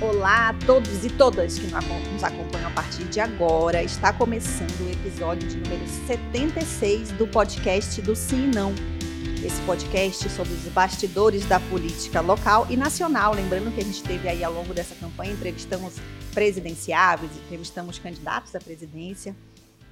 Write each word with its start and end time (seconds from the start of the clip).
Olá 0.00 0.50
a 0.50 0.54
todos 0.64 1.04
e 1.04 1.10
todas 1.10 1.58
que 1.58 1.66
nos 1.66 2.22
acompanham 2.22 2.68
a 2.68 2.70
partir 2.70 3.02
de 3.06 3.18
agora. 3.18 3.82
Está 3.82 4.12
começando 4.12 4.86
o 4.86 4.92
episódio 4.92 5.48
de 5.48 5.56
número 5.56 5.84
76 6.06 7.10
do 7.12 7.26
podcast 7.26 8.00
do 8.02 8.14
Sim 8.14 8.44
e 8.44 8.54
Não. 8.54 8.72
Esse 9.44 9.60
podcast 9.62 10.30
sobre 10.30 10.52
os 10.52 10.62
bastidores 10.68 11.44
da 11.46 11.58
política 11.58 12.20
local 12.20 12.64
e 12.70 12.76
nacional. 12.76 13.34
Lembrando 13.34 13.74
que 13.74 13.80
a 13.80 13.84
gente 13.84 14.00
teve 14.04 14.28
aí 14.28 14.44
ao 14.44 14.52
longo 14.52 14.72
dessa 14.72 14.94
campanha, 14.94 15.32
entrevistamos 15.32 15.96
presidenciáveis, 16.32 17.32
entrevistamos 17.36 17.98
candidatos 17.98 18.54
à 18.54 18.60
presidência. 18.60 19.34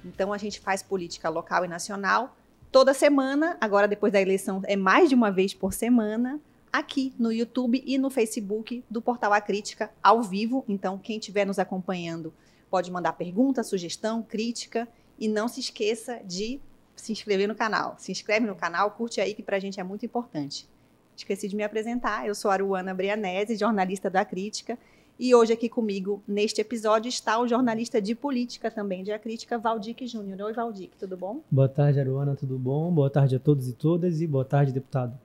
Então 0.05 0.31
a 0.31 0.37
gente 0.37 0.61
faz 0.61 0.81
política 0.81 1.27
local 1.27 1.65
e 1.65 1.67
nacional 1.67 2.33
toda 2.71 2.93
semana. 2.93 3.57
Agora, 3.59 3.89
depois 3.89 4.13
da 4.13 4.21
eleição, 4.21 4.61
é 4.67 4.77
mais 4.77 5.09
de 5.09 5.15
uma 5.15 5.31
vez 5.31 5.53
por 5.53 5.73
semana 5.73 6.39
aqui 6.77 7.13
no 7.17 7.31
YouTube 7.31 7.83
e 7.85 7.97
no 7.97 8.09
Facebook 8.09 8.83
do 8.89 9.01
Portal 9.01 9.33
A 9.33 9.41
Crítica 9.41 9.91
ao 10.01 10.21
vivo. 10.21 10.63
Então, 10.67 10.97
quem 10.97 11.17
estiver 11.17 11.45
nos 11.45 11.57
acompanhando 11.57 12.31
pode 12.69 12.91
mandar 12.91 13.13
pergunta, 13.13 13.63
sugestão, 13.63 14.21
crítica 14.21 14.87
e 15.17 15.27
não 15.27 15.47
se 15.47 15.59
esqueça 15.59 16.21
de 16.23 16.59
se 16.95 17.11
inscrever 17.11 17.47
no 17.47 17.55
canal. 17.55 17.95
Se 17.97 18.11
inscreve 18.11 18.45
no 18.45 18.55
canal, 18.55 18.91
curte 18.91 19.19
aí 19.19 19.33
que 19.33 19.41
para 19.41 19.57
a 19.57 19.59
gente 19.59 19.79
é 19.79 19.83
muito 19.83 20.05
importante. 20.05 20.67
Esqueci 21.15 21.47
de 21.47 21.55
me 21.55 21.63
apresentar, 21.63 22.27
eu 22.27 22.35
sou 22.35 22.51
Aruana 22.51 22.93
Brianese, 22.93 23.55
jornalista 23.55 24.07
da 24.07 24.23
Crítica, 24.23 24.77
e 25.19 25.33
hoje 25.33 25.53
aqui 25.53 25.67
comigo, 25.67 26.21
neste 26.27 26.61
episódio, 26.61 27.09
está 27.09 27.39
o 27.39 27.47
jornalista 27.47 27.99
de 27.99 28.13
política 28.13 28.69
também, 28.69 29.03
de 29.03 29.11
A 29.11 29.17
Crítica, 29.17 29.57
Valdic 29.57 30.05
Júnior. 30.05 30.39
Oi, 30.41 30.53
Valdic, 30.53 30.95
tudo 30.95 31.17
bom? 31.17 31.41
Boa 31.49 31.67
tarde, 31.67 31.99
Aruana, 31.99 32.35
tudo 32.35 32.59
bom? 32.59 32.91
Boa 32.91 33.09
tarde 33.09 33.35
a 33.35 33.39
todos 33.39 33.67
e 33.67 33.73
todas 33.73 34.21
e 34.21 34.27
boa 34.27 34.45
tarde, 34.45 34.71
deputado. 34.71 35.19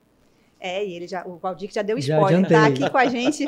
É, 0.65 0.87
e 0.87 0.95
ele 0.95 1.09
já, 1.09 1.27
o 1.27 1.39
Valdir 1.39 1.73
já 1.73 1.83
deu 1.83 1.99
spoiler, 1.99 2.43
está 2.43 2.67
aqui 2.67 2.89
com 2.89 2.97
a 2.97 3.07
gente 3.07 3.45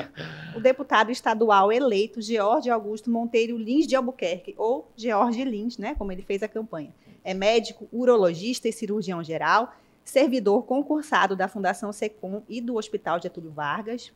o 0.57 0.59
deputado 0.59 1.13
estadual 1.13 1.71
eleito 1.71 2.21
George 2.21 2.69
Augusto 2.69 3.09
Monteiro 3.09 3.57
Lins 3.57 3.87
de 3.87 3.95
Albuquerque, 3.95 4.53
ou 4.59 4.91
George 4.97 5.45
Lins, 5.45 5.79
né, 5.79 5.95
como 5.95 6.11
ele 6.11 6.23
fez 6.23 6.43
a 6.43 6.49
campanha. 6.49 6.93
É 7.23 7.33
médico, 7.33 7.87
urologista 7.93 8.69
e 8.69 8.73
cirurgião 8.73 9.23
geral, 9.23 9.73
servidor 10.05 10.65
concursado 10.65 11.37
da 11.37 11.47
Fundação 11.47 11.93
Secom 11.93 12.43
e 12.49 12.61
do 12.61 12.75
Hospital 12.75 13.23
Getúlio 13.23 13.53
Vargas, 13.53 14.13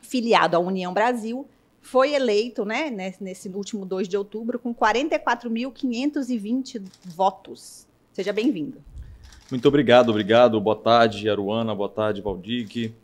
filiado 0.00 0.56
à 0.56 0.58
União 0.58 0.94
Brasil, 0.94 1.46
foi 1.82 2.14
eleito, 2.14 2.64
né, 2.64 2.88
nesse 3.20 3.50
último 3.50 3.84
2 3.84 4.08
de 4.08 4.16
outubro, 4.16 4.58
com 4.58 4.74
44.520 4.74 6.82
votos. 7.04 7.86
Seja 8.14 8.32
bem-vindo. 8.32 8.82
Muito 9.50 9.68
obrigado, 9.68 10.08
obrigado. 10.08 10.58
Boa 10.58 10.74
tarde, 10.74 11.28
Aruana. 11.28 11.74
Boa 11.74 11.88
tarde, 11.88 12.22
Valdic. 12.22 12.94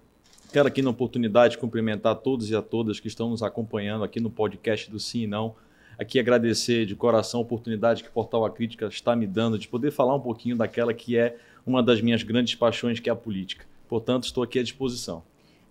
Quero 0.51 0.67
aqui 0.67 0.81
na 0.81 0.91
oportunidade 0.91 1.59
cumprimentar 1.59 2.17
todos 2.17 2.51
e 2.51 2.57
a 2.57 2.63
todas 2.63 2.99
que 2.99 3.09
estão 3.09 3.29
nos 3.29 3.43
acompanhando 3.43 4.05
aqui 4.05 4.19
no 4.21 4.31
podcast 4.31 4.91
do 4.91 4.99
Sim 4.99 5.21
e 5.21 5.27
Não. 5.27 5.55
Aqui 5.99 6.19
agradecer 6.19 6.87
de 6.87 6.97
coração 6.97 7.41
a 7.41 7.43
oportunidade 7.43 8.03
que 8.03 8.09
o 8.09 8.13
Portal 8.13 8.47
A 8.47 8.51
Crítica 8.51 8.87
está 8.87 9.15
me 9.15 9.27
dando 9.27 9.59
de 9.59 9.69
poder 9.69 9.91
falar 9.91 10.15
um 10.15 10.21
pouquinho 10.21 10.57
daquela 10.57 10.95
que 10.95 11.17
é 11.17 11.37
uma 11.67 11.83
das 11.83 12.01
minhas 12.01 12.23
grandes 12.23 12.55
paixões, 12.55 12.99
que 12.99 13.11
é 13.11 13.13
a 13.13 13.17
política. 13.17 13.67
Portanto, 13.87 14.25
estou 14.25 14.43
aqui 14.43 14.59
à 14.59 14.63
disposição. 14.63 15.23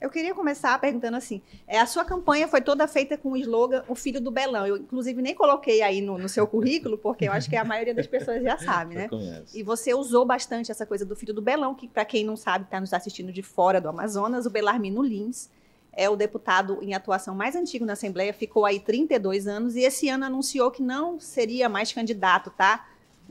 Eu 0.02 0.10
queria 0.10 0.34
começar 0.34 0.80
perguntando 0.80 1.18
assim: 1.18 1.42
é, 1.68 1.80
a 1.80 1.86
sua 1.86 2.06
campanha 2.06 2.48
foi 2.48 2.62
toda 2.62 2.88
feita 2.88 3.18
com 3.18 3.32
o 3.32 3.38
slogan 3.38 3.84
O 3.88 3.96
Filho 3.96 4.22
do 4.22 4.32
Belão. 4.32 4.66
Eu, 4.66 4.78
inclusive, 4.78 5.22
nem 5.22 5.36
coloquei 5.36 5.82
aí 5.82 6.02
no, 6.02 6.18
no 6.18 6.30
seu 6.30 6.48
currículo, 6.48 6.98
porque 6.98 7.28
eu 7.28 7.32
acho 7.32 7.50
que 7.50 7.56
a 7.56 7.66
maioria 7.66 7.94
das 7.94 8.08
pessoas 8.08 8.42
já 8.42 8.58
sabe, 8.58 8.96
né? 8.96 9.10
E 9.54 9.64
você 9.64 9.94
usou 9.94 10.26
bastante 10.26 10.72
essa 10.72 10.86
coisa 10.86 11.06
do 11.06 11.16
Filho 11.16 11.34
do 11.34 11.42
Belão, 11.42 11.76
que, 11.76 11.88
para 11.88 12.06
quem 12.06 12.24
não 12.24 12.36
sabe, 12.36 12.66
está 12.66 12.80
nos 12.80 12.94
assistindo 12.94 13.32
de 13.32 13.42
fora 13.42 13.82
do 13.82 13.90
Amazonas, 13.90 14.46
o 14.46 14.50
Belarmino 14.50 15.02
Lins 15.02 15.50
é 15.92 16.10
o 16.10 16.16
deputado 16.16 16.80
em 16.82 16.94
atuação 16.94 17.36
mais 17.36 17.56
antigo 17.56 17.86
na 17.86 17.94
Assembleia, 17.94 18.34
ficou 18.34 18.66
aí 18.66 18.80
32 18.80 19.48
anos 19.48 19.76
e 19.76 19.82
esse 19.82 20.08
ano 20.08 20.24
anunciou 20.24 20.72
que 20.72 20.82
não 20.82 21.20
seria 21.20 21.68
mais 21.68 21.92
candidato, 21.92 22.50
tá? 22.52 22.88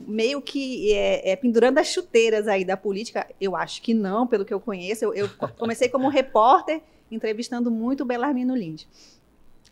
Meio 0.07 0.41
que 0.41 0.93
é, 0.93 1.31
é, 1.31 1.35
pendurando 1.35 1.77
as 1.77 1.87
chuteiras 1.87 2.47
aí 2.47 2.63
da 2.63 2.77
política. 2.77 3.27
Eu 3.39 3.55
acho 3.55 3.81
que 3.81 3.93
não, 3.93 4.25
pelo 4.25 4.45
que 4.45 4.53
eu 4.53 4.59
conheço. 4.59 5.05
Eu, 5.05 5.13
eu 5.13 5.29
comecei 5.57 5.89
como 5.89 6.07
repórter, 6.09 6.81
entrevistando 7.11 7.69
muito 7.69 8.01
o 8.01 8.05
Belarmino 8.05 8.55
Lins. 8.55 8.87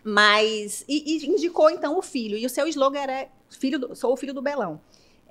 Mas, 0.04 0.86
e, 0.88 1.18
e, 1.18 1.28
indicou 1.28 1.70
então 1.70 1.98
o 1.98 2.02
filho, 2.02 2.38
e 2.38 2.46
o 2.46 2.50
seu 2.50 2.68
slogan 2.68 3.00
era 3.00 3.28
filho 3.50 3.80
do, 3.80 3.96
sou 3.96 4.14
o 4.14 4.18
filho 4.18 4.34
do 4.34 4.42
Belão. 4.42 4.80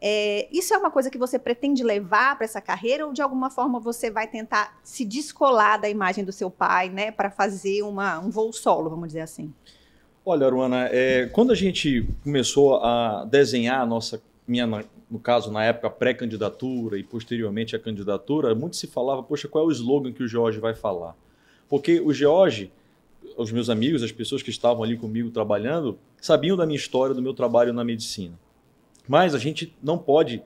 É, 0.01 0.47
isso 0.53 0.75
é 0.75 0.79
uma 0.79 0.91
coisa 0.91 1.11
que 1.11 1.17
você 1.17 1.39
pretende 1.39 1.83
levar 1.83 2.37
para 2.37 2.45
essa 2.45 2.61
carreira 2.61 3.07
ou 3.07 3.13
de 3.13 3.23
alguma 3.23 3.49
forma 3.49 3.81
você 3.81 4.11
vai 4.11 4.27
tentar 4.27 4.79
se 4.83 5.05
descolar 5.05 5.81
da 5.81 5.89
imagem 5.89 6.25
do 6.25 6.33
seu 6.33 6.51
pai, 6.51 6.91
né, 6.91 7.11
para 7.11 7.31
fazer 7.31 7.83
uma, 7.83 8.19
um 8.19 8.29
voo 8.29 8.53
solo, 8.53 8.91
vamos 8.91 9.09
dizer 9.09 9.23
assim? 9.23 9.53
Olha, 10.25 10.47
Aruana, 10.47 10.89
é, 10.93 11.27
quando 11.27 11.53
a 11.53 11.55
gente 11.55 12.07
começou 12.23 12.83
a 12.85 13.25
desenhar 13.25 13.81
a 13.81 13.87
nossa 13.87 14.21
minha, 14.47 14.67
no 15.11 15.19
caso, 15.19 15.51
na 15.51 15.65
época, 15.65 15.91
pré-candidatura 15.91 16.99
e 16.99 17.03
posteriormente 17.03 17.75
a 17.75 17.79
candidatura, 17.79 18.55
muito 18.55 18.77
se 18.77 18.87
falava, 18.87 19.23
poxa, 19.23 19.49
qual 19.49 19.65
é 19.65 19.67
o 19.67 19.71
slogan 19.73 20.13
que 20.13 20.23
o 20.23 20.29
Jorge 20.29 20.61
vai 20.61 20.75
falar? 20.75 21.17
Porque 21.69 22.01
o 22.01 22.13
Jorge, 22.13 22.71
os 23.37 23.51
meus 23.51 23.69
amigos, 23.69 24.03
as 24.03 24.13
pessoas 24.13 24.43
que 24.43 24.51
estavam 24.51 24.85
ali 24.85 24.97
comigo 24.97 25.31
trabalhando, 25.31 25.99
sabiam 26.21 26.57
da 26.57 26.65
minha 26.65 26.77
história, 26.77 27.15
do 27.15 27.23
meu 27.23 27.35
trabalho 27.35 27.73
na 27.73 27.85
medicina. 27.85 28.39
Mas 29.09 29.35
a 29.35 29.39
gente 29.39 29.75
não 29.83 29.99
pode, 29.99 30.43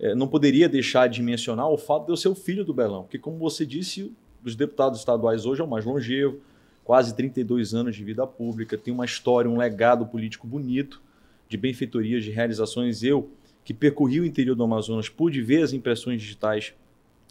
eh, 0.00 0.14
não 0.14 0.26
poderia 0.26 0.68
deixar 0.68 1.08
de 1.08 1.22
mencionar 1.22 1.68
o 1.68 1.76
fato 1.76 2.06
de 2.06 2.12
eu 2.12 2.16
ser 2.16 2.28
o 2.28 2.34
filho 2.34 2.64
do 2.64 2.74
Belão, 2.74 3.02
porque 3.02 3.18
como 3.18 3.38
você 3.38 3.64
disse, 3.64 4.12
os 4.44 4.56
deputados 4.56 4.98
estaduais 4.98 5.46
hoje 5.46 5.60
é 5.60 5.64
o 5.64 5.68
mais 5.68 5.84
longevo, 5.84 6.40
quase 6.84 7.14
32 7.14 7.72
anos 7.72 7.96
de 7.96 8.04
vida 8.04 8.26
pública, 8.26 8.76
tem 8.76 8.92
uma 8.92 9.04
história, 9.04 9.50
um 9.50 9.56
legado 9.56 10.06
político 10.06 10.46
bonito, 10.46 11.00
de 11.48 11.56
benfeitorias, 11.56 12.24
de 12.24 12.30
realizações. 12.30 13.02
Eu 13.02 13.30
que 13.64 13.72
percorri 13.72 14.20
o 14.20 14.24
interior 14.24 14.54
do 14.54 14.62
Amazonas, 14.62 15.08
pude 15.08 15.40
ver 15.40 15.62
as 15.62 15.72
impressões 15.72 16.20
digitais 16.20 16.74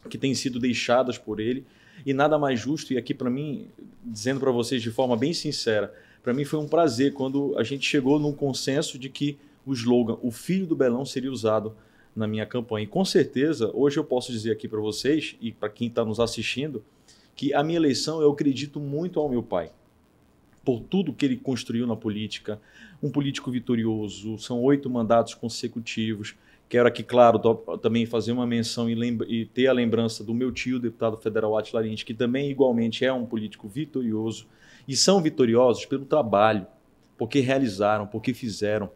que 0.09 0.17
têm 0.17 0.33
sido 0.33 0.59
deixadas 0.59 1.17
por 1.17 1.39
ele. 1.39 1.65
E 2.05 2.13
nada 2.13 2.37
mais 2.37 2.59
justo, 2.59 2.91
e 2.91 2.97
aqui 2.97 3.13
para 3.13 3.29
mim, 3.29 3.67
dizendo 4.03 4.39
para 4.39 4.51
vocês 4.51 4.81
de 4.81 4.89
forma 4.89 5.15
bem 5.15 5.31
sincera, 5.31 5.93
para 6.23 6.33
mim 6.33 6.43
foi 6.43 6.59
um 6.59 6.67
prazer 6.67 7.13
quando 7.13 7.55
a 7.57 7.63
gente 7.63 7.87
chegou 7.87 8.19
num 8.19 8.33
consenso 8.33 8.97
de 8.97 9.09
que 9.09 9.37
o 9.65 9.73
slogan 9.73 10.17
O 10.21 10.31
Filho 10.31 10.65
do 10.65 10.75
Belão 10.75 11.05
seria 11.05 11.31
usado 11.31 11.75
na 12.15 12.27
minha 12.27 12.45
campanha. 12.45 12.83
E 12.83 12.87
com 12.87 13.05
certeza, 13.05 13.71
hoje 13.73 13.97
eu 13.97 14.03
posso 14.03 14.31
dizer 14.31 14.51
aqui 14.51 14.67
para 14.67 14.79
vocês 14.79 15.35
e 15.39 15.51
para 15.51 15.69
quem 15.69 15.87
está 15.87 16.03
nos 16.03 16.19
assistindo, 16.19 16.83
que 17.35 17.53
a 17.53 17.63
minha 17.63 17.77
eleição 17.77 18.21
eu 18.21 18.31
acredito 18.31 18.79
muito 18.79 19.19
ao 19.19 19.29
meu 19.29 19.43
pai 19.43 19.71
por 20.63 20.79
tudo 20.79 21.13
que 21.13 21.25
ele 21.25 21.37
construiu 21.37 21.85
na 21.85 21.95
política, 21.95 22.59
um 23.01 23.09
político 23.09 23.51
vitorioso, 23.51 24.37
são 24.37 24.61
oito 24.61 24.89
mandatos 24.89 25.33
consecutivos. 25.33 26.35
Quero 26.69 26.87
aqui, 26.87 27.03
claro, 27.03 27.37
também 27.81 28.05
fazer 28.05 28.31
uma 28.31 28.47
menção 28.47 28.89
e, 28.89 28.95
e, 29.27 29.45
ter 29.45 29.67
a 29.67 29.73
lembrança 29.73 30.23
do 30.23 30.33
meu 30.33 30.51
tio, 30.51 30.79
deputado 30.79 31.17
federal 31.17 31.57
Atila 31.57 31.83
que 32.05 32.13
também 32.13 32.49
igualmente 32.49 33.05
é 33.05 33.11
um 33.11 33.25
político 33.25 33.67
vitorioso. 33.67 34.47
E 34.87 34.95
são 34.95 35.21
vitoriosos 35.21 35.85
pelo 35.85 36.05
trabalho, 36.05 36.65
porque 37.17 37.39
realizaram, 37.41 38.07
porque 38.07 38.33
fizeram, 38.33 38.89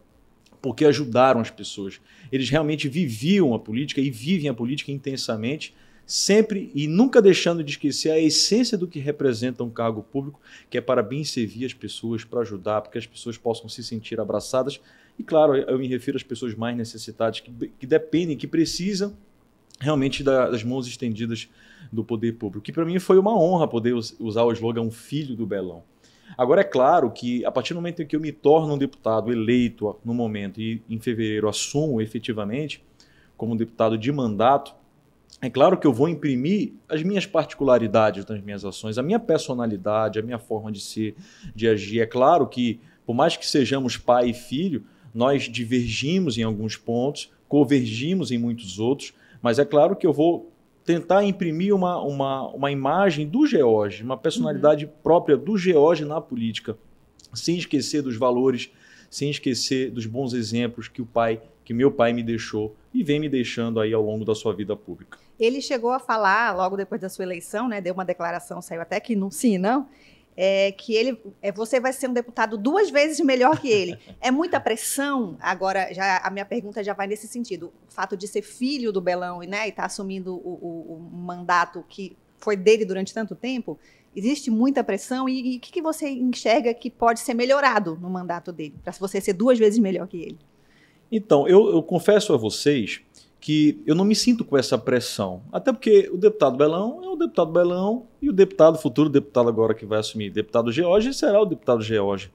porque 0.61 0.85
ajudaram 0.85 1.41
as 1.41 1.51
pessoas. 1.51 1.99
Eles 2.31 2.49
realmente 2.49 2.87
viviam 2.87 3.53
a 3.53 3.59
política 3.59 4.01
e 4.01 4.09
vivem 4.09 4.49
a 4.49 4.53
política 4.53 4.91
intensamente 4.91 5.75
sempre 6.07 6.71
e 6.73 6.87
nunca 6.87 7.21
deixando 7.21 7.61
de 7.61 7.71
esquecer 7.71 8.09
a 8.09 8.17
essência 8.17 8.77
do 8.77 8.87
que 8.87 8.97
representa 8.97 9.61
um 9.61 9.69
cargo 9.69 10.01
público, 10.01 10.39
que 10.69 10.77
é 10.77 10.81
para 10.81 11.03
bem 11.03 11.25
servir 11.25 11.65
as 11.65 11.73
pessoas, 11.73 12.23
para 12.23 12.39
ajudar, 12.39 12.81
para 12.81 12.91
que 12.93 12.97
as 12.97 13.05
pessoas 13.05 13.37
possam 13.37 13.67
se 13.67 13.83
sentir 13.83 14.17
abraçadas. 14.17 14.79
E 15.19 15.23
claro, 15.23 15.53
eu 15.53 15.77
me 15.77 15.85
refiro 15.85 16.15
às 16.15 16.23
pessoas 16.23 16.55
mais 16.55 16.77
necessitadas, 16.77 17.41
que, 17.41 17.51
que 17.77 17.85
dependem, 17.85 18.37
que 18.37 18.47
precisam 18.47 19.17
realmente 19.79 20.23
das 20.23 20.63
mãos 20.63 20.87
estendidas 20.87 21.49
do 21.91 22.05
poder 22.05 22.33
público. 22.33 22.63
Que 22.63 22.71
para 22.71 22.85
mim 22.85 22.97
foi 22.99 23.19
uma 23.19 23.37
honra 23.37 23.67
poder 23.67 23.93
usar 23.93 24.43
o 24.43 24.51
slogan 24.53 24.89
Filho 24.89 25.35
do 25.35 25.45
Belão. 25.45 25.83
Agora, 26.37 26.61
é 26.61 26.63
claro 26.63 27.11
que 27.11 27.45
a 27.45 27.51
partir 27.51 27.73
do 27.73 27.77
momento 27.77 28.01
em 28.01 28.05
que 28.05 28.15
eu 28.15 28.19
me 28.19 28.31
torno 28.31 28.73
um 28.73 28.77
deputado 28.77 29.31
eleito 29.31 29.97
no 30.03 30.13
momento 30.13 30.61
e 30.61 30.81
em 30.89 30.99
fevereiro 30.99 31.49
assumo 31.49 32.01
efetivamente 32.01 32.83
como 33.35 33.55
deputado 33.55 33.97
de 33.97 34.11
mandato, 34.11 34.73
é 35.39 35.49
claro 35.49 35.77
que 35.77 35.85
eu 35.85 35.93
vou 35.93 36.09
imprimir 36.09 36.73
as 36.89 37.03
minhas 37.03 37.25
particularidades 37.25 38.25
nas 38.25 38.41
minhas 38.41 38.65
ações, 38.65 38.97
a 38.97 39.03
minha 39.03 39.19
personalidade, 39.19 40.17
a 40.17 40.23
minha 40.23 40.39
forma 40.39 40.71
de 40.71 40.81
ser, 40.81 41.15
de 41.55 41.67
agir. 41.67 42.01
É 42.01 42.07
claro 42.07 42.47
que, 42.47 42.79
por 43.05 43.13
mais 43.13 43.37
que 43.37 43.45
sejamos 43.45 43.97
pai 43.97 44.29
e 44.29 44.33
filho, 44.33 44.83
nós 45.13 45.43
divergimos 45.43 46.37
em 46.37 46.43
alguns 46.43 46.75
pontos, 46.75 47.31
convergimos 47.47 48.31
em 48.31 48.37
muitos 48.37 48.79
outros, 48.79 49.13
mas 49.41 49.59
é 49.59 49.65
claro 49.65 49.95
que 49.95 50.07
eu 50.07 50.13
vou 50.13 50.51
tentar 50.83 51.23
imprimir 51.23 51.75
uma, 51.75 52.01
uma, 52.01 52.47
uma 52.47 52.71
imagem 52.71 53.27
do 53.27 53.45
George, 53.45 54.03
uma 54.03 54.17
personalidade 54.17 54.85
uhum. 54.85 54.91
própria 55.03 55.37
do 55.37 55.55
George 55.55 56.03
na 56.03 56.19
política, 56.19 56.77
sem 57.33 57.57
esquecer 57.57 58.01
dos 58.01 58.15
valores, 58.15 58.71
sem 59.09 59.29
esquecer 59.29 59.91
dos 59.91 60.05
bons 60.05 60.33
exemplos 60.33 60.87
que 60.87 61.01
o 61.01 61.05
pai, 61.05 61.41
que 61.63 61.73
meu 61.73 61.91
pai 61.91 62.11
me 62.11 62.23
deixou 62.23 62.75
e 62.93 63.03
vem 63.03 63.19
me 63.19 63.29
deixando 63.29 63.79
aí 63.79 63.93
ao 63.93 64.01
longo 64.01 64.25
da 64.25 64.33
sua 64.33 64.53
vida 64.53 64.75
pública. 64.75 65.26
Ele 65.39 65.61
chegou 65.61 65.91
a 65.91 65.99
falar, 65.99 66.55
logo 66.55 66.75
depois 66.75 66.99
da 66.99 67.09
sua 67.09 67.23
eleição, 67.23 67.67
né, 67.67 67.79
deu 67.79 67.93
uma 67.93 68.05
declaração, 68.05 68.61
saiu 68.61 68.81
até 68.81 68.99
que 68.99 69.15
não 69.15 69.29
sim, 69.29 69.57
não, 69.57 69.87
é 70.39 70.71
que 70.71 70.93
ele, 70.93 71.19
é, 71.41 71.51
você 71.51 71.79
vai 71.79 71.91
ser 71.91 72.07
um 72.07 72.13
deputado 72.13 72.59
duas 72.59 72.91
vezes 72.91 73.19
melhor 73.19 73.59
que 73.59 73.67
ele. 73.67 73.97
É 74.21 74.29
muita 74.29 74.59
pressão. 74.59 75.35
Agora, 75.39 75.91
já 75.91 76.19
a 76.19 76.29
minha 76.29 76.45
pergunta 76.45 76.83
já 76.83 76.93
vai 76.93 77.07
nesse 77.07 77.27
sentido. 77.27 77.73
O 77.89 77.91
fato 77.91 78.15
de 78.15 78.27
ser 78.27 78.43
filho 78.43 78.91
do 78.91 79.01
Belão 79.01 79.39
né, 79.39 79.65
e 79.65 79.69
estar 79.69 79.81
tá 79.81 79.85
assumindo 79.87 80.35
o, 80.35 80.37
o, 80.37 80.93
o, 80.93 80.99
mandato 81.11 81.83
que 81.89 82.15
foi 82.37 82.55
dele 82.55 82.85
durante 82.85 83.15
tanto 83.15 83.33
tempo, 83.33 83.79
existe 84.15 84.51
muita 84.51 84.83
pressão. 84.83 85.27
E 85.27 85.57
o 85.57 85.59
que, 85.59 85.71
que 85.71 85.81
você 85.81 86.07
enxerga 86.07 86.71
que 86.71 86.91
pode 86.91 87.21
ser 87.21 87.33
melhorado 87.33 87.97
no 87.99 88.07
mandato 88.07 88.51
dele, 88.51 88.75
para 88.83 88.93
você 88.93 89.19
ser 89.19 89.33
duas 89.33 89.57
vezes 89.57 89.79
melhor 89.79 90.07
que 90.07 90.17
ele? 90.17 90.37
Então, 91.11 91.47
eu, 91.47 91.69
eu 91.69 91.81
confesso 91.81 92.31
a 92.33 92.37
vocês 92.37 93.01
que 93.39 93.81
eu 93.85 93.95
não 93.95 94.03
me 94.03 94.15
sinto 94.15 94.43
com 94.43 94.57
essa 94.57 94.77
pressão. 94.77 95.43
Até 95.51 95.71
porque 95.71 96.09
o 96.11 96.17
deputado 96.17 96.57
Belão 96.57 97.01
é 97.03 97.07
o 97.07 97.15
deputado 97.15 97.51
Belão 97.51 98.07
e 98.21 98.29
o 98.29 98.33
deputado, 98.33 98.77
futuro 98.77 99.09
deputado 99.09 99.47
agora 99.47 99.73
que 99.73 99.85
vai 99.85 99.99
assumir, 99.99 100.29
deputado 100.29 100.71
George, 100.71 101.13
será 101.13 101.41
o 101.41 101.45
deputado 101.45 101.81
George. 101.81 102.31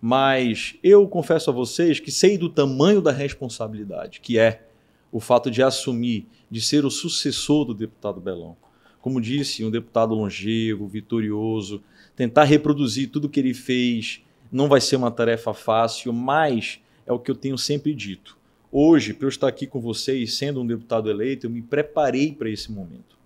Mas 0.00 0.76
eu 0.82 1.06
confesso 1.08 1.50
a 1.50 1.52
vocês 1.52 2.00
que 2.00 2.10
sei 2.10 2.36
do 2.36 2.48
tamanho 2.48 3.00
da 3.00 3.12
responsabilidade, 3.12 4.20
que 4.20 4.38
é 4.38 4.66
o 5.10 5.20
fato 5.20 5.50
de 5.50 5.62
assumir, 5.62 6.26
de 6.50 6.60
ser 6.60 6.84
o 6.84 6.90
sucessor 6.90 7.64
do 7.64 7.74
deputado 7.74 8.20
Belão. 8.20 8.56
Como 9.00 9.20
disse, 9.20 9.64
um 9.64 9.70
deputado 9.70 10.14
longevo, 10.14 10.86
vitorioso, 10.86 11.82
tentar 12.16 12.44
reproduzir 12.44 13.10
tudo 13.10 13.28
que 13.28 13.40
ele 13.40 13.54
fez 13.54 14.22
não 14.50 14.68
vai 14.68 14.80
ser 14.80 14.96
uma 14.96 15.10
tarefa 15.10 15.52
fácil, 15.52 16.12
mas 16.12 16.80
é 17.06 17.12
o 17.12 17.18
que 17.18 17.30
eu 17.30 17.34
tenho 17.34 17.58
sempre 17.58 17.94
dito 17.94 18.36
Hoje, 18.76 19.14
para 19.14 19.26
eu 19.26 19.28
estar 19.28 19.46
aqui 19.46 19.68
com 19.68 19.80
vocês, 19.80 20.34
sendo 20.34 20.60
um 20.60 20.66
deputado 20.66 21.08
eleito, 21.08 21.46
eu 21.46 21.50
me 21.50 21.62
preparei 21.62 22.32
para 22.32 22.50
esse 22.50 22.72
momento. 22.72 23.16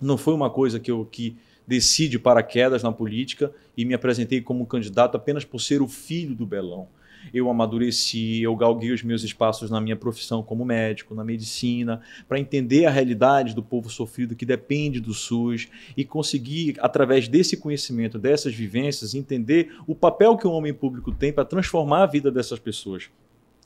Não 0.00 0.16
foi 0.16 0.32
uma 0.32 0.48
coisa 0.48 0.78
que 0.78 0.92
eu 0.92 1.04
que 1.04 1.36
decidi 1.66 2.20
paraquedas 2.20 2.84
na 2.84 2.92
política 2.92 3.52
e 3.76 3.84
me 3.84 3.94
apresentei 3.94 4.40
como 4.40 4.64
candidato 4.64 5.16
apenas 5.16 5.44
por 5.44 5.58
ser 5.58 5.82
o 5.82 5.88
filho 5.88 6.36
do 6.36 6.46
Belão. 6.46 6.86
Eu 7.34 7.50
amadureci, 7.50 8.40
eu 8.40 8.54
galguei 8.54 8.92
os 8.92 9.02
meus 9.02 9.24
espaços 9.24 9.72
na 9.72 9.80
minha 9.80 9.96
profissão 9.96 10.40
como 10.40 10.64
médico, 10.64 11.16
na 11.16 11.24
medicina, 11.24 12.00
para 12.28 12.38
entender 12.38 12.86
a 12.86 12.90
realidade 12.90 13.56
do 13.56 13.64
povo 13.64 13.90
sofrido 13.90 14.36
que 14.36 14.46
depende 14.46 15.00
do 15.00 15.12
SUS 15.12 15.66
e 15.96 16.04
conseguir, 16.04 16.76
através 16.78 17.26
desse 17.26 17.56
conhecimento, 17.56 18.20
dessas 18.20 18.54
vivências, 18.54 19.16
entender 19.16 19.74
o 19.84 19.96
papel 19.96 20.36
que 20.36 20.46
o 20.46 20.52
homem 20.52 20.72
público 20.72 21.10
tem 21.10 21.32
para 21.32 21.44
transformar 21.44 22.04
a 22.04 22.06
vida 22.06 22.30
dessas 22.30 22.60
pessoas. 22.60 23.10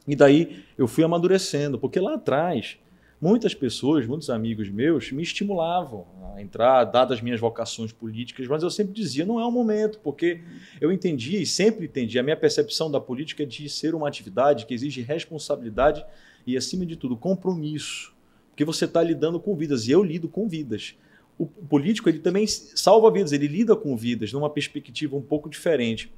E 0.07 0.17
daí 0.17 0.65
eu 0.77 0.89
fui 0.89 1.05
amadurecendo, 1.05 1.79
porque 1.79 2.01
lá 2.01 2.15
atrás 2.15 2.79
muitas 3.21 3.55
pessoas, 3.55 4.07
muitos 4.07 4.31
amigos 4.31 4.71
meus 4.71 5.13
me 5.13 5.23
estimulavam 5.23 6.07
a 6.35 6.41
entrar, 6.41 6.85
dadas 6.85 7.19
as 7.19 7.23
minhas 7.23 7.39
vocações 7.39 7.93
políticas, 7.93 8.47
mas 8.47 8.63
eu 8.63 8.71
sempre 8.71 8.95
dizia, 8.95 9.27
não 9.27 9.39
é 9.39 9.45
o 9.45 9.51
momento, 9.51 10.01
porque 10.03 10.41
eu 10.81 10.91
entendia 10.91 11.39
e 11.39 11.45
sempre 11.45 11.85
entendi, 11.85 12.19
a 12.19 12.23
minha 12.23 12.37
percepção 12.37 12.91
da 12.91 12.99
política 12.99 13.43
é 13.43 13.47
de 13.47 13.69
ser 13.69 13.95
uma 13.95 14.09
atividade 14.09 14.65
que 14.65 14.73
exige 14.73 15.03
responsabilidade 15.03 16.05
e, 16.47 16.57
acima 16.57 16.87
de 16.87 16.97
tudo, 16.97 17.17
compromisso, 17.17 18.15
porque 18.51 18.65
você 18.65 18.87
está 18.87 19.03
lidando 19.03 19.39
com 19.39 19.55
vidas, 19.55 19.87
e 19.87 19.91
eu 19.91 20.03
lido 20.03 20.29
com 20.29 20.49
vidas. 20.49 20.97
O 21.39 21.47
político 21.47 22.09
ele 22.09 22.19
também 22.19 22.47
salva 22.47 23.11
vidas, 23.11 23.33
ele 23.33 23.47
lida 23.47 23.75
com 23.75 23.97
vidas 23.97 24.33
numa 24.33 24.51
perspectiva 24.51 25.17
um 25.17 25.23
pouco 25.23 25.49
diferente. 25.49 26.13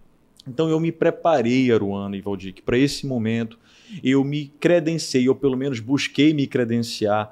Então 0.46 0.68
eu 0.68 0.80
me 0.80 0.90
preparei, 0.90 1.70
Aruana 1.72 2.16
e 2.16 2.20
Valdir, 2.20 2.54
para 2.64 2.76
esse 2.76 3.06
momento 3.06 3.58
eu 4.02 4.24
me 4.24 4.48
credenciei, 4.58 5.28
ou 5.28 5.34
pelo 5.34 5.56
menos 5.56 5.80
busquei 5.80 6.32
me 6.32 6.46
credenciar 6.46 7.30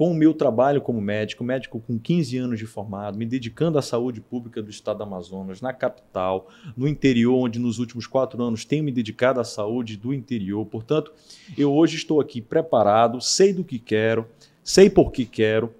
com 0.00 0.12
o 0.12 0.14
meu 0.14 0.32
trabalho 0.32 0.80
como 0.80 0.98
médico, 0.98 1.44
médico 1.44 1.78
com 1.78 1.98
15 1.98 2.38
anos 2.38 2.58
de 2.58 2.64
formado, 2.64 3.18
me 3.18 3.26
dedicando 3.26 3.78
à 3.78 3.82
saúde 3.82 4.18
pública 4.18 4.62
do 4.62 4.70
estado 4.70 4.96
do 4.96 5.02
Amazonas, 5.02 5.60
na 5.60 5.74
capital, 5.74 6.48
no 6.74 6.88
interior, 6.88 7.34
onde 7.34 7.58
nos 7.58 7.78
últimos 7.78 8.06
quatro 8.06 8.42
anos 8.42 8.64
tenho 8.64 8.82
me 8.82 8.92
dedicado 8.92 9.40
à 9.40 9.44
saúde 9.44 9.98
do 9.98 10.14
interior. 10.14 10.64
Portanto, 10.64 11.12
eu 11.56 11.70
hoje 11.70 11.96
estou 11.96 12.18
aqui 12.18 12.40
preparado, 12.40 13.20
sei 13.20 13.52
do 13.52 13.62
que 13.62 13.78
quero, 13.78 14.26
sei 14.64 14.88
por 14.88 15.12
que 15.12 15.26
quero, 15.26 15.70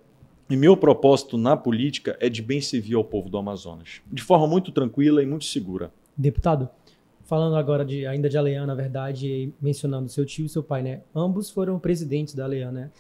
e 0.51 0.57
meu 0.57 0.77
propósito 0.77 1.39
na 1.39 1.57
política 1.57 2.15
é 2.21 2.29
de 2.29 2.43
bem 2.43 2.61
servir 2.61 2.97
ao 2.97 3.05
povo 3.05 3.31
do 3.31 3.39
Amazonas, 3.39 4.03
de 4.13 4.23
forma 4.23 4.47
muito 4.47 4.71
tranquila 4.71 5.23
e 5.23 5.27
muito 5.27 5.47
segura. 5.47 5.91
Deputado, 6.17 6.69
falando 7.25 7.57
agora 7.57 7.85
de, 7.85 8.07
ainda 8.07 8.29
de 8.29 8.37
Aleana, 8.37 8.67
na 8.67 8.75
verdade, 8.75 9.27
e 9.27 9.55
mencionando 9.61 10.09
seu 10.09 10.27
tio 10.27 10.47
e 10.47 10.49
seu 10.49 10.63
pai, 10.63 10.83
né? 10.83 11.01
Ambos 11.15 11.51
foram 11.51 11.79
presidentes 11.79 12.35
da 12.35 12.45
Aleana, 12.45 12.73
né? 12.73 12.91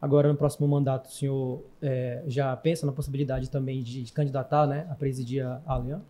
Agora, 0.00 0.28
no 0.28 0.34
próximo 0.34 0.66
mandato, 0.66 1.08
o 1.08 1.12
senhor 1.12 1.62
é, 1.80 2.24
já 2.26 2.56
pensa 2.56 2.84
na 2.84 2.90
possibilidade 2.90 3.48
também 3.48 3.84
de 3.84 4.10
candidatar 4.12 4.66
né, 4.66 4.84
a 4.90 4.96
presidir 4.96 5.46
a 5.46 5.62
Aleana? 5.64 6.04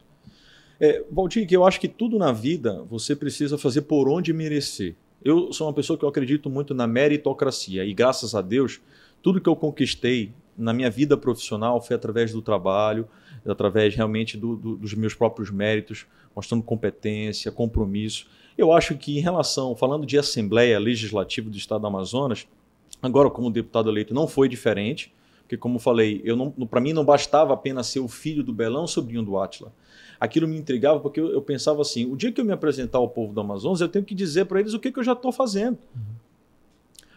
É, 0.80 1.04
Valdir, 1.10 1.46
eu 1.50 1.64
acho 1.66 1.78
que 1.78 1.86
tudo 1.86 2.18
na 2.18 2.32
vida 2.32 2.82
você 2.88 3.14
precisa 3.14 3.58
fazer 3.58 3.82
por 3.82 4.08
onde 4.08 4.32
merecer. 4.32 4.96
Eu 5.22 5.52
sou 5.52 5.66
uma 5.66 5.74
pessoa 5.74 5.98
que 5.98 6.04
eu 6.04 6.08
acredito 6.08 6.48
muito 6.48 6.72
na 6.74 6.86
meritocracia 6.86 7.84
e 7.84 7.92
graças 7.92 8.34
a 8.34 8.40
Deus, 8.40 8.80
tudo 9.22 9.40
que 9.40 9.48
eu 9.48 9.54
conquistei 9.54 10.32
na 10.56 10.72
minha 10.72 10.90
vida 10.90 11.16
profissional 11.16 11.80
foi 11.80 11.94
através 11.94 12.32
do 12.32 12.42
trabalho, 12.42 13.06
através 13.46 13.94
realmente 13.94 14.36
do, 14.36 14.56
do, 14.56 14.76
dos 14.76 14.94
meus 14.94 15.14
próprios 15.14 15.50
méritos, 15.50 16.06
mostrando 16.34 16.62
competência, 16.62 17.50
compromisso. 17.50 18.26
Eu 18.56 18.72
acho 18.72 18.96
que 18.96 19.18
em 19.18 19.20
relação, 19.20 19.74
falando 19.74 20.06
de 20.06 20.18
Assembleia 20.18 20.78
Legislativa 20.78 21.48
do 21.48 21.56
Estado 21.56 21.80
do 21.80 21.86
Amazonas, 21.86 22.46
agora 23.00 23.30
como 23.30 23.50
deputado 23.50 23.90
eleito 23.90 24.14
não 24.14 24.26
foi 24.26 24.48
diferente, 24.48 25.12
porque 25.42 25.56
como 25.56 25.78
falei, 25.78 26.20
eu 26.24 26.36
não, 26.36 26.50
para 26.50 26.80
mim 26.80 26.92
não 26.92 27.04
bastava 27.04 27.52
apenas 27.52 27.86
ser 27.86 28.00
o 28.00 28.08
filho 28.08 28.42
do 28.42 28.52
Belão, 28.52 28.86
sobrinho 28.86 29.22
do 29.22 29.38
Átila. 29.38 29.72
Aquilo 30.20 30.46
me 30.46 30.56
intrigava 30.56 31.00
porque 31.00 31.18
eu, 31.18 31.32
eu, 31.32 31.42
pensava 31.42 31.82
assim, 31.82 32.06
o 32.10 32.16
dia 32.16 32.30
que 32.30 32.40
eu 32.40 32.44
me 32.44 32.52
apresentar 32.52 32.98
ao 32.98 33.08
povo 33.08 33.32
do 33.32 33.40
Amazonas, 33.40 33.80
eu 33.80 33.88
tenho 33.88 34.04
que 34.04 34.14
dizer 34.14 34.44
para 34.44 34.60
eles 34.60 34.72
o 34.72 34.78
que, 34.78 34.92
que 34.92 34.98
eu 34.98 35.04
já 35.04 35.12
estou 35.12 35.32
fazendo. 35.32 35.78
Uhum. 35.94 36.22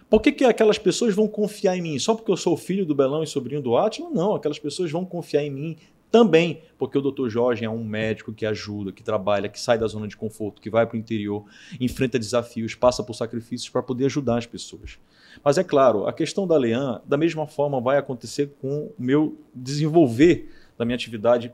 Por 0.10 0.22
que, 0.22 0.32
que 0.32 0.46
aquelas 0.46 0.78
pessoas 0.78 1.16
vão 1.16 1.28
confiar 1.28 1.78
em 1.78 1.82
mim? 1.82 2.00
Só 2.00 2.14
porque 2.14 2.32
eu 2.32 2.38
sou 2.38 2.56
filho 2.56 2.86
do 2.86 2.94
Belão 2.94 3.24
e 3.24 3.28
sobrinho 3.28 3.62
do 3.62 3.76
Átila? 3.76 4.10
Não, 4.10 4.36
aquelas 4.36 4.60
pessoas 4.60 4.92
vão 4.92 5.04
confiar 5.04 5.44
em 5.44 5.50
mim 5.50 5.78
também 6.16 6.62
porque 6.78 6.98
o 6.98 7.02
Dr. 7.02 7.28
Jorge 7.28 7.66
é 7.66 7.70
um 7.70 7.84
médico 7.84 8.32
que 8.32 8.46
ajuda, 8.46 8.94
que 8.94 9.04
trabalha, 9.04 9.50
que 9.50 9.60
sai 9.60 9.78
da 9.78 9.86
zona 9.86 10.08
de 10.08 10.16
conforto, 10.16 10.62
que 10.62 10.70
vai 10.70 10.88
para 10.88 10.96
o 10.96 10.98
interior, 10.98 11.44
enfrenta 11.78 12.18
desafios, 12.18 12.74
passa 12.74 13.04
por 13.04 13.14
sacrifícios 13.14 13.70
para 13.70 13.84
poder 13.84 14.06
ajudar 14.06 14.38
as 14.38 14.46
pessoas. 14.46 14.98
Mas 15.44 15.58
é 15.58 15.64
claro, 15.64 16.08
a 16.08 16.14
questão 16.14 16.48
da 16.48 16.56
Lean, 16.56 17.02
da 17.06 17.18
mesma 17.18 17.46
forma, 17.46 17.82
vai 17.82 17.98
acontecer 17.98 18.56
com 18.62 18.86
o 18.86 18.94
meu 18.98 19.38
desenvolver 19.54 20.50
da 20.78 20.86
minha 20.86 20.96
atividade 20.96 21.54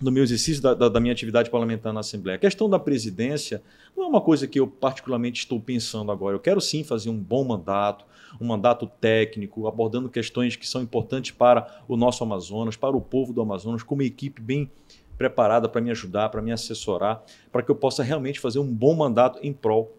do 0.00 0.12
meu 0.12 0.22
exercício 0.22 0.62
da, 0.62 0.74
da, 0.74 0.88
da, 0.88 1.00
minha 1.00 1.12
atividade 1.12 1.48
parlamentar 1.48 1.92
na 1.92 2.00
Assembleia. 2.00 2.36
A 2.36 2.38
questão 2.38 2.68
da 2.68 2.78
presidência 2.78 3.62
não 3.96 4.04
é 4.04 4.06
uma 4.06 4.20
coisa 4.20 4.46
que 4.46 4.60
eu 4.60 4.66
particularmente 4.66 5.40
estou 5.40 5.60
pensando 5.60 6.12
agora. 6.12 6.36
Eu 6.36 6.40
quero 6.40 6.60
sim 6.60 6.84
fazer 6.84 7.08
um 7.08 7.18
bom 7.18 7.44
mandato, 7.44 8.04
um 8.40 8.46
mandato 8.46 8.86
técnico, 9.00 9.66
abordando 9.66 10.08
questões 10.08 10.54
que 10.54 10.68
são 10.68 10.82
importantes 10.82 11.30
para 11.30 11.82
o 11.88 11.96
nosso 11.96 12.22
Amazonas, 12.22 12.76
para 12.76 12.96
o 12.96 13.00
povo 13.00 13.32
do 13.32 13.40
Amazonas, 13.40 13.82
com 13.82 13.94
uma 13.94 14.04
equipe 14.04 14.40
bem 14.40 14.70
preparada 15.16 15.68
para 15.68 15.80
me 15.80 15.90
ajudar, 15.90 16.28
para 16.28 16.42
me 16.42 16.52
assessorar, 16.52 17.22
para 17.50 17.62
que 17.62 17.70
eu 17.70 17.74
possa 17.74 18.02
realmente 18.02 18.38
fazer 18.38 18.58
um 18.58 18.70
bom 18.70 18.94
mandato 18.94 19.38
em 19.42 19.52
prol 19.52 19.96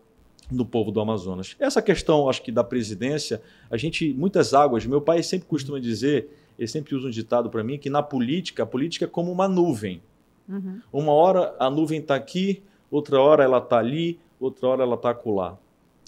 do 0.49 0.65
povo 0.65 0.91
do 0.91 1.01
Amazonas. 1.01 1.55
Essa 1.59 1.81
questão, 1.81 2.29
acho 2.29 2.41
que 2.43 2.51
da 2.51 2.63
presidência, 2.63 3.41
a 3.69 3.75
gente 3.77 4.13
muitas 4.13 4.53
águas. 4.53 4.85
Meu 4.85 5.01
pai 5.01 5.23
sempre 5.23 5.47
costuma 5.47 5.79
dizer 5.79 6.29
ele 6.57 6.67
sempre 6.67 6.95
usa 6.95 7.07
um 7.07 7.11
ditado 7.11 7.49
para 7.49 7.63
mim 7.63 7.77
que 7.77 7.89
na 7.89 8.01
política, 8.01 8.63
a 8.63 8.65
política 8.65 9.05
é 9.05 9.07
como 9.07 9.31
uma 9.31 9.47
nuvem. 9.47 10.01
Uhum. 10.47 10.81
Uma 10.91 11.11
hora 11.11 11.55
a 11.59 11.69
nuvem 11.69 11.99
está 11.99 12.15
aqui, 12.15 12.63
outra 12.89 13.19
hora 13.19 13.43
ela 13.43 13.57
está 13.59 13.77
ali, 13.77 14.19
outra 14.39 14.67
hora 14.67 14.83
ela 14.83 14.95
está 14.95 15.11
acolá. 15.11 15.57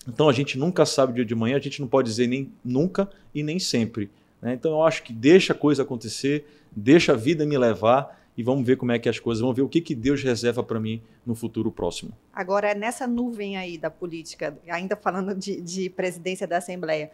Então 0.08 0.30
a 0.30 0.34
gente 0.34 0.58
nunca 0.58 0.86
sabe 0.86 1.12
o 1.12 1.16
dia 1.16 1.26
de 1.26 1.36
manhã, 1.36 1.58
a 1.58 1.60
gente 1.60 1.82
não 1.82 1.88
pode 1.88 2.08
dizer 2.08 2.28
nem 2.28 2.52
nunca 2.64 3.10
e 3.34 3.44
nem 3.44 3.60
sempre. 3.60 4.10
Né? 4.42 4.54
Então 4.54 4.72
eu 4.72 4.84
acho 4.84 5.04
que 5.04 5.14
deixa 5.14 5.54
a 5.54 5.56
coisa 5.56 5.84
acontecer, 5.84 6.46
deixa 6.72 7.14
a 7.14 7.16
vida 7.16 7.46
me 7.46 7.58
levar 7.58 8.18
e 8.38 8.44
vamos 8.44 8.66
ver 8.66 8.78
como 8.78 8.92
é 8.94 8.98
que 8.98 9.10
as 9.10 9.20
coisas, 9.20 9.42
vamos 9.42 9.56
ver 9.56 9.64
o 9.64 9.68
que, 9.68 9.82
que 9.82 9.94
Deus 9.94 10.24
reserva 10.24 10.64
para 10.64 10.80
mim 10.80 11.02
no 11.26 11.36
futuro 11.36 11.70
próximo. 11.70 12.14
Agora, 12.34 12.74
nessa 12.74 13.06
nuvem 13.06 13.58
aí 13.58 13.78
da 13.78 13.90
política, 13.90 14.58
ainda 14.70 14.96
falando 14.96 15.36
de, 15.36 15.60
de 15.60 15.90
presidência 15.90 16.48
da 16.48 16.58
Assembleia, 16.58 17.12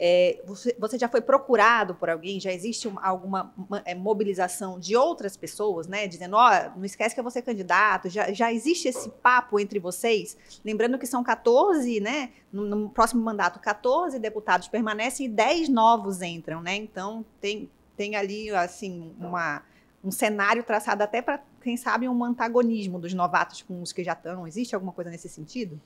é, 0.00 0.40
você, 0.46 0.76
você, 0.78 0.96
já 0.96 1.08
foi 1.08 1.20
procurado 1.20 1.92
por 1.96 2.08
alguém? 2.08 2.38
Já 2.38 2.52
existe 2.52 2.86
uma, 2.86 3.04
alguma 3.04 3.52
uma, 3.58 3.82
é, 3.84 3.96
mobilização 3.96 4.78
de 4.78 4.96
outras 4.96 5.36
pessoas, 5.36 5.88
né? 5.88 6.06
Dizendo, 6.06 6.36
ó, 6.36 6.48
oh, 6.48 6.78
não 6.78 6.84
esquece 6.84 7.14
que 7.16 7.20
é 7.20 7.22
você 7.22 7.42
candidato. 7.42 8.08
Já, 8.08 8.32
já 8.32 8.52
existe 8.52 8.86
esse 8.86 9.08
papo 9.08 9.58
entre 9.58 9.80
vocês? 9.80 10.36
Lembrando 10.64 10.98
que 10.98 11.06
são 11.06 11.24
14, 11.24 11.98
né? 11.98 12.30
No, 12.52 12.64
no 12.64 12.90
próximo 12.90 13.20
mandato, 13.20 13.58
14 13.58 14.20
deputados 14.20 14.68
permanecem 14.68 15.26
e 15.26 15.28
10 15.28 15.68
novos 15.68 16.22
entram, 16.22 16.62
né? 16.62 16.76
Então, 16.76 17.24
tem, 17.40 17.68
tem 17.96 18.14
ali, 18.14 18.50
assim, 18.50 19.12
uma, 19.18 19.64
um 20.04 20.12
cenário 20.12 20.62
traçado 20.62 21.02
até 21.02 21.20
para, 21.20 21.42
quem 21.60 21.76
sabe, 21.76 22.08
um 22.08 22.24
antagonismo 22.24 23.00
dos 23.00 23.12
novatos 23.14 23.62
com 23.62 23.82
os 23.82 23.92
que 23.92 24.04
já 24.04 24.12
estão. 24.12 24.46
Existe 24.46 24.76
alguma 24.76 24.92
coisa 24.92 25.10
nesse 25.10 25.28
sentido? 25.28 25.80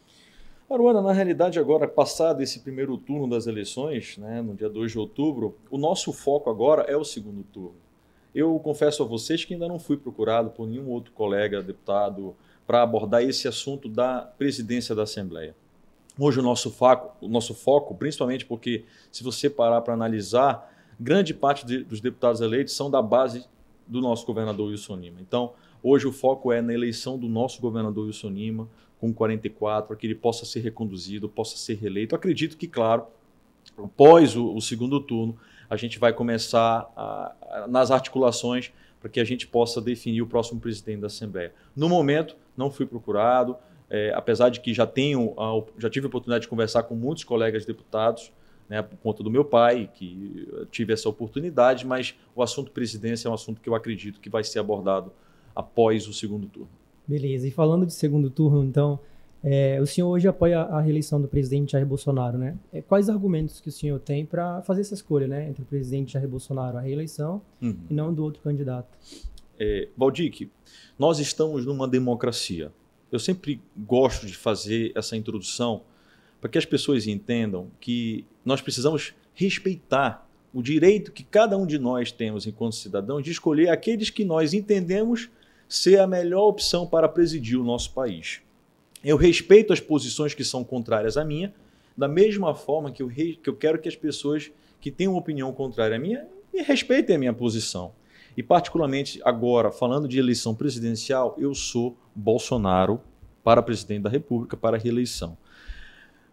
Aruana, 0.70 1.02
na 1.02 1.12
realidade, 1.12 1.58
agora, 1.58 1.86
passado 1.86 2.42
esse 2.42 2.60
primeiro 2.60 2.96
turno 2.96 3.28
das 3.28 3.46
eleições, 3.46 4.16
né, 4.16 4.40
no 4.40 4.54
dia 4.54 4.70
2 4.70 4.92
de 4.92 4.98
outubro, 4.98 5.56
o 5.70 5.76
nosso 5.76 6.12
foco 6.12 6.48
agora 6.48 6.82
é 6.82 6.96
o 6.96 7.04
segundo 7.04 7.42
turno. 7.42 7.76
Eu 8.34 8.58
confesso 8.58 9.02
a 9.02 9.06
vocês 9.06 9.44
que 9.44 9.52
ainda 9.52 9.68
não 9.68 9.78
fui 9.78 9.98
procurado 9.98 10.50
por 10.50 10.66
nenhum 10.66 10.88
outro 10.88 11.12
colega 11.12 11.62
deputado 11.62 12.34
para 12.66 12.82
abordar 12.82 13.22
esse 13.22 13.46
assunto 13.46 13.88
da 13.88 14.22
presidência 14.38 14.94
da 14.94 15.02
Assembleia. 15.02 15.54
Hoje 16.18 16.40
o 16.40 16.42
nosso, 16.42 16.70
foco, 16.70 17.16
o 17.20 17.28
nosso 17.28 17.54
foco, 17.54 17.94
principalmente 17.94 18.46
porque 18.46 18.84
se 19.10 19.22
você 19.22 19.50
parar 19.50 19.82
para 19.82 19.92
analisar, 19.92 20.72
grande 20.98 21.34
parte 21.34 21.66
de, 21.66 21.84
dos 21.84 22.00
deputados 22.00 22.40
eleitos 22.40 22.74
são 22.74 22.90
da 22.90 23.02
base 23.02 23.44
do 23.86 24.00
nosso 24.00 24.24
governador 24.24 24.68
Wilson 24.68 24.96
Lima. 24.96 25.20
Então, 25.20 25.52
hoje 25.82 26.06
o 26.06 26.12
foco 26.12 26.52
é 26.52 26.62
na 26.62 26.72
eleição 26.72 27.18
do 27.18 27.28
nosso 27.28 27.60
governador 27.60 28.06
Wilson 28.06 28.30
Lima, 28.30 28.68
com 29.02 29.12
44, 29.12 29.88
para 29.88 29.96
que 29.96 30.06
ele 30.06 30.14
possa 30.14 30.46
ser 30.46 30.60
reconduzido, 30.60 31.28
possa 31.28 31.56
ser 31.56 31.74
reeleito. 31.74 32.14
Acredito 32.14 32.56
que, 32.56 32.68
claro, 32.68 33.04
após 33.76 34.36
o, 34.36 34.54
o 34.54 34.60
segundo 34.60 35.00
turno, 35.00 35.36
a 35.68 35.74
gente 35.76 35.98
vai 35.98 36.12
começar 36.12 36.88
a, 36.96 37.34
a, 37.50 37.66
nas 37.66 37.90
articulações 37.90 38.70
para 39.00 39.10
que 39.10 39.18
a 39.18 39.24
gente 39.24 39.44
possa 39.44 39.80
definir 39.80 40.22
o 40.22 40.26
próximo 40.28 40.60
presidente 40.60 41.00
da 41.00 41.08
Assembleia. 41.08 41.52
No 41.74 41.88
momento, 41.88 42.36
não 42.56 42.70
fui 42.70 42.86
procurado, 42.86 43.56
é, 43.90 44.12
apesar 44.14 44.50
de 44.50 44.60
que 44.60 44.72
já 44.72 44.86
tenho, 44.86 45.34
já 45.78 45.90
tive 45.90 46.06
a 46.06 46.08
oportunidade 46.08 46.42
de 46.42 46.48
conversar 46.48 46.84
com 46.84 46.94
muitos 46.94 47.24
colegas 47.24 47.66
deputados, 47.66 48.30
né, 48.68 48.82
por 48.82 48.96
conta 48.98 49.24
do 49.24 49.30
meu 49.32 49.44
pai, 49.44 49.90
que 49.92 50.48
tive 50.70 50.92
essa 50.92 51.08
oportunidade, 51.08 51.84
mas 51.84 52.14
o 52.36 52.42
assunto 52.42 52.70
presidência 52.70 53.26
é 53.26 53.30
um 53.32 53.34
assunto 53.34 53.60
que 53.60 53.68
eu 53.68 53.74
acredito 53.74 54.20
que 54.20 54.30
vai 54.30 54.44
ser 54.44 54.60
abordado 54.60 55.12
após 55.56 56.06
o 56.06 56.12
segundo 56.12 56.46
turno. 56.46 56.81
Beleza. 57.06 57.46
E 57.46 57.50
falando 57.50 57.86
de 57.86 57.92
segundo 57.92 58.30
turno, 58.30 58.64
então, 58.64 58.98
é, 59.42 59.80
o 59.80 59.86
senhor 59.86 60.08
hoje 60.08 60.28
apoia 60.28 60.60
a 60.60 60.80
reeleição 60.80 61.20
do 61.20 61.26
presidente 61.26 61.72
Jair 61.72 61.86
Bolsonaro, 61.86 62.38
né? 62.38 62.56
É, 62.72 62.80
quais 62.80 63.08
argumentos 63.08 63.60
que 63.60 63.68
o 63.68 63.72
senhor 63.72 63.98
tem 63.98 64.24
para 64.24 64.62
fazer 64.62 64.82
essa 64.82 64.94
escolha, 64.94 65.26
né, 65.26 65.48
entre 65.48 65.62
o 65.62 65.66
presidente 65.66 66.12
Jair 66.12 66.28
Bolsonaro 66.28 66.78
a 66.78 66.80
reeleição 66.80 67.42
uhum. 67.60 67.76
e 67.90 67.94
não 67.94 68.14
do 68.14 68.22
outro 68.22 68.40
candidato? 68.42 68.96
É, 69.58 69.88
Valdic, 69.96 70.50
nós 70.98 71.18
estamos 71.18 71.66
numa 71.66 71.88
democracia. 71.88 72.72
Eu 73.10 73.18
sempre 73.18 73.60
gosto 73.76 74.26
de 74.26 74.34
fazer 74.34 74.92
essa 74.94 75.16
introdução 75.16 75.82
para 76.40 76.48
que 76.48 76.58
as 76.58 76.64
pessoas 76.64 77.06
entendam 77.06 77.68
que 77.78 78.24
nós 78.44 78.60
precisamos 78.60 79.14
respeitar 79.34 80.28
o 80.52 80.62
direito 80.62 81.12
que 81.12 81.22
cada 81.22 81.56
um 81.56 81.66
de 81.66 81.78
nós 81.78 82.12
temos 82.12 82.46
enquanto 82.46 82.74
cidadãos 82.74 83.22
de 83.22 83.30
escolher 83.30 83.68
aqueles 83.68 84.10
que 84.10 84.24
nós 84.24 84.52
entendemos 84.52 85.30
ser 85.72 85.98
a 85.98 86.06
melhor 86.06 86.48
opção 86.48 86.86
para 86.86 87.08
presidir 87.08 87.58
o 87.58 87.64
nosso 87.64 87.94
país. 87.94 88.42
Eu 89.02 89.16
respeito 89.16 89.72
as 89.72 89.80
posições 89.80 90.34
que 90.34 90.44
são 90.44 90.62
contrárias 90.62 91.16
à 91.16 91.24
minha, 91.24 91.54
da 91.96 92.06
mesma 92.06 92.54
forma 92.54 92.92
que 92.92 93.02
eu, 93.02 93.08
que 93.08 93.40
eu 93.46 93.56
quero 93.56 93.78
que 93.78 93.88
as 93.88 93.96
pessoas 93.96 94.50
que 94.78 94.90
têm 94.90 95.08
uma 95.08 95.18
opinião 95.18 95.50
contrária 95.50 95.96
à 95.96 95.98
minha 95.98 96.26
respeitem 96.54 97.16
a 97.16 97.18
minha 97.18 97.32
posição. 97.32 97.92
E, 98.36 98.42
particularmente 98.42 99.18
agora, 99.24 99.70
falando 99.70 100.06
de 100.06 100.18
eleição 100.18 100.54
presidencial, 100.54 101.34
eu 101.38 101.54
sou 101.54 101.96
Bolsonaro 102.14 103.00
para 103.42 103.62
presidente 103.62 104.02
da 104.02 104.10
República, 104.10 104.58
para 104.58 104.76
reeleição. 104.76 105.38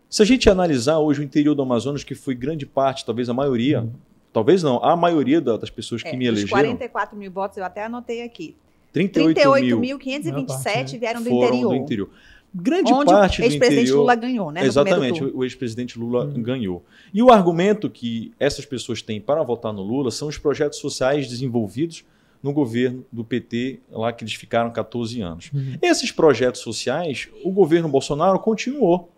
Se 0.09 0.21
a 0.21 0.25
gente 0.25 0.49
analisar 0.49 0.99
hoje 0.99 1.21
o 1.21 1.23
interior 1.23 1.55
do 1.55 1.61
Amazonas, 1.61 2.03
que 2.03 2.13
foi 2.13 2.35
grande 2.35 2.65
parte, 2.65 3.05
talvez 3.05 3.29
a 3.29 3.33
maioria, 3.33 3.83
uhum. 3.83 3.93
talvez 4.33 4.61
não, 4.61 4.83
a 4.83 4.97
maioria 4.97 5.39
das 5.39 5.69
pessoas 5.69 6.03
que 6.03 6.09
é, 6.09 6.15
me 6.17 6.25
elegeram. 6.25 6.49
44 6.49 7.17
mil 7.17 7.31
votos, 7.31 7.57
eu 7.57 7.63
até 7.63 7.85
anotei 7.85 8.21
aqui. 8.21 8.57
38.527 8.93 10.91
mil, 10.91 10.99
vieram 10.99 11.21
do 11.21 11.29
interior. 11.29 11.69
do 11.69 11.75
interior. 11.75 12.09
Grande 12.53 12.91
Onde 12.91 13.11
parte 13.11 13.41
o 13.41 13.45
ex-presidente 13.45 13.91
Lula 13.91 14.15
ganhou, 14.15 14.51
né? 14.51 14.65
Exatamente, 14.65 15.23
o 15.23 15.43
ex-presidente 15.43 15.99
Lula 15.99 16.25
hum. 16.25 16.41
ganhou. 16.41 16.83
E 17.13 17.21
o 17.21 17.31
argumento 17.31 17.89
que 17.89 18.33
essas 18.39 18.65
pessoas 18.65 19.01
têm 19.01 19.21
para 19.21 19.43
votar 19.43 19.71
no 19.71 19.83
Lula 19.83 20.09
são 20.09 20.27
os 20.27 20.37
projetos 20.37 20.79
sociais 20.79 21.27
desenvolvidos 21.27 22.03
no 22.41 22.51
governo 22.51 23.05
do 23.11 23.23
PT, 23.23 23.79
lá 23.91 24.11
que 24.11 24.23
eles 24.23 24.33
ficaram 24.33 24.71
14 24.71 25.21
anos. 25.21 25.51
Uhum. 25.53 25.77
Esses 25.81 26.11
projetos 26.11 26.61
sociais, 26.61 27.29
o 27.43 27.51
governo 27.51 27.89
Bolsonaro 27.89 28.39
continuou. 28.39 29.11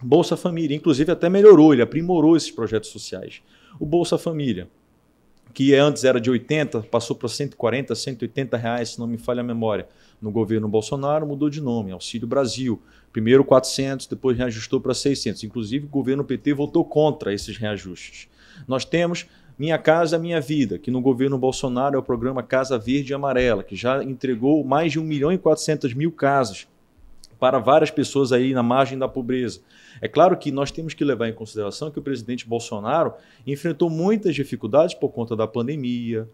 Bolsa 0.00 0.36
Família, 0.36 0.76
inclusive 0.76 1.10
até 1.10 1.28
melhorou, 1.28 1.72
ele 1.72 1.82
aprimorou 1.82 2.36
esses 2.36 2.50
projetos 2.50 2.90
sociais. 2.90 3.42
O 3.80 3.86
Bolsa 3.86 4.16
Família, 4.16 4.68
que 5.58 5.74
antes 5.74 6.04
era 6.04 6.20
de 6.20 6.30
80, 6.30 6.82
passou 6.82 7.16
para 7.16 7.28
140, 7.28 7.92
180 7.92 8.56
reais, 8.56 8.90
se 8.90 8.98
não 9.00 9.08
me 9.08 9.18
falha 9.18 9.40
a 9.40 9.42
memória. 9.42 9.88
No 10.22 10.30
governo 10.30 10.68
Bolsonaro 10.68 11.26
mudou 11.26 11.50
de 11.50 11.60
nome, 11.60 11.90
Auxílio 11.90 12.28
Brasil. 12.28 12.80
Primeiro 13.12 13.42
400, 13.42 14.06
depois 14.06 14.38
reajustou 14.38 14.80
para 14.80 14.94
600. 14.94 15.42
Inclusive 15.42 15.86
o 15.86 15.88
governo 15.88 16.22
PT 16.22 16.54
votou 16.54 16.84
contra 16.84 17.34
esses 17.34 17.56
reajustes. 17.56 18.28
Nós 18.68 18.84
temos 18.84 19.26
Minha 19.58 19.78
Casa 19.78 20.16
Minha 20.16 20.40
Vida, 20.40 20.78
que 20.78 20.92
no 20.92 21.00
governo 21.00 21.36
Bolsonaro 21.36 21.96
é 21.96 21.98
o 21.98 22.04
programa 22.04 22.40
Casa 22.40 22.78
Verde 22.78 23.10
e 23.10 23.14
Amarela, 23.14 23.64
que 23.64 23.74
já 23.74 24.00
entregou 24.04 24.62
mais 24.62 24.92
de 24.92 25.00
1 25.00 25.02
milhão 25.02 25.32
e 25.32 25.38
400 25.38 25.92
mil 25.92 26.12
casas 26.12 26.68
para 27.36 27.58
várias 27.58 27.90
pessoas 27.90 28.30
aí 28.30 28.54
na 28.54 28.62
margem 28.62 28.96
da 28.96 29.08
pobreza. 29.08 29.60
É 30.00 30.08
claro 30.08 30.36
que 30.36 30.50
nós 30.50 30.70
temos 30.70 30.94
que 30.94 31.04
levar 31.04 31.28
em 31.28 31.32
consideração 31.32 31.90
que 31.90 31.98
o 31.98 32.02
presidente 32.02 32.46
Bolsonaro 32.46 33.14
enfrentou 33.46 33.90
muitas 33.90 34.34
dificuldades 34.34 34.94
por 34.94 35.10
conta 35.10 35.34
da 35.34 35.46
pandemia, 35.46 36.28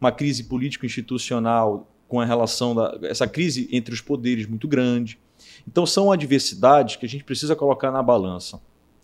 uma 0.00 0.10
crise 0.10 0.44
político-institucional 0.44 1.88
com 2.08 2.20
a 2.20 2.24
relação 2.24 2.74
da 2.74 2.98
essa 3.02 3.26
crise 3.26 3.68
entre 3.70 3.94
os 3.94 4.00
poderes 4.00 4.46
muito 4.46 4.66
grande. 4.66 5.18
Então 5.66 5.86
são 5.86 6.10
adversidades 6.10 6.96
que 6.96 7.06
a 7.06 7.08
gente 7.08 7.24
precisa 7.24 7.54
colocar 7.54 7.90
na 7.90 8.02
balança. 8.02 8.60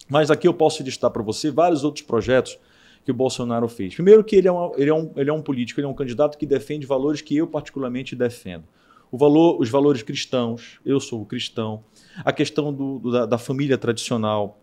Mas 0.09 0.31
aqui 0.31 0.47
eu 0.47 0.55
posso 0.55 0.83
listar 0.83 1.11
para 1.11 1.23
você 1.23 1.51
vários 1.51 1.85
outros 1.85 2.05
projetos 2.05 2.59
que 3.05 3.11
o 3.11 3.15
Bolsonaro 3.15 3.69
fez. 3.69 3.95
Primeiro 3.95 4.25
que 4.25 4.35
ele 4.35 4.49
é, 4.49 4.53
um, 4.53 4.73
ele, 4.77 4.91
é 4.91 4.95
um, 4.95 5.13
ele 5.17 5.31
é 5.31 5.33
um 5.33 5.43
político, 5.43 5.81
ele 5.81 5.87
é 5.87 5.91
um 5.91 5.95
candidato 5.95 6.37
que 6.37 6.47
defende 6.47 6.87
valores 6.87 7.21
que 7.21 7.37
eu 7.37 7.47
particularmente 7.47 8.17
defendo 8.17 8.65
valor, 9.13 9.61
os 9.61 9.69
valores 9.69 10.03
cristãos, 10.03 10.81
eu 10.85 10.99
sou 10.99 11.25
cristão, 11.25 11.85
a 12.25 12.33
questão 12.33 12.73
do, 12.73 13.11
da, 13.11 13.27
da 13.27 13.39
família 13.39 13.79
tradicional. 13.79 14.59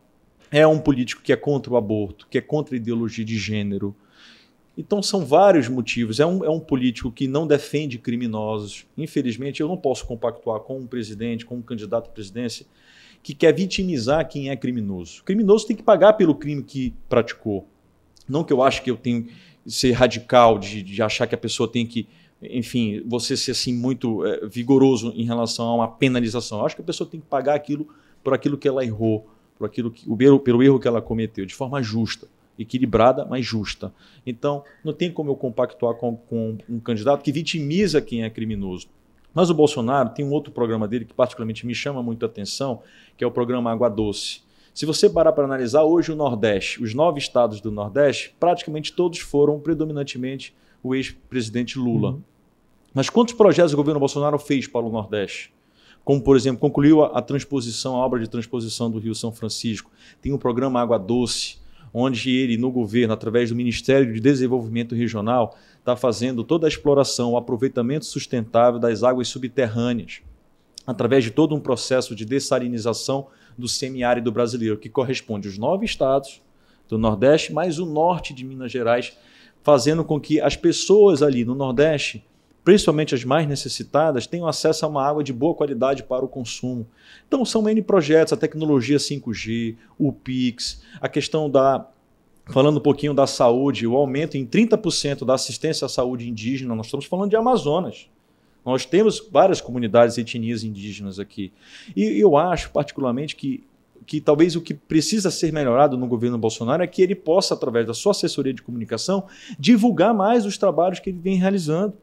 É 0.51 0.67
um 0.67 0.79
político 0.79 1.21
que 1.21 1.33
é 1.33 1.35
contra 1.35 1.73
o 1.73 1.77
aborto, 1.77 2.27
que 2.29 2.37
é 2.37 2.41
contra 2.41 2.75
a 2.75 2.77
ideologia 2.77 3.25
de 3.25 3.37
gênero. 3.37 3.95
Então 4.77 5.01
são 5.01 5.25
vários 5.25 5.67
motivos. 5.67 6.19
É 6.19 6.25
um, 6.25 6.43
é 6.43 6.49
um 6.49 6.59
político 6.59 7.11
que 7.11 7.27
não 7.27 7.47
defende 7.47 7.97
criminosos. 7.97 8.85
Infelizmente, 8.97 9.61
eu 9.61 9.67
não 9.67 9.77
posso 9.77 10.05
compactuar 10.05 10.59
com 10.61 10.77
um 10.77 10.87
presidente, 10.87 11.45
com 11.45 11.55
um 11.55 11.61
candidato 11.61 12.09
à 12.09 12.11
presidência, 12.11 12.65
que 13.21 13.33
quer 13.33 13.53
vitimizar 13.53 14.27
quem 14.27 14.49
é 14.49 14.55
criminoso. 14.55 15.21
O 15.21 15.23
criminoso 15.23 15.65
tem 15.65 15.75
que 15.75 15.83
pagar 15.83 16.13
pelo 16.13 16.35
crime 16.35 16.61
que 16.61 16.93
praticou. 17.07 17.67
Não 18.27 18.43
que 18.43 18.51
eu 18.51 18.61
acho 18.61 18.83
que 18.83 18.91
eu 18.91 18.97
tenho 18.97 19.23
que 19.23 19.33
ser 19.65 19.91
radical 19.91 20.59
de, 20.59 20.83
de 20.83 21.01
achar 21.01 21.27
que 21.27 21.35
a 21.35 21.37
pessoa 21.37 21.71
tem 21.71 21.85
que 21.85 22.07
enfim, 22.49 23.03
você 23.05 23.35
ser 23.35 23.51
assim 23.51 23.73
muito 23.73 24.25
é, 24.25 24.45
vigoroso 24.47 25.13
em 25.15 25.25
relação 25.25 25.67
a 25.67 25.75
uma 25.75 25.87
penalização. 25.87 26.59
Eu 26.59 26.65
acho 26.65 26.75
que 26.75 26.81
a 26.81 26.85
pessoa 26.85 27.09
tem 27.09 27.19
que 27.19 27.25
pagar 27.25 27.55
aquilo 27.55 27.87
por 28.23 28.33
aquilo 28.33 28.57
que 28.57 28.67
ela 28.67 28.83
errou, 28.83 29.27
por 29.57 29.65
aquilo 29.65 29.91
que, 29.91 30.03
o, 30.09 30.39
pelo 30.39 30.63
erro 30.63 30.79
que 30.79 30.87
ela 30.87 31.01
cometeu, 31.01 31.45
de 31.45 31.53
forma 31.53 31.81
justa, 31.81 32.27
equilibrada, 32.57 33.25
mas 33.25 33.45
justa. 33.45 33.93
Então, 34.25 34.63
não 34.83 34.93
tem 34.93 35.11
como 35.11 35.31
eu 35.31 35.35
compactuar 35.35 35.95
com, 35.95 36.15
com 36.15 36.57
um 36.69 36.79
candidato 36.79 37.23
que 37.23 37.31
vitimiza 37.31 38.01
quem 38.01 38.23
é 38.23 38.29
criminoso. 38.29 38.87
Mas 39.33 39.49
o 39.49 39.53
Bolsonaro 39.53 40.09
tem 40.09 40.23
um 40.23 40.31
outro 40.31 40.53
programa 40.53 40.87
dele 40.87 41.05
que 41.05 41.13
particularmente 41.13 41.65
me 41.65 41.73
chama 41.73 42.03
muito 42.03 42.23
a 42.23 42.27
atenção, 42.27 42.81
que 43.17 43.23
é 43.23 43.27
o 43.27 43.31
programa 43.31 43.71
Água 43.71 43.89
Doce. 43.89 44.41
Se 44.73 44.85
você 44.85 45.09
parar 45.09 45.31
para 45.33 45.45
analisar 45.45 45.83
hoje 45.83 46.11
o 46.11 46.15
Nordeste, 46.15 46.81
os 46.81 46.93
nove 46.93 47.19
estados 47.19 47.61
do 47.61 47.71
Nordeste, 47.71 48.35
praticamente 48.39 48.93
todos 48.93 49.19
foram 49.19 49.59
predominantemente 49.59 50.55
o 50.81 50.95
ex-presidente 50.95 51.77
Lula. 51.77 52.11
Uhum. 52.11 52.21
Mas 52.93 53.09
quantos 53.09 53.33
projetos 53.33 53.73
o 53.73 53.77
governo 53.77 53.99
Bolsonaro 53.99 54.37
fez 54.37 54.67
para 54.67 54.85
o 54.85 54.91
Nordeste? 54.91 55.51
Como, 56.03 56.21
por 56.21 56.35
exemplo, 56.35 56.59
concluiu 56.59 57.03
a, 57.03 57.17
a 57.17 57.21
transposição, 57.21 57.95
a 57.95 58.05
obra 58.05 58.19
de 58.19 58.29
transposição 58.29 58.91
do 58.91 58.99
Rio 58.99 59.15
São 59.15 59.31
Francisco. 59.31 59.89
Tem 60.21 60.31
o 60.31 60.37
programa 60.37 60.81
Água 60.81 60.99
Doce, 60.99 61.57
onde 61.93 62.29
ele, 62.29 62.57
no 62.57 62.71
governo, 62.71 63.13
através 63.13 63.49
do 63.49 63.55
Ministério 63.55 64.13
de 64.13 64.19
Desenvolvimento 64.19 64.93
Regional, 64.93 65.55
está 65.79 65.95
fazendo 65.95 66.43
toda 66.43 66.67
a 66.67 66.69
exploração, 66.69 67.31
o 67.31 67.37
aproveitamento 67.37 68.05
sustentável 68.05 68.79
das 68.79 69.03
águas 69.03 69.27
subterrâneas, 69.27 70.21
através 70.85 71.23
de 71.23 71.31
todo 71.31 71.55
um 71.55 71.59
processo 71.59 72.15
de 72.15 72.25
dessalinização 72.25 73.27
do 73.57 73.67
semiárido 73.67 74.31
brasileiro, 74.31 74.77
que 74.77 74.89
corresponde 74.89 75.47
aos 75.47 75.57
nove 75.57 75.85
estados 75.85 76.41
do 76.89 76.97
Nordeste, 76.97 77.53
mais 77.53 77.79
o 77.79 77.85
norte 77.85 78.33
de 78.33 78.43
Minas 78.43 78.71
Gerais, 78.71 79.17
fazendo 79.61 80.03
com 80.03 80.19
que 80.19 80.41
as 80.41 80.55
pessoas 80.55 81.21
ali 81.23 81.45
no 81.45 81.55
Nordeste 81.55 82.25
principalmente 82.63 83.13
as 83.13 83.23
mais 83.23 83.47
necessitadas, 83.47 84.25
tenham 84.25 84.47
acesso 84.47 84.85
a 84.85 84.89
uma 84.89 85.05
água 85.05 85.23
de 85.23 85.33
boa 85.33 85.53
qualidade 85.53 86.03
para 86.03 86.23
o 86.23 86.27
consumo. 86.27 86.87
Então, 87.27 87.43
são 87.43 87.67
N 87.67 87.81
projetos, 87.81 88.33
a 88.33 88.37
tecnologia 88.37 88.97
5G, 88.97 89.75
o 89.97 90.11
PIX, 90.11 90.81
a 91.01 91.09
questão 91.09 91.49
da. 91.49 91.87
Falando 92.47 92.77
um 92.77 92.81
pouquinho 92.81 93.13
da 93.13 93.25
saúde, 93.25 93.87
o 93.87 93.95
aumento 93.95 94.35
em 94.35 94.45
30% 94.45 95.23
da 95.23 95.33
assistência 95.33 95.85
à 95.85 95.89
saúde 95.89 96.29
indígena, 96.29 96.75
nós 96.75 96.87
estamos 96.87 97.05
falando 97.05 97.29
de 97.29 97.37
Amazonas. 97.37 98.09
Nós 98.65 98.85
temos 98.85 99.25
várias 99.31 99.61
comunidades 99.61 100.17
etnias 100.17 100.61
indígenas 100.61 101.19
aqui. 101.19 101.53
E 101.95 102.03
eu 102.19 102.35
acho, 102.35 102.69
particularmente, 102.71 103.35
que 103.37 103.63
que 104.05 104.21
talvez 104.21 104.55
o 104.55 104.61
que 104.61 104.73
precisa 104.73 105.31
ser 105.31 105.51
melhorado 105.51 105.97
no 105.97 106.07
governo 106.07 106.37
Bolsonaro 106.37 106.83
é 106.83 106.87
que 106.87 107.01
ele 107.01 107.15
possa, 107.15 107.53
através 107.53 107.87
da 107.87 107.93
sua 107.93 108.11
assessoria 108.11 108.53
de 108.53 108.61
comunicação, 108.61 109.25
divulgar 109.57 110.13
mais 110.13 110.45
os 110.45 110.57
trabalhos 110.57 110.99
que 110.99 111.09
ele 111.09 111.19
vem 111.19 111.37
realizando. 111.37 111.93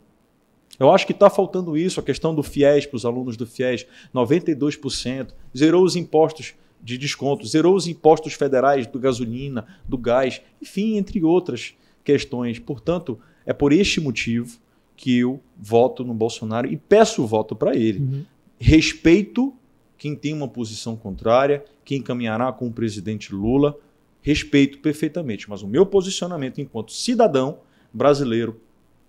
Eu 0.80 0.90
acho 0.90 1.06
que 1.06 1.12
está 1.12 1.28
faltando 1.28 1.76
isso, 1.76 2.00
a 2.00 2.02
questão 2.02 2.34
do 2.34 2.42
FIES 2.42 2.86
para 2.86 2.96
os 2.96 3.04
alunos 3.04 3.36
do 3.36 3.46
FIES, 3.46 3.86
92%, 4.14 5.28
zerou 5.56 5.84
os 5.84 5.94
impostos 5.94 6.54
de 6.82 6.96
desconto, 6.96 7.46
zerou 7.46 7.76
os 7.76 7.86
impostos 7.86 8.32
federais 8.32 8.86
do 8.86 8.98
gasolina, 8.98 9.66
do 9.86 9.98
gás, 9.98 10.40
enfim, 10.60 10.96
entre 10.96 11.22
outras 11.22 11.74
questões. 12.02 12.58
Portanto, 12.58 13.20
é 13.44 13.52
por 13.52 13.74
este 13.74 14.00
motivo 14.00 14.58
que 14.96 15.18
eu 15.18 15.38
voto 15.56 16.02
no 16.02 16.14
Bolsonaro 16.14 16.66
e 16.66 16.78
peço 16.78 17.22
o 17.22 17.26
voto 17.26 17.54
para 17.54 17.76
ele. 17.76 17.98
Uhum. 17.98 18.24
Respeito 18.58 19.54
quem 19.98 20.16
tem 20.16 20.32
uma 20.32 20.48
posição 20.48 20.96
contrária, 20.96 21.62
quem 21.84 22.00
caminhará 22.00 22.50
com 22.52 22.66
o 22.66 22.72
presidente 22.72 23.34
Lula, 23.34 23.76
respeito 24.22 24.78
perfeitamente, 24.78 25.48
mas 25.48 25.62
o 25.62 25.68
meu 25.68 25.84
posicionamento 25.84 26.58
enquanto 26.58 26.90
cidadão 26.90 27.58
brasileiro, 27.92 28.58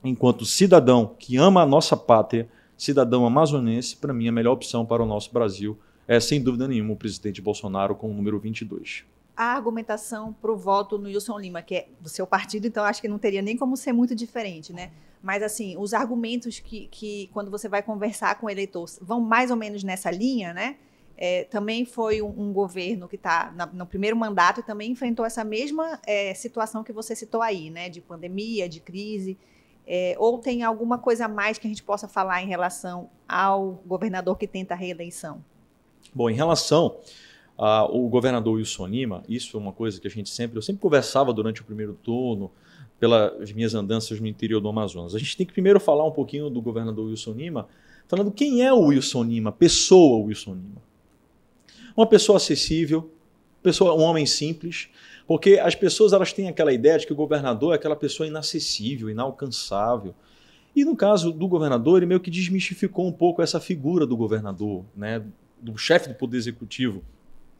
enquanto 0.04 0.46
cidadão 0.46 1.16
que 1.18 1.38
ama 1.38 1.62
a 1.62 1.66
nossa 1.66 1.96
pátria, 1.96 2.50
cidadão 2.78 3.26
amazonense, 3.26 3.96
para 3.96 4.14
mim 4.14 4.28
a 4.28 4.32
melhor 4.32 4.54
opção 4.54 4.86
para 4.86 5.04
o 5.04 5.06
nosso 5.06 5.32
Brasil 5.32 5.78
é 6.08 6.20
sem 6.20 6.42
dúvida 6.42 6.68
nenhuma 6.68 6.94
o 6.94 6.98
presidente 6.98 7.42
Bolsonaro 7.42 7.96
com 7.96 8.10
o 8.10 8.14
número 8.14 8.40
22 8.40 9.06
a 9.42 9.56
argumentação 9.56 10.34
para 10.34 10.52
o 10.52 10.56
voto 10.56 11.00
no 11.00 11.08
Wilson 11.08 11.40
Lima, 11.40 11.64
que 11.64 11.76
é 11.76 11.88
do 12.00 12.08
seu 12.08 12.28
partido, 12.28 12.68
então 12.68 12.84
acho 12.84 13.02
que 13.02 13.08
não 13.08 13.18
teria 13.18 13.42
nem 13.42 13.58
como 13.58 13.76
ser 13.76 13.92
muito 13.92 14.14
diferente, 14.14 14.72
né? 14.72 14.92
Mas, 15.20 15.42
assim, 15.42 15.76
os 15.78 15.96
argumentos 15.96 16.60
que, 16.60 16.88
que 16.92 17.28
quando 17.34 17.50
você 17.50 17.68
vai 17.68 17.82
conversar 17.82 18.40
com 18.40 18.46
o 18.46 18.50
eleitor, 18.52 18.88
vão 19.02 19.20
mais 19.20 19.50
ou 19.50 19.58
menos 19.58 19.84
nessa 19.84 20.12
linha, 20.12 20.54
né? 20.54 20.76
É, 21.18 21.44
também 21.46 21.86
foi 21.86 22.22
um, 22.22 22.34
um 22.38 22.54
governo 22.54 23.08
que 23.08 23.16
está 23.16 23.52
no 23.74 23.86
primeiro 23.86 24.16
mandato 24.16 24.60
e 24.60 24.64
também 24.64 24.92
enfrentou 24.92 25.26
essa 25.26 25.44
mesma 25.44 26.00
é, 26.06 26.34
situação 26.36 26.84
que 26.84 26.94
você 26.94 27.16
citou 27.16 27.42
aí, 27.42 27.72
né? 27.72 27.90
De 27.90 28.00
pandemia, 28.00 28.70
de 28.70 28.80
crise. 28.80 29.38
É, 29.86 30.16
ou 30.18 30.38
tem 30.38 30.64
alguma 30.64 30.98
coisa 30.98 31.26
a 31.26 31.28
mais 31.28 31.58
que 31.58 31.68
a 31.68 31.70
gente 31.70 31.84
possa 31.84 32.08
falar 32.08 32.42
em 32.42 32.48
relação 32.48 33.10
ao 33.28 33.82
governador 33.86 34.38
que 34.38 34.48
tenta 34.48 34.74
a 34.74 34.78
reeleição? 34.78 35.44
Bom, 36.14 36.30
em 36.30 36.36
relação 36.36 36.98
ah, 37.58 37.86
o 37.86 38.10
governador 38.10 38.56
Wilson 38.56 38.88
Lima, 38.88 39.24
isso 39.30 39.56
é 39.56 39.60
uma 39.60 39.72
coisa 39.72 40.02
que 40.02 40.08
a 40.08 40.10
gente 40.10 40.30
sempre, 40.30 40.58
eu 40.58 40.62
sempre 40.62 40.82
conversava 40.82 41.32
durante 41.32 41.62
o 41.62 41.64
primeiro 41.64 41.94
turno, 41.94 42.52
pelas 43.00 43.52
minhas 43.52 43.74
andanças 43.76 44.20
no 44.20 44.28
interior 44.28 44.60
do 44.60 44.68
Amazonas. 44.68 45.16
A 45.16 45.20
gente 45.20 45.36
tem 45.36 45.46
que 45.46 45.54
primeiro 45.54 45.80
falar 45.80 46.06
um 46.06 46.12
pouquinho 46.12 46.50
do 46.50 46.62
governador 46.62 47.08
Wilson 47.08 47.34
Lima, 47.34 47.68
falando 48.08 48.32
quem 48.32 48.64
é 48.64 48.74
o 48.74 48.80
Wilson 48.86 49.24
Lima, 49.24 49.52
pessoa 49.52 50.24
Wilson 50.26 50.54
Lima. 50.54 50.82
Uma 51.96 52.08
pessoa 52.08 52.38
acessível, 52.38 53.12
pessoa, 53.62 53.94
um 53.94 54.02
homem 54.02 54.26
simples, 54.26 54.90
porque 55.32 55.58
as 55.60 55.76
pessoas 55.76 56.12
elas 56.12 56.34
têm 56.34 56.50
aquela 56.50 56.74
ideia 56.74 57.00
de 57.00 57.08
que 57.08 57.14
o 57.14 57.16
governador 57.16 57.72
é 57.72 57.78
aquela 57.78 57.96
pessoa 57.96 58.28
inacessível, 58.28 59.10
inalcançável. 59.10 60.14
E 60.76 60.84
no 60.84 60.94
caso 60.94 61.32
do 61.32 61.48
governador, 61.48 62.00
ele 62.00 62.06
meio 62.06 62.20
que 62.20 62.30
desmistificou 62.30 63.08
um 63.08 63.14
pouco 63.14 63.42
essa 63.42 63.58
figura 63.58 64.06
do 64.06 64.18
governador, 64.18 64.84
né, 64.94 65.24
do 65.62 65.78
chefe 65.78 66.10
do 66.10 66.16
poder 66.16 66.36
executivo 66.36 67.02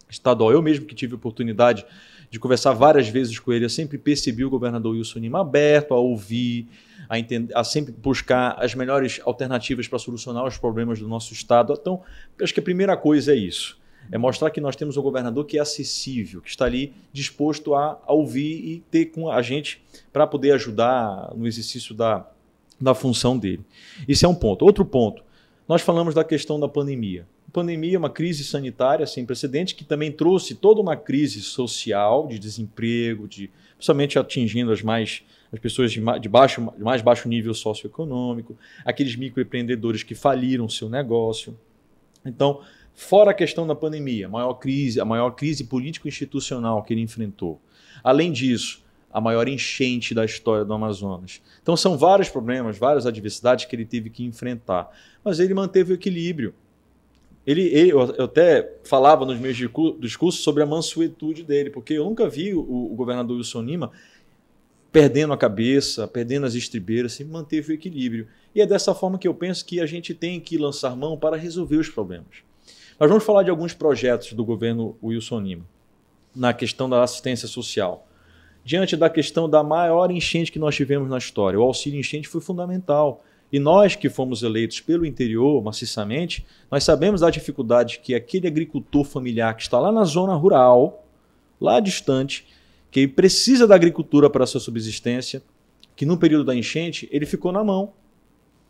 estadual. 0.10 0.52
Eu 0.52 0.62
mesmo 0.62 0.86
que 0.86 0.94
tive 0.94 1.16
oportunidade 1.16 1.86
de 2.30 2.38
conversar 2.42 2.74
várias 2.74 3.08
vezes 3.08 3.40
com 3.40 3.54
ele, 3.54 3.64
eu 3.64 3.70
sempre 3.70 3.98
percebi 3.98 4.44
o 4.44 4.50
governador 4.50 4.92
Wilson 4.92 5.20
Lima 5.20 5.40
aberto 5.40 5.94
a 5.94 5.98
ouvir, 5.98 6.68
a, 7.08 7.18
entender, 7.18 7.56
a 7.56 7.64
sempre 7.64 7.94
buscar 7.94 8.58
as 8.62 8.76
melhores 8.76 9.22
alternativas 9.24 9.88
para 9.88 9.98
solucionar 9.98 10.44
os 10.46 10.58
problemas 10.58 11.00
do 11.00 11.08
nosso 11.08 11.32
estado. 11.32 11.72
Então, 11.80 12.02
acho 12.42 12.54
que 12.54 12.60
a 12.60 12.64
primeira 12.64 12.98
coisa 12.98 13.32
é 13.32 13.38
isso. 13.38 13.80
É 14.12 14.18
mostrar 14.18 14.50
que 14.52 14.60
nós 14.60 14.76
temos 14.76 14.98
um 14.98 15.02
governador 15.02 15.46
que 15.46 15.58
é 15.58 15.62
acessível, 15.62 16.42
que 16.42 16.50
está 16.50 16.66
ali 16.66 16.94
disposto 17.14 17.74
a, 17.74 18.00
a 18.06 18.14
ouvir 18.14 18.64
e 18.66 18.84
ter 18.92 19.06
com 19.06 19.30
a 19.30 19.42
gente 19.42 19.82
para 20.12 20.28
poder 20.28 20.52
ajudar 20.52 21.34
no 21.36 21.48
exercício 21.48 21.96
da, 21.96 22.28
da 22.80 22.94
função 22.94 23.38
dele. 23.38 23.64
Isso 24.08 24.26
é 24.26 24.30
um 24.30 24.36
ponto. 24.36 24.66
Outro 24.66 24.84
ponto, 24.86 25.24
nós 25.68 25.82
falamos 25.82 26.14
da 26.14 26.24
questão 26.24 26.60
da 26.60 26.68
pandemia 26.68 27.26
pandemia, 27.52 28.00
uma 28.00 28.10
crise 28.10 28.44
sanitária 28.44 29.06
sem 29.06 29.26
precedente, 29.26 29.76
que 29.76 29.84
também 29.84 30.12
trouxe 30.12 30.56
toda 30.56 30.82
uma 30.82 30.96
crise 30.96 31.42
social, 31.42 32.28
de 32.28 32.40
desemprego, 32.40 33.28
de, 33.28 33.52
principalmente 33.76 34.18
atingindo 34.18 34.72
as 34.72 34.82
mais 34.82 35.24
as 35.52 35.60
pessoas 35.60 35.92
de, 35.92 36.02
de, 36.22 36.30
baixo, 36.30 36.72
de 36.78 36.82
mais 36.84 37.02
baixo 37.02 37.28
nível 37.28 37.54
socioeconômico, 37.54 38.58
aqueles 38.86 39.18
microempreendedores 39.18 40.02
que 40.02 40.16
faliram 40.16 40.70
seu 40.70 40.88
negócio. 40.90 41.60
Então, 42.26 42.62
fora 42.94 43.32
a 43.32 43.34
questão 43.34 43.66
da 43.66 43.76
pandemia, 43.76 44.28
a 44.28 44.30
maior 44.30 44.54
crise, 44.56 45.00
a 45.00 45.06
maior 45.06 45.32
crise 45.32 45.64
político-institucional 45.64 46.84
que 46.84 46.94
ele 46.94 47.02
enfrentou. 47.02 47.60
Além 48.04 48.32
disso, 48.32 48.84
a 49.14 49.20
maior 49.20 49.48
enchente 49.48 50.14
da 50.14 50.24
história 50.24 50.64
do 50.64 50.74
Amazonas. 50.74 51.42
Então, 51.62 51.76
são 51.76 51.98
vários 51.98 52.30
problemas, 52.30 52.78
várias 52.78 53.06
adversidades 53.06 53.66
que 53.66 53.76
ele 53.76 53.86
teve 53.86 54.10
que 54.10 54.24
enfrentar. 54.24 54.90
Mas 55.24 55.40
ele 55.40 55.54
manteve 55.54 55.92
o 55.92 55.96
equilíbrio. 55.96 56.54
Ele, 57.46 57.64
ele, 57.64 57.92
eu 57.92 58.02
até 58.24 58.78
falava 58.84 59.26
nos 59.26 59.40
meus 59.40 59.58
discursos 60.00 60.42
sobre 60.42 60.64
a 60.64 60.66
mansuetude 60.66 61.44
dele, 61.44 61.70
porque 61.70 61.94
eu 61.94 62.06
nunca 62.06 62.30
vi 62.30 62.54
o, 62.54 62.62
o 62.62 62.96
governador 62.96 63.38
Wilson 63.38 63.64
Lima 63.64 63.92
perdendo 64.92 65.34
a 65.34 65.38
cabeça, 65.38 66.08
perdendo 66.08 66.46
as 66.46 66.54
estribeiras, 66.54 67.14
sempre 67.14 67.34
manteve 67.34 67.72
o 67.72 67.76
equilíbrio. 67.76 68.28
E 68.54 68.62
é 68.62 68.66
dessa 68.66 68.94
forma 68.94 69.18
que 69.18 69.28
eu 69.28 69.34
penso 69.34 69.66
que 69.66 69.80
a 69.80 69.86
gente 69.86 70.14
tem 70.14 70.40
que 70.40 70.58
lançar 70.58 70.96
mão 70.96 71.18
para 71.18 71.38
resolver 71.38 71.78
os 71.78 71.90
problemas. 71.90 72.44
Nós 73.02 73.10
vamos 73.10 73.24
falar 73.24 73.42
de 73.42 73.50
alguns 73.50 73.74
projetos 73.74 74.34
do 74.34 74.46
governo 74.46 74.96
Wilson 75.02 75.40
Lima 75.40 75.66
na 76.36 76.54
questão 76.54 76.88
da 76.88 77.02
assistência 77.02 77.48
social. 77.48 78.08
Diante 78.64 78.96
da 78.96 79.10
questão 79.10 79.50
da 79.50 79.64
maior 79.64 80.12
enchente 80.12 80.52
que 80.52 80.60
nós 80.60 80.76
tivemos 80.76 81.10
na 81.10 81.18
história, 81.18 81.60
o 81.60 81.64
auxílio 81.64 82.00
enchente 82.00 82.28
foi 82.28 82.40
fundamental. 82.42 83.24
E 83.52 83.58
nós 83.58 83.96
que 83.96 84.08
fomos 84.08 84.44
eleitos 84.44 84.82
pelo 84.82 85.04
interior, 85.04 85.64
maciçamente, 85.64 86.46
nós 86.70 86.84
sabemos 86.84 87.22
da 87.22 87.32
dificuldade 87.32 87.98
que 88.04 88.14
aquele 88.14 88.46
agricultor 88.46 89.04
familiar 89.04 89.56
que 89.56 89.64
está 89.64 89.80
lá 89.80 89.92
na 89.92 90.04
zona 90.04 90.36
rural, 90.36 91.04
lá 91.60 91.80
distante, 91.80 92.46
que 92.92 93.08
precisa 93.08 93.66
da 93.66 93.74
agricultura 93.74 94.30
para 94.30 94.46
sua 94.46 94.62
subsistência, 94.62 95.42
que 95.96 96.06
no 96.06 96.20
período 96.20 96.44
da 96.44 96.56
enchente 96.56 97.10
ele 97.12 97.26
ficou 97.26 97.52
na 97.52 97.64
mão, 97.64 97.94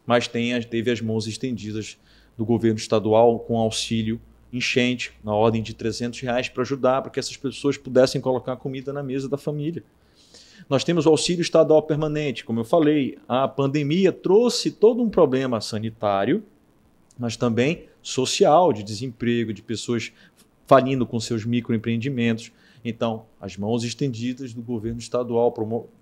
mas 0.05 0.25
tem, 0.25 0.57
teve 0.61 0.89
as 0.89 1.01
mãos 1.01 1.27
estendidas 1.27 1.97
do 2.41 2.45
governo 2.45 2.80
estadual 2.80 3.38
com 3.38 3.60
auxílio 3.60 4.19
enchente, 4.51 5.13
na 5.23 5.32
ordem 5.32 5.62
de 5.62 5.75
300 5.75 6.19
reais, 6.21 6.49
para 6.49 6.63
ajudar, 6.63 7.04
para 7.04 7.12
que 7.12 7.19
essas 7.19 7.38
pessoas 7.38 7.77
pudessem 7.77 8.19
colocar 8.19 8.56
comida 8.56 8.91
na 8.91 9.04
mesa 9.04 9.30
da 9.30 9.38
família. 9.38 9.84
Nós 10.67 10.84
temos 10.84 11.06
o 11.06 11.10
auxílio 11.10 11.43
estadual 11.43 11.84
permanente. 11.84 12.43
Como 12.43 12.60
eu 12.60 12.63
falei, 12.63 13.15
a 13.27 13.47
pandemia 13.47 14.12
trouxe 14.12 14.71
todo 14.71 15.04
um 15.04 15.10
problema 15.10 15.62
sanitário, 15.62 16.43
mas 17.17 17.38
também 17.38 17.86
social, 18.01 18.73
de 18.73 18.82
desemprego, 18.82 19.54
de 19.54 19.62
pessoas 19.62 20.12
falindo 20.65 21.06
com 21.06 21.19
seus 21.19 21.45
microempreendimentos. 21.45 22.51
Então, 22.84 23.27
as 23.39 23.56
mãos 23.56 23.84
estendidas 23.84 24.51
do 24.51 24.63
governo 24.63 24.97
estadual, 24.97 25.54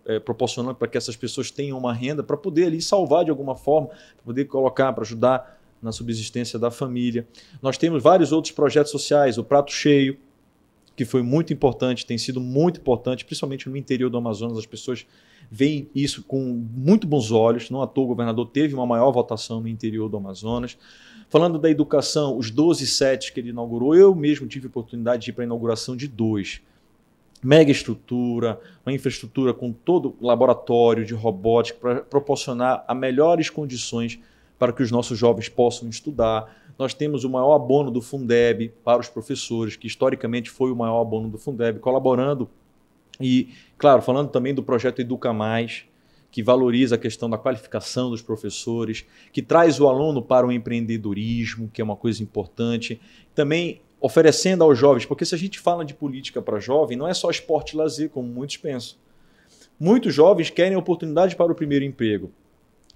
é, 0.06 0.20
proporcionando 0.20 0.76
para 0.76 0.88
que 0.88 0.98
essas 0.98 1.18
pessoas 1.18 1.52
tenham 1.52 1.78
uma 1.78 1.94
renda 1.94 2.24
para 2.24 2.38
poder 2.38 2.68
ali 2.68 2.82
salvar 2.82 3.26
de 3.26 3.30
alguma 3.30 3.56
forma, 3.56 3.88
para 3.88 4.24
poder 4.24 4.46
colocar, 4.46 4.94
para 4.94 5.04
ajudar 5.04 5.59
na 5.82 5.92
subsistência 5.92 6.60
da 6.60 6.70
família. 6.70 7.28
Nós 7.62 7.78
temos 7.78 8.02
vários 8.04 8.32
outros 8.32 8.52
projetos 8.52 8.92
sociais, 8.92 9.38
o 9.38 9.44
Prato 9.44 9.72
Cheio, 9.72 10.18
que 10.96 11.06
foi 11.06 11.22
muito 11.22 11.54
importante, 11.54 12.06
tem 12.06 12.18
sido 12.18 12.42
muito 12.42 12.82
importante, 12.82 13.24
principalmente 13.24 13.70
no 13.70 13.78
interior 13.78 14.10
do 14.10 14.18
Amazonas, 14.18 14.58
as 14.58 14.66
pessoas 14.66 15.06
veem 15.50 15.90
isso 15.96 16.24
com 16.24 16.42
muito 16.76 17.08
bons 17.08 17.32
olhos. 17.32 17.70
Não 17.70 17.82
à 17.82 17.88
toa 17.88 18.04
o 18.04 18.08
governador 18.08 18.48
teve 18.48 18.74
uma 18.74 18.86
maior 18.86 19.12
votação 19.12 19.62
no 19.62 19.68
interior 19.68 20.10
do 20.10 20.18
Amazonas. 20.18 20.78
Falando 21.30 21.58
da 21.58 21.70
educação, 21.70 22.38
os 22.38 22.52
12 22.52 22.86
sets 22.88 23.30
que 23.30 23.40
ele 23.40 23.50
inaugurou, 23.50 23.96
eu 23.96 24.14
mesmo 24.14 24.48
tive 24.48 24.68
oportunidade 24.68 25.24
de 25.24 25.30
ir 25.30 25.34
para 25.34 25.44
a 25.44 25.46
inauguração 25.46 25.96
de 25.96 26.08
dois. 26.08 26.62
Mega 27.42 27.72
estrutura, 27.72 28.60
uma 28.86 28.92
infraestrutura 28.92 29.54
com 29.54 29.72
todo 29.72 30.18
laboratório 30.20 31.06
de 31.06 31.14
robótica 31.14 31.80
para 31.80 32.02
proporcionar 32.02 32.84
as 32.86 32.98
melhores 32.98 33.50
condições 33.50 34.20
para 34.60 34.72
que 34.74 34.84
os 34.84 34.92
nossos 34.92 35.18
jovens 35.18 35.50
possam 35.50 35.90
estudar 35.90 36.54
nós 36.80 36.94
temos 36.94 37.26
o 37.26 37.30
maior 37.30 37.54
abono 37.54 37.92
do 37.92 38.02
Fundeb 38.02 38.72
para 38.86 39.02
os 39.02 39.10
professores, 39.10 39.76
que 39.76 39.86
historicamente 39.86 40.50
foi 40.50 40.72
o 40.72 40.76
maior 40.78 41.02
abono 41.02 41.28
do 41.28 41.38
Fundeb, 41.38 41.78
colaborando 41.80 42.50
e, 43.20 43.50
claro, 43.78 44.02
falando 44.02 44.30
também 44.30 44.54
do 44.54 44.64
projeto 44.64 45.02
Educa 45.02 45.34
Mais, 45.34 45.84
que 46.32 46.42
valoriza 46.42 46.96
a 46.96 46.98
questão 46.98 47.30
da 47.30 47.38
qualificação 47.38 48.10
dos 48.10 48.22
professores, 48.22 49.06
que 49.34 49.42
traz 49.42 49.78
o 49.82 49.90
aluno 49.90 50.22
para 50.22 50.48
o 50.48 50.54
empreendedorismo, 50.54 51.70
que 51.74 51.82
é 51.82 51.84
uma 51.84 51.98
coisa 51.98 52.24
importante. 52.24 53.02
Também 53.36 53.82
oferecendo 54.00 54.64
aos 54.64 54.78
jovens, 54.78 55.06
porque 55.06 55.26
se 55.26 55.36
a 55.36 55.38
gente 55.38 55.60
fala 55.60 55.84
de 55.84 55.94
política 55.94 56.42
para 56.42 56.62
jovem, 56.62 56.98
não 56.98 57.10
é 57.10 57.14
só 57.14 57.30
esporte 57.30 57.74
e 57.74 57.78
lazer, 57.78 58.10
como 58.10 58.30
muitos 58.30 58.56
pensam. 58.56 58.98
Muitos 59.78 60.14
jovens 60.14 60.50
querem 60.50 60.78
oportunidade 60.78 61.36
para 61.36 61.52
o 61.52 61.56
primeiro 61.56 61.84
emprego. 61.84 62.32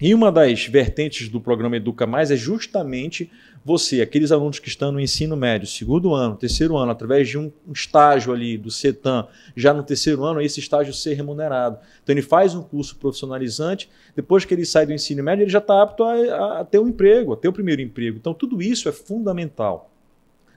E 0.06 0.14
uma 0.14 0.30
das 0.30 0.66
vertentes 0.66 1.30
do 1.30 1.40
programa 1.40 1.78
Educa 1.78 2.06
Mais 2.06 2.30
é 2.30 2.36
justamente 2.36 3.32
você, 3.64 4.02
aqueles 4.02 4.34
alunos 4.34 4.60
que 4.60 4.68
estão 4.68 4.92
no 4.92 5.00
ensino 5.00 5.38
médio, 5.38 5.66
segundo 5.66 6.14
ano, 6.14 6.36
terceiro 6.36 6.76
ano, 6.76 6.92
através 6.92 7.30
de 7.30 7.38
um, 7.38 7.50
estágio 7.72 8.34
ali 8.34 8.58
do 8.58 8.70
CETAM, 8.70 9.26
já 9.56 9.74
no 9.74 9.82
terceiro 9.82 10.26
ano, 10.26 10.42
esse 10.42 10.60
estágio 10.60 10.94
ser 10.94 11.14
remunerado. 11.14 11.80
Então 12.04 12.14
ele 12.14 12.22
faz 12.22 12.54
um 12.54 12.62
curso 12.62 12.98
profissionalizante, 12.98 13.90
depois 14.14 14.44
que 14.44 14.54
ele 14.54 14.66
sai 14.66 14.86
do 14.86 14.92
ensino 14.92 15.24
médio, 15.24 15.44
ele 15.44 15.50
já 15.50 15.60
está 15.60 15.82
apto 15.82 16.04
a, 16.04 16.60
a 16.60 16.66
ter 16.66 16.80
um 16.80 16.90
emprego, 16.90 17.32
a 17.32 17.38
ter 17.38 17.48
o 17.48 17.54
primeiro 17.54 17.82
emprego. 17.82 18.18
Então 18.18 18.34
tudo 18.34 18.62
isso 18.62 18.90
é 18.90 18.92
fundamental. 18.92 19.90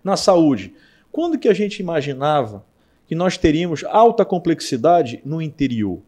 Na 0.02 0.16
saúde, 0.16 0.74
quando 1.12 1.38
que 1.38 1.48
a 1.48 1.54
gente 1.54 1.78
imaginava 1.78 2.66
que 3.06 3.14
nós 3.14 3.38
teríamos 3.38 3.84
alta 3.84 4.24
complexidade 4.24 5.20
no 5.24 5.40
interior? 5.40 6.00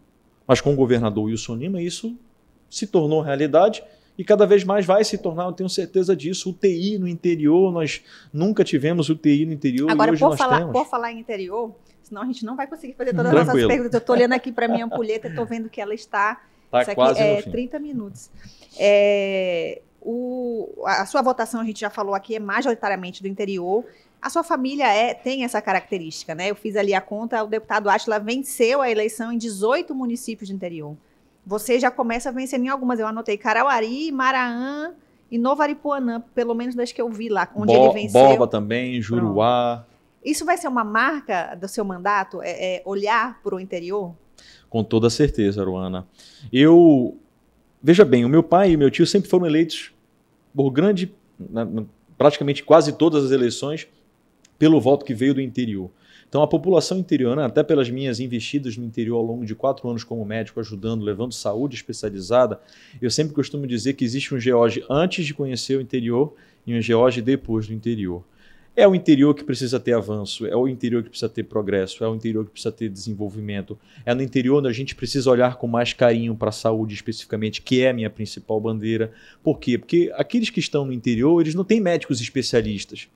Mas 0.45 0.61
com 0.61 0.73
o 0.73 0.77
governador 0.77 1.27
Wilson 1.27 1.55
Lima, 1.55 1.81
isso 1.81 2.19
se 2.69 2.87
tornou 2.87 3.21
realidade 3.21 3.83
e 4.19 4.25
cada 4.25 4.45
vez 4.45 4.65
mais 4.65 4.85
vai 4.85 5.05
se 5.05 5.17
tornar, 5.17 5.45
eu 5.45 5.53
tenho 5.53 5.69
certeza 5.69 6.17
disso. 6.17 6.51
UTI 6.51 6.99
no 6.99 7.07
interior, 7.07 7.73
nós 7.73 8.03
nunca 8.33 8.65
tivemos 8.65 9.09
UTI 9.09 9.47
no 9.47 9.53
interior 9.53 9.89
Agora, 9.89 10.11
hoje 10.11 10.21
por 10.21 10.37
falar, 10.37 10.59
temos. 10.59 10.73
por 10.73 10.87
falar 10.87 11.13
em 11.13 11.21
interior, 11.21 11.73
senão 12.03 12.23
a 12.23 12.27
gente 12.27 12.45
não 12.45 12.57
vai 12.57 12.67
conseguir 12.67 12.95
fazer 12.95 13.13
todas 13.15 13.33
as 13.33 13.47
nossas 13.47 13.67
perguntas. 13.67 13.95
Eu 13.95 13.99
estou 13.99 14.17
olhando 14.17 14.33
aqui 14.33 14.51
para 14.51 14.67
minha 14.67 14.85
ampulheta 14.85 15.29
e 15.29 15.31
estou 15.31 15.47
vendo 15.47 15.69
que 15.69 15.81
ela 15.81 15.95
está. 15.95 16.43
Tá 16.69 16.83
isso 16.83 16.91
aqui 16.91 16.95
quase 16.97 17.21
é 17.21 17.37
no 17.37 17.43
fim. 17.45 17.51
30 17.53 17.79
minutos. 17.79 18.31
É, 18.77 19.81
o, 20.03 20.83
a 20.85 21.07
sua 21.07 21.23
votação, 21.23 21.61
a 21.61 21.65
gente 21.65 21.81
já 21.81 21.89
falou 21.89 22.13
aqui, 22.13 22.35
é 22.35 22.41
majoritariamente 22.41 23.23
do 23.23 23.29
interior. 23.29 23.85
A 24.21 24.29
sua 24.29 24.43
família 24.43 24.93
é, 24.93 25.15
tem 25.15 25.45
essa 25.45 25.63
característica, 25.63 26.35
né? 26.35 26.51
Eu 26.51 26.57
fiz 26.57 26.75
ali 26.75 26.93
a 26.93 27.01
conta, 27.01 27.45
o 27.45 27.47
deputado 27.47 27.89
Atila 27.89 28.19
venceu 28.19 28.83
a 28.83 28.91
eleição 28.91 29.33
em 29.33 29.39
18 29.39 29.95
municípios 29.95 30.51
do 30.51 30.57
interior. 30.57 30.97
Você 31.49 31.81
já 31.81 31.91
começa 31.91 32.31
vencendo 32.31 32.67
em 32.67 32.69
algumas. 32.69 33.01
Eu 33.01 33.07
anotei 33.07 33.39
Carauari, 33.39 34.13
Maraã 34.13 34.93
e 35.31 35.39
Novo 35.39 35.63
Aripuanã, 35.63 36.23
pelo 36.35 36.55
menos 36.55 36.75
das 36.75 36.93
que 36.93 37.01
eu 37.01 37.09
vi 37.09 37.31
lá, 37.31 37.49
onde 37.57 37.73
Bo- 37.73 37.85
ele 37.87 37.95
venceu. 37.95 38.21
Borba 38.21 38.47
também, 38.47 39.01
Juruá, 39.01 39.87
Isso 40.23 40.45
vai 40.45 40.59
ser 40.59 40.69
uma 40.69 40.85
marca 40.85 41.55
do 41.55 41.67
seu 41.67 41.85
mandato? 41.87 42.43
É, 42.43 42.77
é 42.77 42.83
olhar 42.85 43.41
para 43.43 43.55
o 43.55 43.61
interior? 43.61 44.15
com 44.69 44.85
toda 44.85 45.09
certeza, 45.09 45.63
Aruana. 45.63 46.07
Eu. 46.53 47.17
Veja 47.83 48.05
bem, 48.05 48.27
o 48.27 48.29
meu 48.29 48.43
pai 48.43 48.73
e 48.73 48.77
meu 48.77 48.91
tio 48.91 49.07
sempre 49.07 49.31
foram 49.31 49.47
eleitos 49.47 49.93
por 50.55 50.71
grande. 50.71 51.11
praticamente 52.19 52.63
quase 52.63 52.93
todas 52.93 53.25
as 53.25 53.31
eleições, 53.31 53.89
pelo 54.59 54.79
voto 54.81 55.05
que 55.07 55.15
veio 55.15 55.33
do 55.33 55.41
interior. 55.41 55.91
Então, 56.29 56.43
a 56.43 56.47
população 56.47 56.99
interiorana, 56.99 57.47
até 57.47 57.63
pelas 57.63 57.89
minhas 57.89 58.21
investidas 58.21 58.77
no 58.77 58.85
interior 58.85 59.17
ao 59.17 59.25
longo 59.25 59.47
de 59.47 59.55
quatro 59.55 59.89
anos 59.89 60.05
como 60.05 60.25
médico, 60.27 60.61
ajudando, 60.61 61.03
levando 61.03 61.33
saúde 61.33 61.77
especializada, 61.77 62.61
eu 63.01 63.11
sempre 63.11 63.35
costumo 63.35 63.67
dizer 63.67 63.95
que 63.95 64.05
existe 64.05 64.35
um 64.35 64.39
geóge 64.39 64.85
antes 64.91 65.25
de 65.25 65.33
conhecer 65.33 65.77
o 65.77 65.81
interior 65.81 66.35
e 66.67 66.77
um 66.77 66.83
geóge 66.83 67.23
depois 67.23 67.67
do 67.67 67.73
interior. 67.73 68.23
É 68.77 68.87
o 68.87 68.95
interior 68.95 69.35
que 69.35 69.43
precisa 69.43 69.81
ter 69.81 69.95
avanço, 69.95 70.47
é 70.47 70.55
o 70.55 70.69
interior 70.69 71.03
que 71.03 71.09
precisa 71.09 71.31
ter 71.31 71.43
progresso, 71.45 72.05
é 72.05 72.09
o 72.09 72.15
interior 72.15 72.45
que 72.45 72.53
precisa 72.53 72.71
ter 72.71 72.89
desenvolvimento, 72.89 73.77
é 74.05 74.15
no 74.15 74.23
interior 74.23 74.59
onde 74.59 74.69
a 74.69 74.73
gente 74.73 74.95
precisa 74.95 75.29
olhar 75.31 75.57
com 75.57 75.67
mais 75.67 75.95
carinho 75.95 76.37
para 76.37 76.51
a 76.51 76.53
saúde 76.53 76.95
especificamente, 76.95 77.63
que 77.63 77.83
é 77.83 77.89
a 77.89 77.93
minha 77.93 78.11
principal 78.11 78.61
bandeira. 78.61 79.11
Por 79.43 79.59
quê? 79.59 79.79
Porque 79.79 80.13
aqueles 80.15 80.51
que 80.51 80.61
estão 80.61 80.85
no 80.85 80.93
interior, 80.93 81.41
eles 81.41 81.57
não 81.57 81.65
têm 81.65 81.81
médicos 81.81 82.21
especialistas, 82.21 83.09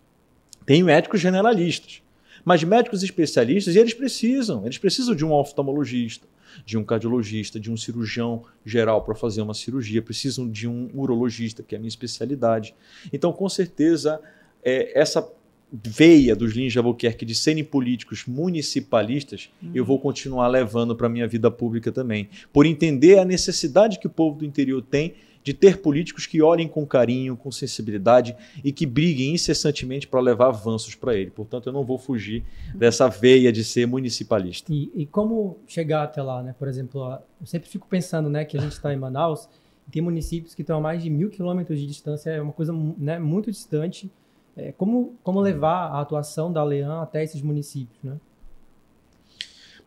têm 0.67 0.83
médicos 0.83 1.21
generalistas. 1.21 2.03
Mas 2.45 2.65
médicos 2.65 3.03
especialistas, 3.03 3.77
eles 3.77 3.95
precisam, 3.95 4.65
eles 4.65 4.79
precisam 4.79 5.15
de 5.15 5.25
um 5.25 5.33
oftalmologista, 5.33 6.27
de 6.65 6.77
um 6.77 6.85
cardiologista, 6.85 7.59
de 7.59 7.71
um 7.71 7.77
cirurgião 7.77 8.43
geral 8.65 9.03
para 9.03 9.15
fazer 9.15 9.43
uma 9.43 9.55
cirurgia, 9.55 10.03
precisam 10.03 10.49
de 10.49 10.69
um 10.69 10.91
urologista, 10.95 11.63
que 11.63 11.75
é 11.75 11.79
a 11.79 11.81
minha 11.81 11.89
especialidade. 11.89 12.75
Então, 13.13 13.33
com 13.33 13.49
certeza, 13.49 14.21
é, 14.63 14.99
essa 14.99 15.27
veia 15.73 16.37
dos 16.37 16.53
Lins 16.53 16.73
de 16.73 16.79
Albuquerque 16.79 17.25
de 17.25 17.35
serem 17.35 17.65
políticos 17.65 18.25
municipalistas, 18.27 19.49
eu 19.75 19.85
vou 19.85 19.99
continuar 19.99 20.47
levando 20.49 20.95
para 20.95 21.07
a 21.07 21.11
minha 21.11 21.27
vida 21.27 21.51
pública 21.51 21.91
também. 21.91 22.29
Por 22.53 22.67
entender 22.67 23.19
a 23.19 23.25
necessidade 23.25 23.99
que 23.99 24.07
o 24.07 24.11
povo 24.11 24.41
do 24.41 24.45
interior 24.45 24.83
tem 24.83 25.15
de 25.43 25.53
ter 25.53 25.79
políticos 25.79 26.27
que 26.27 26.41
olhem 26.41 26.69
com 26.69 26.87
carinho, 26.87 27.37
com 27.37 27.51
sensibilidade 27.51 28.37
e 28.63 28.73
que 28.73 28.87
briguem 28.87 29.35
incessantemente 29.35 30.07
para 30.07 30.21
levar 30.21 30.49
avanços 30.49 30.95
para 30.95 31.15
ele. 31.15 31.31
Portanto, 31.31 31.69
eu 31.69 31.73
não 31.73 31.85
vou 31.85 31.99
fugir 31.99 32.45
dessa 32.75 33.09
veia 33.09 33.53
de 33.53 33.65
ser 33.65 33.87
municipalista. 33.87 34.73
E, 34.73 34.91
e 34.95 35.07
como 35.07 35.59
chegar 35.67 36.05
até 36.05 36.23
lá, 36.23 36.43
né? 36.43 36.55
Por 36.59 36.69
exemplo, 36.69 37.19
eu 37.41 37.47
sempre 37.47 37.69
fico 37.69 37.87
pensando, 37.89 38.31
né, 38.31 38.45
que 38.45 38.57
a 38.57 38.61
gente 38.61 38.73
está 38.73 38.93
em 38.93 38.97
Manaus, 38.97 39.49
e 39.89 39.91
tem 39.91 40.01
municípios 40.01 40.55
que 40.55 40.63
estão 40.63 40.79
a 40.79 40.81
mais 40.81 41.03
de 41.03 41.11
mil 41.11 41.29
quilômetros 41.29 41.79
de 41.81 41.87
distância, 41.87 42.31
é 42.31 42.41
uma 42.41 42.53
coisa 42.53 42.73
né, 42.97 43.19
muito 43.19 43.51
distante. 43.51 44.11
É, 44.55 44.71
como, 44.73 45.15
como 45.23 45.41
levar 45.41 45.89
a 45.89 46.01
atuação 46.03 46.53
da 46.53 46.63
Leão 46.63 47.01
até 47.01 47.25
esses 47.25 47.41
municípios, 47.41 47.99
né? 48.03 48.19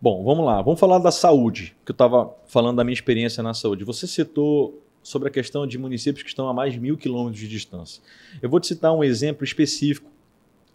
Bom, 0.01 0.23
vamos 0.23 0.45
lá. 0.45 0.61
Vamos 0.61 0.79
falar 0.79 0.99
da 0.99 1.11
saúde, 1.11 1.75
que 1.85 1.91
eu 1.91 1.93
estava 1.93 2.35
falando 2.45 2.77
da 2.77 2.83
minha 2.83 2.93
experiência 2.93 3.41
na 3.41 3.53
saúde. 3.53 3.83
Você 3.83 4.05
citou 4.05 4.84
sobre 5.05 5.27
a 5.27 5.31
questão 5.31 5.67
de 5.67 5.77
municípios 5.77 6.23
que 6.23 6.29
estão 6.29 6.49
a 6.49 6.53
mais 6.53 6.73
de 6.73 6.79
mil 6.79 6.97
quilômetros 6.97 7.39
de 7.39 7.47
distância. 7.47 8.01
Eu 8.41 8.49
vou 8.49 8.59
te 8.59 8.65
citar 8.65 8.91
um 8.91 9.03
exemplo 9.03 9.43
específico 9.43 10.09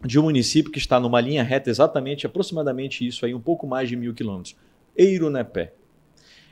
de 0.06 0.20
um 0.20 0.22
município 0.22 0.70
que 0.70 0.78
está 0.78 1.00
numa 1.00 1.20
linha 1.20 1.42
reta 1.42 1.68
exatamente, 1.68 2.26
aproximadamente 2.26 3.04
isso 3.04 3.26
aí, 3.26 3.34
um 3.34 3.40
pouco 3.40 3.66
mais 3.66 3.88
de 3.88 3.96
mil 3.96 4.14
quilômetros. 4.14 4.54
Eirunepé. 4.96 5.72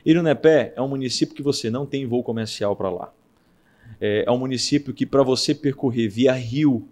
Eirunepé 0.05 0.73
é 0.75 0.81
um 0.81 0.89
município 0.89 1.33
que 1.33 1.41
você 1.41 1.69
não 1.69 1.85
tem 1.85 2.05
voo 2.05 2.21
comercial 2.21 2.75
para 2.75 2.89
lá. 2.89 3.13
É, 4.01 4.25
é 4.27 4.31
um 4.31 4.37
município 4.37 4.93
que 4.93 5.05
para 5.05 5.23
você 5.23 5.55
percorrer 5.55 6.09
via 6.09 6.33
rio, 6.33 6.85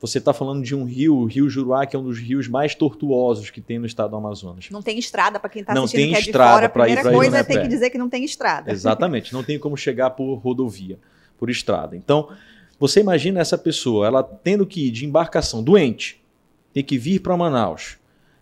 você 0.00 0.16
está 0.16 0.32
falando 0.32 0.64
de 0.64 0.74
um 0.74 0.84
rio, 0.84 1.14
o 1.14 1.24
Rio 1.26 1.48
Juruá, 1.50 1.84
que 1.84 1.94
é 1.94 1.98
um 1.98 2.04
dos 2.04 2.18
rios 2.18 2.48
mais 2.48 2.74
tortuosos 2.74 3.50
que 3.50 3.60
tem 3.60 3.78
no 3.78 3.84
estado 3.84 4.10
do 4.10 4.16
Amazonas. 4.16 4.68
Não 4.70 4.80
tem 4.80 4.98
estrada 4.98 5.38
para 5.38 5.50
quem 5.50 5.60
está 5.60 5.74
Não 5.74 5.84
assistindo 5.84 6.00
tem 6.00 6.10
que 6.12 6.16
é 6.16 6.20
de 6.22 6.30
estrada 6.30 6.50
fora. 6.52 6.64
A 6.64 6.68
ir 6.68 6.70
primeira 6.70 7.02
pra 7.02 7.12
coisa 7.12 7.38
é 7.38 7.44
ter 7.44 7.60
que 7.60 7.68
dizer 7.68 7.90
que 7.90 7.98
não 7.98 8.08
tem 8.08 8.24
estrada. 8.24 8.72
Exatamente, 8.72 9.32
não 9.34 9.44
tem 9.44 9.58
como 9.58 9.76
chegar 9.76 10.10
por 10.10 10.36
rodovia, 10.36 10.98
por 11.38 11.50
estrada. 11.50 11.94
Então, 11.94 12.30
você 12.78 13.00
imagina 13.00 13.40
essa 13.40 13.58
pessoa, 13.58 14.06
ela 14.06 14.22
tendo 14.22 14.66
que 14.66 14.86
ir 14.86 14.90
de 14.90 15.04
embarcação 15.04 15.62
doente, 15.62 16.18
tem 16.72 16.82
que 16.82 16.96
vir 16.96 17.20
para 17.20 17.36
Manaus. 17.36 17.98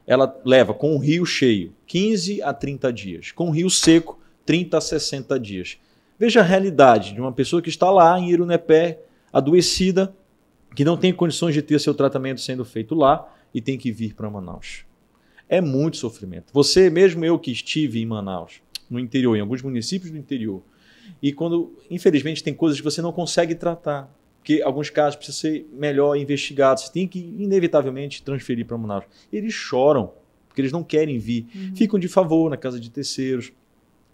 Ela 0.06 0.40
leva 0.44 0.72
com 0.72 0.94
o 0.94 0.98
rio 0.98 1.26
cheio 1.26 1.74
15 1.88 2.40
a 2.40 2.54
30 2.54 2.92
dias, 2.92 3.32
com 3.32 3.48
o 3.48 3.50
rio 3.50 3.68
seco 3.68 4.18
30 4.46 4.78
a 4.78 4.80
60 4.80 5.40
dias. 5.40 5.76
Veja 6.16 6.40
a 6.40 6.44
realidade 6.44 7.14
de 7.14 7.20
uma 7.20 7.32
pessoa 7.32 7.60
que 7.60 7.68
está 7.68 7.90
lá 7.90 8.18
em 8.18 8.30
Irunepé, 8.30 9.00
adoecida, 9.32 10.14
que 10.74 10.84
não 10.84 10.96
tem 10.96 11.12
condições 11.12 11.54
de 11.54 11.62
ter 11.62 11.78
seu 11.80 11.94
tratamento 11.94 12.40
sendo 12.40 12.64
feito 12.64 12.94
lá 12.94 13.34
e 13.54 13.60
tem 13.60 13.78
que 13.78 13.90
vir 13.90 14.14
para 14.14 14.30
Manaus. 14.30 14.84
É 15.48 15.60
muito 15.60 15.96
sofrimento. 15.96 16.52
Você, 16.52 16.90
mesmo 16.90 17.24
eu 17.24 17.38
que 17.38 17.50
estive 17.50 18.00
em 18.00 18.06
Manaus, 18.06 18.60
no 18.88 18.98
interior, 18.98 19.36
em 19.36 19.40
alguns 19.40 19.62
municípios 19.62 20.10
do 20.10 20.18
interior, 20.18 20.62
e 21.22 21.32
quando, 21.32 21.72
infelizmente, 21.90 22.42
tem 22.42 22.54
coisas 22.54 22.78
que 22.78 22.84
você 22.84 23.00
não 23.00 23.12
consegue 23.12 23.54
tratar, 23.54 24.14
porque 24.38 24.62
alguns 24.62 24.90
casos 24.90 25.16
precisam 25.16 25.40
ser 25.40 25.68
melhor 25.72 26.16
investigados, 26.16 26.84
você 26.84 26.92
tem 26.92 27.08
que, 27.08 27.18
inevitavelmente, 27.18 28.22
transferir 28.22 28.66
para 28.66 28.78
Manaus. 28.78 29.04
Eles 29.32 29.52
choram, 29.52 30.12
porque 30.46 30.60
eles 30.60 30.72
não 30.72 30.84
querem 30.84 31.18
vir. 31.18 31.46
Ficam 31.74 31.98
de 31.98 32.08
favor 32.08 32.50
na 32.50 32.56
casa 32.56 32.78
de 32.78 32.90
terceiros. 32.90 33.52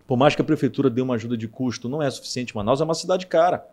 Por 0.07 0.17
mais 0.17 0.35
que 0.35 0.43
a 0.43 0.45
prefeitura 0.45 0.91
dê 0.91 1.01
uma 1.01 1.15
ajuda 1.15 1.37
de 1.37 1.49
custo, 1.49 1.89
não 1.89 2.03
é 2.03 2.11
suficiente. 2.11 2.55
Manaus 2.55 2.81
é 2.81 2.85
uma 2.85 2.95
cidade 2.95 3.27
cara. 3.27 3.67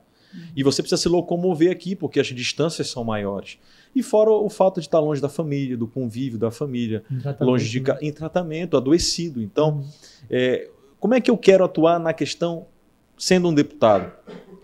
E 0.55 0.63
você 0.63 0.81
precisa 0.81 1.01
se 1.01 1.09
locomover 1.09 1.71
aqui, 1.71 1.95
porque 1.95 2.19
as 2.19 2.27
distâncias 2.27 2.89
são 2.89 3.03
maiores. 3.03 3.57
E 3.95 4.01
fora 4.01 4.29
o 4.31 4.49
fato 4.49 4.79
de 4.79 4.87
estar 4.87 4.99
longe 4.99 5.21
da 5.21 5.29
família, 5.29 5.75
do 5.77 5.87
convívio 5.87 6.39
da 6.39 6.49
família, 6.51 7.03
longe 7.39 7.69
de 7.69 7.81
né? 7.81 7.97
em 8.01 8.11
tratamento, 8.11 8.77
adoecido. 8.77 9.41
Então, 9.41 9.77
Uhum. 9.77 9.85
é, 10.29 10.69
como 10.99 11.13
é 11.13 11.21
que 11.21 11.29
eu 11.29 11.37
quero 11.37 11.63
atuar 11.63 11.99
na 11.99 12.13
questão 12.13 12.65
sendo 13.17 13.49
um 13.49 13.53
deputado? 13.53 14.11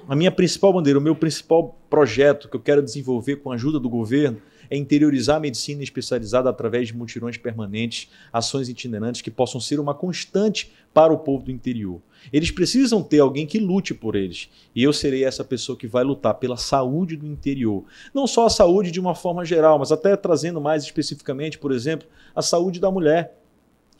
A 0.08 0.15
minha 0.15 0.32
principal 0.32 0.71
bandeira, 0.71 0.97
o 0.97 1.01
meu 1.01 1.15
principal 1.15 1.77
projeto 1.89 2.47
que 2.47 2.56
eu 2.56 2.62
quero 2.62 2.82
desenvolver 2.82 3.38
com 3.38 3.51
a 3.51 3.56
ajuda 3.56 3.80
do 3.80 3.89
governo 3.89 4.38
é 4.69 4.77
interiorizar 4.77 5.38
a 5.38 5.39
medicina 5.39 5.84
especializada 5.84 6.49
através 6.49 6.88
de 6.88 6.95
mutirões 6.95 7.38
permanentes, 7.38 8.10
ações 8.32 8.69
itinerantes 8.69 9.21
que 9.21 9.32
possam 9.32 9.60
ser 9.60 9.80
uma 9.80 9.93
constante 9.93 10.71
para 10.93 11.13
o 11.13 11.17
povo 11.17 11.45
do 11.45 11.51
interior. 11.51 12.01
Eles 12.34 12.51
precisam 12.51 13.03
ter 13.03 13.19
alguém 13.19 13.45
que 13.45 13.60
lute 13.60 13.93
por 13.93 14.15
eles. 14.15 14.49
E 14.75 14.84
eu 14.84 14.91
serei 14.91 15.23
essa 15.23 15.43
pessoa 15.43 15.77
que 15.77 15.88
vai 15.88 16.03
lutar 16.03 16.34
pela 16.36 16.58
saúde 16.58 17.15
do 17.15 17.25
interior. 17.25 17.86
Não 18.13 18.25
só 18.25 18.47
a 18.47 18.49
saúde 18.49 18.91
de 18.91 18.99
uma 18.99 19.13
forma 19.13 19.45
geral, 19.45 19.77
mas 19.80 19.91
até 19.91 20.15
trazendo 20.15 20.60
mais 20.60 20.84
especificamente, 20.84 21.58
por 21.58 21.71
exemplo, 21.71 22.08
a 22.36 22.41
saúde 22.41 22.80
da 22.80 22.89
mulher. 22.89 23.38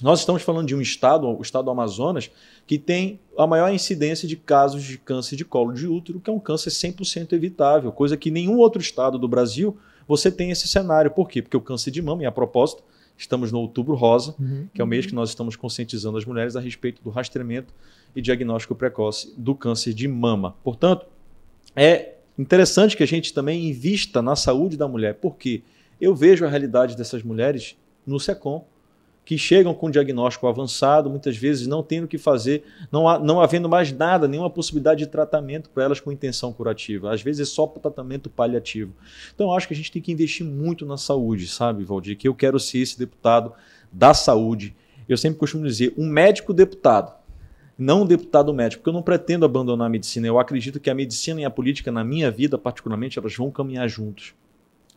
Nós 0.02 0.20
estamos 0.20 0.44
falando 0.44 0.68
de 0.68 0.76
um 0.76 0.82
estado, 0.82 1.28
o 1.28 1.42
estado 1.42 1.66
do 1.66 1.72
Amazonas, 1.72 2.30
que 2.68 2.78
tem 2.78 3.20
a 3.36 3.48
maior 3.48 3.74
incidência 3.74 4.28
de 4.28 4.36
casos 4.36 4.84
de 4.84 4.98
câncer 4.98 5.36
de 5.36 5.44
colo 5.44 5.74
de 5.74 5.88
útero, 5.88 6.20
que 6.20 6.30
é 6.30 6.34
um 6.34 6.40
câncer 6.40 6.70
100% 6.70 7.34
evitável, 7.34 7.92
coisa 7.92 8.16
que 8.16 8.30
nenhum 8.30 8.58
outro 8.58 8.80
estado 8.80 9.18
do 9.18 9.28
Brasil 9.28 9.76
você 10.08 10.32
tem 10.32 10.52
esse 10.52 10.68
cenário. 10.68 11.12
Por 11.12 11.28
quê? 11.28 11.42
Porque 11.42 11.58
o 11.58 11.62
câncer 11.62 11.92
de 11.92 12.02
mama, 12.02 12.24
e 12.24 12.26
a 12.26 12.32
propósito, 12.32 12.84
estamos 13.18 13.52
no 13.52 13.60
Outubro 13.60 13.96
Rosa, 13.96 14.36
uhum. 14.40 14.68
que 14.74 14.80
é 14.80 14.84
o 14.84 14.88
mês 14.88 15.06
que 15.06 15.16
nós 15.16 15.30
estamos 15.30 15.56
conscientizando 15.56 16.18
as 16.18 16.26
mulheres 16.26 16.56
a 16.56 16.60
respeito 16.60 17.02
do 17.04 17.10
rastreamento 17.10 17.74
e 18.16 18.22
diagnóstico 18.22 18.76
precoce 18.76 19.34
do 19.38 19.56
câncer 19.56 19.94
de 19.94 20.08
mama. 20.08 20.56
Portanto, 20.64 21.06
é 21.76 22.16
interessante 22.38 22.96
que 22.96 23.04
a 23.04 23.08
gente 23.08 23.34
também 23.34 23.68
invista 23.68 24.22
na 24.22 24.36
saúde 24.36 24.78
da 24.78 24.88
mulher, 24.88 25.16
porque 25.16 25.64
eu 26.00 26.16
vejo 26.16 26.46
a 26.46 26.50
realidade 26.50 26.96
dessas 26.96 27.24
mulheres 27.24 27.76
no 28.06 28.20
SECOM, 28.20 28.66
que 29.28 29.38
chegam 29.38 29.74
com 29.74 29.92
diagnóstico 29.92 30.48
avançado, 30.48 31.10
muitas 31.10 31.36
vezes 31.36 31.68
não 31.68 31.84
tendo 31.84 32.06
o 32.06 32.08
que 32.08 32.18
fazer, 32.18 32.64
não, 32.90 33.10
há, 33.10 33.20
não 33.20 33.42
havendo 33.42 33.68
mais 33.68 33.92
nada, 33.92 34.26
nenhuma 34.26 34.50
possibilidade 34.50 35.00
de 35.04 35.08
tratamento 35.08 35.70
para 35.70 35.84
elas 35.84 36.00
com 36.00 36.10
intenção 36.14 36.54
curativa. 36.54 37.14
Às 37.14 37.22
vezes 37.22 37.42
é 37.42 37.52
só 37.54 37.68
tratamento 37.68 38.30
paliativo. 38.30 38.94
Então, 39.36 39.52
acho 39.52 39.68
que 39.68 39.74
a 39.74 39.76
gente 39.76 39.92
tem 39.92 40.02
que 40.02 40.14
investir 40.14 40.46
muito 40.46 40.86
na 40.86 40.96
saúde, 40.96 41.46
sabe, 41.46 41.84
Valdir? 41.84 42.16
Que 42.16 42.26
eu 42.26 42.34
quero 42.34 42.58
ser 42.58 42.78
esse 42.78 42.98
deputado 42.98 43.52
da 43.92 44.14
saúde. 44.14 44.74
Eu 45.10 45.18
sempre 45.18 45.38
costumo 45.38 45.68
dizer, 45.68 45.94
um 45.98 46.08
médico 46.08 46.54
deputado, 46.54 47.14
não 47.78 48.04
um 48.04 48.06
deputado 48.06 48.54
médico, 48.54 48.80
porque 48.80 48.90
eu 48.92 48.94
não 48.94 49.04
pretendo 49.04 49.44
abandonar 49.44 49.88
a 49.88 49.90
medicina. 49.90 50.26
Eu 50.26 50.40
acredito 50.40 50.80
que 50.80 50.90
a 50.90 50.96
medicina 50.96 51.42
e 51.42 51.44
a 51.44 51.50
política, 51.50 51.92
na 51.92 52.02
minha 52.02 52.32
vida 52.32 52.58
particularmente, 52.58 53.20
elas 53.20 53.36
vão 53.36 53.52
caminhar 53.52 53.90
juntos. 53.90 54.34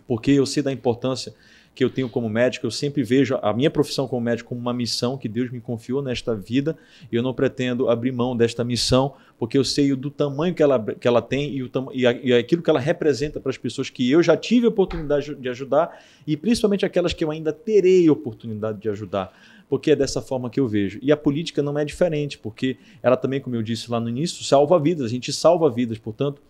Porque 0.07 0.31
eu 0.31 0.47
sei 0.47 0.63
da 0.63 0.71
importância 0.71 1.35
que 1.81 1.85
eu 1.85 1.89
tenho 1.89 2.11
como 2.11 2.29
médico, 2.29 2.67
eu 2.67 2.71
sempre 2.71 3.03
vejo 3.03 3.39
a 3.41 3.55
minha 3.55 3.71
profissão 3.71 4.07
como 4.07 4.21
médico 4.21 4.51
como 4.51 4.61
uma 4.61 4.75
missão 4.75 5.17
que 5.17 5.27
Deus 5.27 5.51
me 5.51 5.63
confiou 5.63 6.03
nesta 6.03 6.35
vida 6.35 6.77
e 7.11 7.17
eu 7.17 7.23
não 7.23 7.33
pretendo 7.33 7.89
abrir 7.89 8.13
mão 8.13 8.37
desta 8.37 8.63
missão, 8.63 9.15
porque 9.39 9.57
eu 9.57 9.65
sei 9.65 9.97
do 9.97 10.11
tamanho 10.11 10.55
que 10.55 10.63
ela, 10.63 10.79
que 10.79 11.09
ela 11.09 11.23
tem 11.23 11.55
e, 11.55 11.63
o, 11.63 11.71
e, 11.95 12.03
e 12.03 12.35
aquilo 12.35 12.61
que 12.61 12.69
ela 12.69 12.79
representa 12.79 13.41
para 13.41 13.49
as 13.49 13.57
pessoas 13.57 13.89
que 13.89 14.11
eu 14.11 14.23
já 14.23 14.37
tive 14.37 14.67
a 14.67 14.69
oportunidade 14.69 15.35
de 15.35 15.49
ajudar 15.49 16.05
e 16.27 16.37
principalmente 16.37 16.85
aquelas 16.85 17.15
que 17.15 17.25
eu 17.25 17.31
ainda 17.31 17.51
terei 17.51 18.07
a 18.07 18.13
oportunidade 18.13 18.79
de 18.79 18.91
ajudar 18.91 19.33
porque 19.67 19.93
é 19.93 19.97
dessa 19.97 20.21
forma 20.21 20.51
que 20.51 20.61
eu 20.61 20.69
vejo. 20.69 20.99
E 21.01 21.11
a 21.11 21.17
política 21.17 21.63
não 21.63 21.79
é 21.79 21.85
diferente, 21.85 22.37
porque 22.37 22.77
ela 23.01 23.17
também, 23.17 23.41
como 23.41 23.55
eu 23.55 23.63
disse 23.63 23.89
lá 23.89 24.01
no 24.01 24.09
início, 24.09 24.45
salva 24.45 24.79
vidas, 24.81 25.07
a 25.07 25.09
gente 25.09 25.33
salva 25.33 25.71
vidas, 25.71 25.97
portanto, 25.97 26.43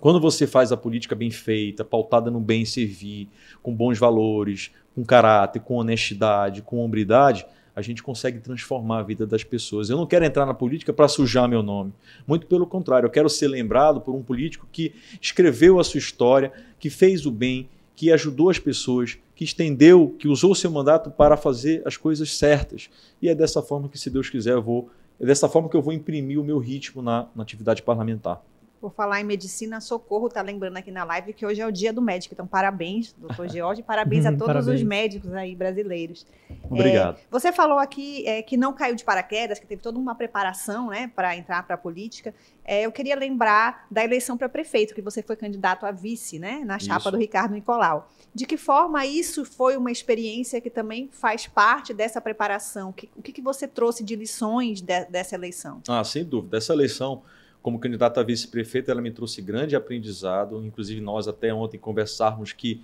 quando 0.00 0.20
você 0.20 0.46
faz 0.46 0.72
a 0.72 0.76
política 0.76 1.14
bem 1.14 1.30
feita, 1.30 1.84
pautada 1.84 2.30
no 2.30 2.40
bem 2.40 2.64
servir, 2.64 3.28
com 3.62 3.74
bons 3.74 3.98
valores, 3.98 4.70
com 4.94 5.04
caráter, 5.04 5.60
com 5.60 5.74
honestidade, 5.74 6.62
com 6.62 6.78
hombridade, 6.78 7.46
a 7.74 7.82
gente 7.82 8.02
consegue 8.02 8.40
transformar 8.40 8.98
a 8.98 9.02
vida 9.02 9.26
das 9.26 9.44
pessoas. 9.44 9.90
Eu 9.90 9.96
não 9.96 10.06
quero 10.06 10.24
entrar 10.24 10.46
na 10.46 10.54
política 10.54 10.92
para 10.92 11.08
sujar 11.08 11.48
meu 11.48 11.62
nome. 11.62 11.92
Muito 12.26 12.46
pelo 12.46 12.66
contrário, 12.66 13.06
eu 13.06 13.10
quero 13.10 13.28
ser 13.28 13.48
lembrado 13.48 14.00
por 14.00 14.14
um 14.14 14.22
político 14.22 14.66
que 14.70 14.92
escreveu 15.20 15.78
a 15.78 15.84
sua 15.84 15.98
história, 15.98 16.52
que 16.78 16.90
fez 16.90 17.26
o 17.26 17.30
bem, 17.30 17.68
que 17.94 18.10
ajudou 18.10 18.50
as 18.50 18.58
pessoas, 18.58 19.18
que 19.34 19.44
estendeu, 19.44 20.14
que 20.18 20.26
usou 20.26 20.54
seu 20.54 20.70
mandato 20.70 21.10
para 21.10 21.36
fazer 21.36 21.82
as 21.86 21.96
coisas 21.96 22.36
certas. 22.36 22.88
E 23.20 23.28
é 23.28 23.34
dessa 23.34 23.62
forma 23.62 23.88
que, 23.88 23.98
se 23.98 24.10
Deus 24.10 24.28
quiser, 24.30 24.54
eu 24.54 24.62
vou. 24.62 24.90
É 25.18 25.26
dessa 25.26 25.48
forma 25.48 25.68
que 25.68 25.76
eu 25.76 25.82
vou 25.82 25.92
imprimir 25.92 26.40
o 26.40 26.44
meu 26.44 26.58
ritmo 26.58 27.02
na, 27.02 27.28
na 27.36 27.42
atividade 27.42 27.82
parlamentar. 27.82 28.42
Por 28.80 28.94
falar 28.94 29.20
em 29.20 29.24
medicina, 29.24 29.78
Socorro 29.78 30.28
está 30.28 30.40
lembrando 30.40 30.78
aqui 30.78 30.90
na 30.90 31.04
live 31.04 31.34
que 31.34 31.44
hoje 31.44 31.60
é 31.60 31.66
o 31.66 31.70
dia 31.70 31.92
do 31.92 32.00
médico. 32.00 32.32
Então, 32.32 32.46
parabéns, 32.46 33.14
doutor 33.18 33.46
George, 33.52 33.82
parabéns 33.82 34.24
a 34.24 34.30
todos 34.32 34.46
parabéns. 34.46 34.80
os 34.80 34.82
médicos 34.82 35.34
aí 35.34 35.54
brasileiros. 35.54 36.26
Obrigado. 36.64 37.18
É, 37.18 37.20
você 37.30 37.52
falou 37.52 37.78
aqui 37.78 38.26
é, 38.26 38.40
que 38.40 38.56
não 38.56 38.72
caiu 38.72 38.94
de 38.94 39.04
paraquedas, 39.04 39.58
que 39.58 39.66
teve 39.66 39.82
toda 39.82 39.98
uma 39.98 40.14
preparação 40.14 40.88
né, 40.88 41.10
para 41.14 41.36
entrar 41.36 41.62
para 41.64 41.74
a 41.74 41.78
política. 41.78 42.34
É, 42.64 42.86
eu 42.86 42.92
queria 42.92 43.16
lembrar 43.16 43.86
da 43.90 44.02
eleição 44.02 44.38
para 44.38 44.48
prefeito, 44.48 44.94
que 44.94 45.02
você 45.02 45.22
foi 45.22 45.36
candidato 45.36 45.84
a 45.84 45.90
vice, 45.90 46.38
né, 46.38 46.62
na 46.64 46.78
chapa 46.78 47.00
isso. 47.00 47.10
do 47.10 47.16
Ricardo 47.18 47.52
Nicolau. 47.52 48.08
De 48.34 48.46
que 48.46 48.56
forma 48.56 49.04
isso 49.04 49.44
foi 49.44 49.76
uma 49.76 49.90
experiência 49.90 50.58
que 50.58 50.70
também 50.70 51.10
faz 51.12 51.46
parte 51.46 51.92
dessa 51.92 52.18
preparação? 52.18 52.92
Que, 52.92 53.10
o 53.14 53.20
que, 53.20 53.32
que 53.32 53.42
você 53.42 53.68
trouxe 53.68 54.02
de 54.02 54.16
lições 54.16 54.80
de, 54.80 55.04
dessa 55.04 55.34
eleição? 55.34 55.82
Ah, 55.86 56.02
sem 56.02 56.24
dúvida. 56.24 56.56
Essa 56.56 56.72
eleição 56.72 57.22
como 57.62 57.78
candidata 57.78 58.20
a 58.20 58.24
vice-prefeito, 58.24 58.90
ela 58.90 59.00
me 59.00 59.10
trouxe 59.10 59.42
grande 59.42 59.76
aprendizado. 59.76 60.64
Inclusive, 60.64 61.00
nós 61.00 61.28
até 61.28 61.52
ontem 61.52 61.78
conversarmos 61.78 62.52
que 62.52 62.80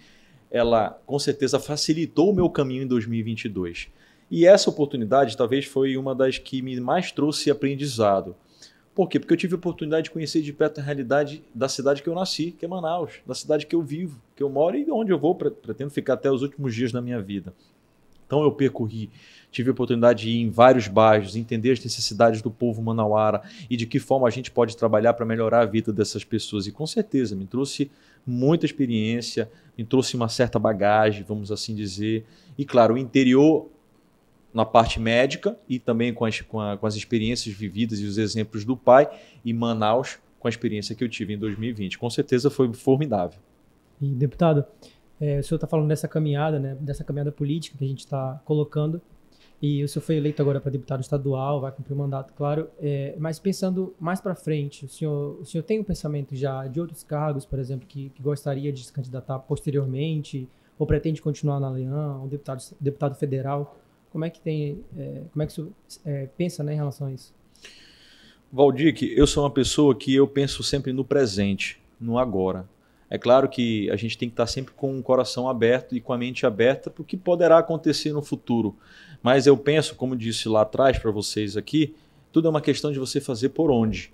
ela 0.50 0.90
com 1.06 1.18
certeza 1.18 1.58
facilitou 1.58 2.30
o 2.30 2.34
meu 2.34 2.48
caminho 2.48 2.82
em 2.82 2.86
2022. 2.86 3.88
E 4.30 4.46
essa 4.46 4.70
oportunidade 4.70 5.36
talvez 5.36 5.64
foi 5.64 5.96
uma 5.96 6.14
das 6.14 6.38
que 6.38 6.60
me 6.62 6.78
mais 6.80 7.12
trouxe 7.12 7.50
aprendizado. 7.50 8.34
Por 8.94 9.08
quê? 9.08 9.20
Porque 9.20 9.34
eu 9.34 9.36
tive 9.36 9.54
a 9.54 9.58
oportunidade 9.58 10.04
de 10.04 10.10
conhecer 10.10 10.40
de 10.40 10.52
perto 10.52 10.80
a 10.80 10.82
realidade 10.82 11.44
da 11.54 11.68
cidade 11.68 12.02
que 12.02 12.08
eu 12.08 12.14
nasci, 12.14 12.50
que 12.50 12.64
é 12.64 12.68
Manaus, 12.68 13.20
da 13.26 13.34
cidade 13.34 13.66
que 13.66 13.76
eu 13.76 13.82
vivo, 13.82 14.20
que 14.34 14.42
eu 14.42 14.48
moro 14.48 14.76
e 14.76 14.90
onde 14.90 15.12
eu 15.12 15.18
vou, 15.18 15.34
pretendo 15.34 15.90
ficar 15.90 16.14
até 16.14 16.30
os 16.30 16.42
últimos 16.42 16.74
dias 16.74 16.92
da 16.92 17.02
minha 17.02 17.20
vida. 17.20 17.52
Então 18.26 18.42
eu 18.42 18.50
percorri 18.50 19.10
tive 19.56 19.70
a 19.70 19.72
oportunidade 19.72 20.24
de 20.24 20.30
ir 20.32 20.42
em 20.42 20.50
vários 20.50 20.86
bairros, 20.86 21.34
entender 21.34 21.70
as 21.70 21.82
necessidades 21.82 22.42
do 22.42 22.50
povo 22.50 22.82
manauara 22.82 23.40
e 23.70 23.76
de 23.76 23.86
que 23.86 23.98
forma 23.98 24.28
a 24.28 24.30
gente 24.30 24.50
pode 24.50 24.76
trabalhar 24.76 25.14
para 25.14 25.24
melhorar 25.24 25.62
a 25.62 25.64
vida 25.64 25.94
dessas 25.94 26.24
pessoas. 26.24 26.66
E 26.66 26.72
com 26.72 26.86
certeza 26.86 27.34
me 27.34 27.46
trouxe 27.46 27.90
muita 28.26 28.66
experiência, 28.66 29.50
me 29.76 29.82
trouxe 29.82 30.14
uma 30.14 30.28
certa 30.28 30.58
bagagem, 30.58 31.24
vamos 31.26 31.50
assim 31.50 31.74
dizer. 31.74 32.26
E 32.58 32.66
claro, 32.66 32.94
o 32.94 32.98
interior 32.98 33.70
na 34.52 34.66
parte 34.66 35.00
médica 35.00 35.58
e 35.66 35.78
também 35.78 36.12
com 36.12 36.26
as, 36.26 36.42
com, 36.42 36.60
a, 36.60 36.76
com 36.76 36.86
as 36.86 36.94
experiências 36.94 37.54
vividas 37.54 37.98
e 37.98 38.04
os 38.04 38.18
exemplos 38.18 38.62
do 38.62 38.76
pai 38.76 39.08
e 39.42 39.54
Manaus 39.54 40.18
com 40.38 40.46
a 40.46 40.50
experiência 40.50 40.94
que 40.94 41.02
eu 41.02 41.08
tive 41.08 41.32
em 41.32 41.38
2020. 41.38 41.98
Com 41.98 42.10
certeza 42.10 42.50
foi 42.50 42.70
formidável. 42.74 43.40
E 44.02 44.08
deputado, 44.08 44.66
é, 45.18 45.38
o 45.38 45.42
senhor 45.42 45.56
está 45.56 45.66
falando 45.66 45.88
dessa 45.88 46.06
caminhada, 46.06 46.58
né, 46.58 46.76
dessa 46.78 47.02
caminhada 47.02 47.32
política 47.32 47.78
que 47.78 47.84
a 47.84 47.88
gente 47.88 48.00
está 48.00 48.38
colocando. 48.44 49.00
E 49.60 49.82
o 49.82 49.88
senhor 49.88 50.04
foi 50.04 50.16
eleito 50.16 50.42
agora 50.42 50.60
para 50.60 50.70
deputado 50.70 51.00
estadual, 51.00 51.60
vai 51.60 51.72
cumprir 51.72 51.94
o 51.94 51.96
mandato, 51.96 52.32
claro. 52.34 52.68
É, 52.78 53.14
mas 53.18 53.38
pensando 53.38 53.94
mais 53.98 54.20
para 54.20 54.34
frente, 54.34 54.84
o 54.84 54.88
senhor, 54.88 55.40
o 55.40 55.44
senhor 55.44 55.64
tem 55.64 55.80
um 55.80 55.84
pensamento 55.84 56.36
já 56.36 56.66
de 56.66 56.78
outros 56.80 57.02
cargos, 57.02 57.46
por 57.46 57.58
exemplo, 57.58 57.86
que, 57.86 58.10
que 58.10 58.22
gostaria 58.22 58.70
de 58.70 58.84
se 58.84 58.92
candidatar 58.92 59.38
posteriormente, 59.38 60.46
ou 60.78 60.86
pretende 60.86 61.22
continuar 61.22 61.58
na 61.58 61.70
Leão, 61.70 62.24
um 62.24 62.28
deputado, 62.28 62.62
deputado 62.78 63.14
federal? 63.14 63.78
Como 64.10 64.24
é 64.24 64.30
que 64.30 64.40
tem, 64.40 64.84
é, 64.96 65.22
como 65.32 65.42
é 65.42 65.46
que 65.46 65.52
o 65.52 65.54
senhor 65.54 65.72
é, 66.04 66.28
pensa 66.36 66.62
né, 66.62 66.74
em 66.74 66.76
relação 66.76 67.06
a 67.06 67.12
isso? 67.12 67.34
Valdir, 68.52 68.94
eu 69.16 69.26
sou 69.26 69.42
uma 69.42 69.50
pessoa 69.50 69.94
que 69.94 70.14
eu 70.14 70.28
penso 70.28 70.62
sempre 70.62 70.92
no 70.92 71.04
presente, 71.04 71.80
no 71.98 72.18
agora. 72.18 72.68
É 73.08 73.16
claro 73.16 73.48
que 73.48 73.88
a 73.90 73.96
gente 73.96 74.18
tem 74.18 74.28
que 74.28 74.32
estar 74.32 74.46
sempre 74.46 74.74
com 74.74 74.98
o 74.98 75.02
coração 75.02 75.48
aberto 75.48 75.94
e 75.94 76.00
com 76.00 76.12
a 76.12 76.18
mente 76.18 76.44
aberta 76.44 76.90
para 76.90 77.02
o 77.02 77.04
que 77.04 77.16
poderá 77.16 77.58
acontecer 77.58 78.12
no 78.12 78.22
futuro. 78.22 78.76
Mas 79.22 79.46
eu 79.46 79.56
penso, 79.56 79.94
como 79.94 80.16
disse 80.16 80.48
lá 80.48 80.62
atrás 80.62 80.98
para 80.98 81.10
vocês 81.10 81.56
aqui, 81.56 81.94
tudo 82.32 82.48
é 82.48 82.50
uma 82.50 82.60
questão 82.60 82.90
de 82.90 82.98
você 82.98 83.20
fazer 83.20 83.50
por 83.50 83.70
onde. 83.70 84.12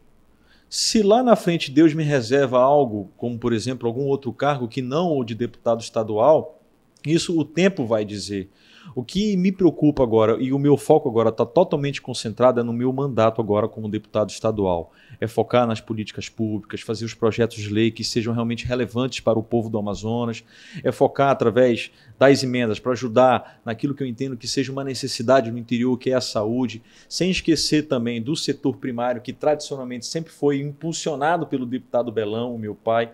Se 0.69 1.03
lá 1.03 1.23
na 1.23 1.37
frente 1.37 1.71
Deus 1.71 1.93
me 1.93 2.03
reserva 2.03 2.59
algo, 2.59 3.11
como 3.17 3.39
por 3.39 3.53
exemplo 3.53 3.89
algum 3.89 4.05
outro 4.05 4.33
cargo 4.33 4.69
que 4.69 4.81
não 4.81 5.19
o 5.19 5.25
de 5.25 5.35
deputado 5.35 5.81
estadual, 5.81 6.63
isso 7.07 7.39
o 7.39 7.45
tempo 7.45 7.85
vai 7.85 8.05
dizer. 8.05 8.49
O 8.95 9.03
que 9.03 9.37
me 9.37 9.51
preocupa 9.51 10.03
agora 10.03 10.37
e 10.41 10.53
o 10.53 10.59
meu 10.59 10.77
foco 10.77 11.09
agora 11.09 11.29
está 11.29 11.47
totalmente 11.47 12.01
concentrado 12.01 12.61
é 12.61 12.63
no 12.63 12.73
meu 12.73 12.93
mandato 12.93 13.41
agora 13.41 13.69
como 13.69 13.89
deputado 13.89 14.31
estadual. 14.31 14.93
É 15.21 15.27
focar 15.27 15.67
nas 15.67 15.81
políticas 15.81 16.29
públicas, 16.29 16.81
fazer 16.81 17.05
os 17.05 17.15
projetos 17.15 17.59
de 17.59 17.69
lei 17.69 17.91
que 17.91 18.05
sejam 18.05 18.35
realmente 18.35 18.67
relevantes 18.67 19.21
para 19.21 19.39
o 19.39 19.43
povo 19.43 19.69
do 19.69 19.79
Amazonas, 19.79 20.45
é 20.83 20.91
focar 20.93 21.31
através 21.31 21.91
das 22.19 22.43
emendas 22.43 22.79
para 22.79 22.93
ajudar 22.93 23.61
naquilo 23.65 23.95
que 23.95 24.03
eu 24.03 24.07
entendo 24.07 24.37
que 24.37 24.47
seja 24.47 24.73
uma 24.73 24.85
necessidade 24.85 25.51
no 25.51 25.59
interior, 25.59 25.97
que 25.99 26.11
é 26.11 26.15
a 26.15 26.21
saúde, 26.21 26.83
sem 27.09 27.31
esquecer 27.31 27.89
também 27.89 28.21
do 28.21 28.37
setor 28.37 28.77
primário, 28.77 29.23
que 29.23 29.33
tradicionalmente 29.33 30.07
sempre 30.07 30.33
foi 30.33 30.61
impulsionado 30.61 31.47
pelo 31.47 31.67
deputado 31.67 32.13
Belão, 32.13 32.59
meu 32.59 32.75
pai, 32.75 33.11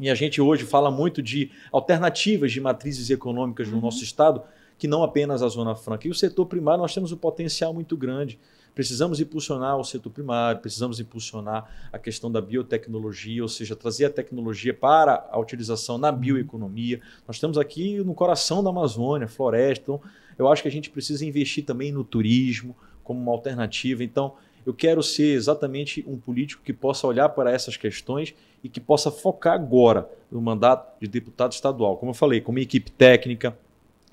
e 0.00 0.08
a 0.08 0.14
gente 0.14 0.40
hoje 0.40 0.64
fala 0.64 0.90
muito 0.90 1.22
de 1.22 1.50
alternativas 1.70 2.50
de 2.50 2.60
matrizes 2.60 3.10
econômicas 3.10 3.68
no 3.68 3.76
uhum. 3.76 3.82
nosso 3.82 4.02
estado, 4.02 4.42
que 4.80 4.88
não 4.88 5.02
apenas 5.02 5.42
a 5.42 5.48
Zona 5.48 5.76
Franca. 5.76 6.08
E 6.08 6.10
o 6.10 6.14
setor 6.14 6.46
primário, 6.46 6.80
nós 6.80 6.94
temos 6.94 7.12
um 7.12 7.16
potencial 7.16 7.74
muito 7.74 7.98
grande. 7.98 8.40
Precisamos 8.74 9.20
impulsionar 9.20 9.76
o 9.76 9.84
setor 9.84 10.08
primário, 10.08 10.58
precisamos 10.58 10.98
impulsionar 10.98 11.70
a 11.92 11.98
questão 11.98 12.32
da 12.32 12.40
biotecnologia, 12.40 13.42
ou 13.42 13.48
seja, 13.48 13.76
trazer 13.76 14.06
a 14.06 14.10
tecnologia 14.10 14.72
para 14.72 15.28
a 15.30 15.38
utilização 15.38 15.98
na 15.98 16.10
bioeconomia. 16.10 16.98
Nós 17.28 17.36
estamos 17.36 17.58
aqui 17.58 17.98
no 17.98 18.14
coração 18.14 18.64
da 18.64 18.70
Amazônia, 18.70 19.28
floresta, 19.28 19.82
então 19.82 20.00
eu 20.38 20.48
acho 20.48 20.62
que 20.62 20.68
a 20.68 20.72
gente 20.72 20.88
precisa 20.88 21.26
investir 21.26 21.62
também 21.62 21.92
no 21.92 22.02
turismo 22.02 22.74
como 23.04 23.20
uma 23.20 23.32
alternativa. 23.32 24.02
Então, 24.02 24.32
eu 24.64 24.72
quero 24.72 25.02
ser 25.02 25.34
exatamente 25.34 26.02
um 26.08 26.16
político 26.16 26.62
que 26.62 26.72
possa 26.72 27.06
olhar 27.06 27.28
para 27.28 27.50
essas 27.50 27.76
questões 27.76 28.34
e 28.64 28.68
que 28.68 28.80
possa 28.80 29.10
focar 29.10 29.52
agora 29.52 30.08
no 30.32 30.40
mandato 30.40 30.98
de 30.98 31.06
deputado 31.06 31.52
estadual. 31.52 31.98
Como 31.98 32.10
eu 32.10 32.14
falei, 32.14 32.40
com 32.40 32.50
uma 32.50 32.60
equipe 32.60 32.90
técnica, 32.90 33.54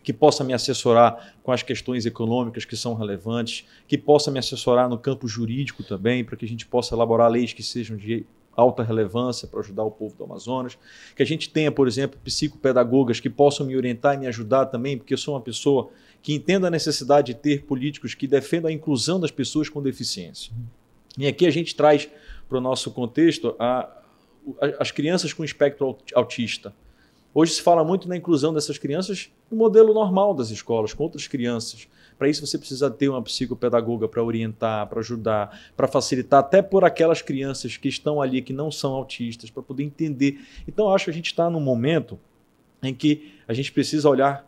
que 0.07 0.13
possa 0.13 0.41
me 0.41 0.53
assessorar 0.53 1.33
com 1.43 1.51
as 1.51 1.61
questões 1.61 2.05
econômicas 2.05 2.63
que 2.63 2.77
são 2.77 2.93
relevantes, 2.93 3.65
que 3.85 3.97
possa 3.97 4.31
me 4.31 4.39
assessorar 4.39 4.87
no 4.87 4.97
campo 4.97 5.27
jurídico 5.27 5.83
também, 5.83 6.23
para 6.23 6.37
que 6.37 6.45
a 6.45 6.47
gente 6.47 6.65
possa 6.65 6.95
elaborar 6.95 7.29
leis 7.29 7.51
que 7.51 7.61
sejam 7.61 7.97
de 7.97 8.25
alta 8.55 8.83
relevância 8.83 9.49
para 9.49 9.59
ajudar 9.59 9.83
o 9.83 9.91
povo 9.91 10.15
do 10.15 10.23
Amazonas, 10.23 10.77
que 11.13 11.21
a 11.21 11.25
gente 11.25 11.49
tenha, 11.49 11.73
por 11.73 11.89
exemplo, 11.89 12.17
psicopedagogas 12.23 13.19
que 13.19 13.29
possam 13.29 13.65
me 13.65 13.75
orientar 13.75 14.15
e 14.15 14.19
me 14.19 14.27
ajudar 14.27 14.67
também, 14.67 14.97
porque 14.97 15.13
eu 15.13 15.17
sou 15.17 15.33
uma 15.33 15.41
pessoa 15.41 15.89
que 16.21 16.33
entenda 16.33 16.67
a 16.67 16.71
necessidade 16.71 17.33
de 17.33 17.39
ter 17.41 17.63
políticos 17.63 18.15
que 18.15 18.27
defendam 18.27 18.69
a 18.69 18.73
inclusão 18.73 19.19
das 19.19 19.29
pessoas 19.29 19.67
com 19.67 19.81
deficiência. 19.81 20.53
E 21.17 21.27
aqui 21.27 21.45
a 21.45 21.51
gente 21.51 21.75
traz 21.75 22.07
para 22.47 22.57
o 22.57 22.61
nosso 22.61 22.91
contexto 22.91 23.57
a, 23.59 23.79
a, 24.61 24.67
as 24.79 24.89
crianças 24.89 25.33
com 25.33 25.43
espectro 25.43 25.97
autista. 26.15 26.73
Hoje 27.33 27.53
se 27.53 27.61
fala 27.61 27.83
muito 27.83 28.07
na 28.07 28.17
inclusão 28.17 28.53
dessas 28.53 28.77
crianças 28.77 29.29
no 29.51 29.57
modelo 29.57 29.93
normal 29.93 30.33
das 30.33 30.49
escolas, 30.49 30.93
com 30.93 31.03
outras 31.03 31.27
crianças. 31.27 31.87
Para 32.17 32.27
isso 32.27 32.45
você 32.45 32.57
precisa 32.57 32.89
ter 32.89 33.09
uma 33.09 33.21
psicopedagoga 33.21 34.07
para 34.07 34.23
orientar, 34.23 34.87
para 34.87 34.99
ajudar, 34.99 35.71
para 35.75 35.87
facilitar, 35.87 36.39
até 36.39 36.61
por 36.61 36.83
aquelas 36.83 37.21
crianças 37.21 37.77
que 37.77 37.87
estão 37.87 38.21
ali 38.21 38.41
que 38.41 38.53
não 38.53 38.71
são 38.71 38.93
autistas, 38.93 39.51
para 39.51 39.61
poder 39.61 39.83
entender. 39.83 40.39
Então, 40.67 40.91
acho 40.91 41.05
que 41.05 41.11
a 41.11 41.13
gente 41.13 41.27
está 41.27 41.49
num 41.49 41.59
momento 41.59 42.19
em 42.81 42.93
que 42.93 43.33
a 43.47 43.53
gente 43.53 43.71
precisa 43.71 44.09
olhar 44.09 44.47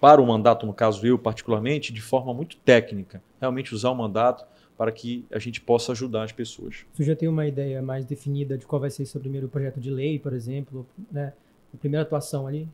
para 0.00 0.20
o 0.20 0.26
mandato, 0.26 0.66
no 0.66 0.72
caso 0.72 1.06
eu 1.06 1.18
particularmente, 1.18 1.92
de 1.92 2.00
forma 2.00 2.32
muito 2.34 2.56
técnica, 2.56 3.22
realmente 3.40 3.74
usar 3.74 3.90
o 3.90 3.94
mandato 3.94 4.44
para 4.76 4.90
que 4.90 5.24
a 5.30 5.38
gente 5.38 5.60
possa 5.60 5.92
ajudar 5.92 6.24
as 6.24 6.32
pessoas. 6.32 6.84
Você 6.92 7.04
já 7.04 7.14
tem 7.14 7.28
uma 7.28 7.46
ideia 7.46 7.80
mais 7.80 8.04
definida 8.04 8.58
de 8.58 8.66
qual 8.66 8.80
vai 8.80 8.90
ser 8.90 9.04
seu 9.06 9.20
primeiro 9.20 9.48
projeto 9.48 9.78
de 9.78 9.90
lei, 9.90 10.18
por 10.18 10.32
exemplo, 10.32 10.86
né? 11.10 11.32
A 11.72 11.76
primeira 11.76 12.02
atuação 12.02 12.46
ali? 12.46 12.68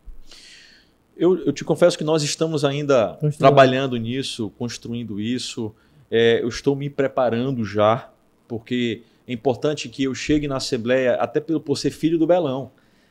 Eu, 1.17 1.37
eu 1.45 1.53
te 1.53 1.65
confesso 1.65 1.99
que 1.99 2.05
nós 2.05 2.23
estamos 2.23 2.65
ainda 2.65 3.19
trabalhando 3.39 3.97
nisso, 3.97 4.53
construindo 4.57 5.21
isso. 5.21 5.75
É, 6.11 6.41
eu 6.43 6.49
estou 6.49 6.77
me 6.77 6.89
preparando 6.89 7.65
já, 7.65 8.11
porque 8.47 9.03
é 9.27 9.33
importante 9.33 9.89
que 9.89 10.05
eu 10.05 10.15
chegue 10.15 10.47
na 10.47 10.57
Assembleia, 10.57 11.15
até 11.15 11.41
por, 11.41 11.61
por 11.61 11.77
ser 11.77 11.91
filho 11.91 12.19
do 12.19 12.27
Belão. 12.27 12.71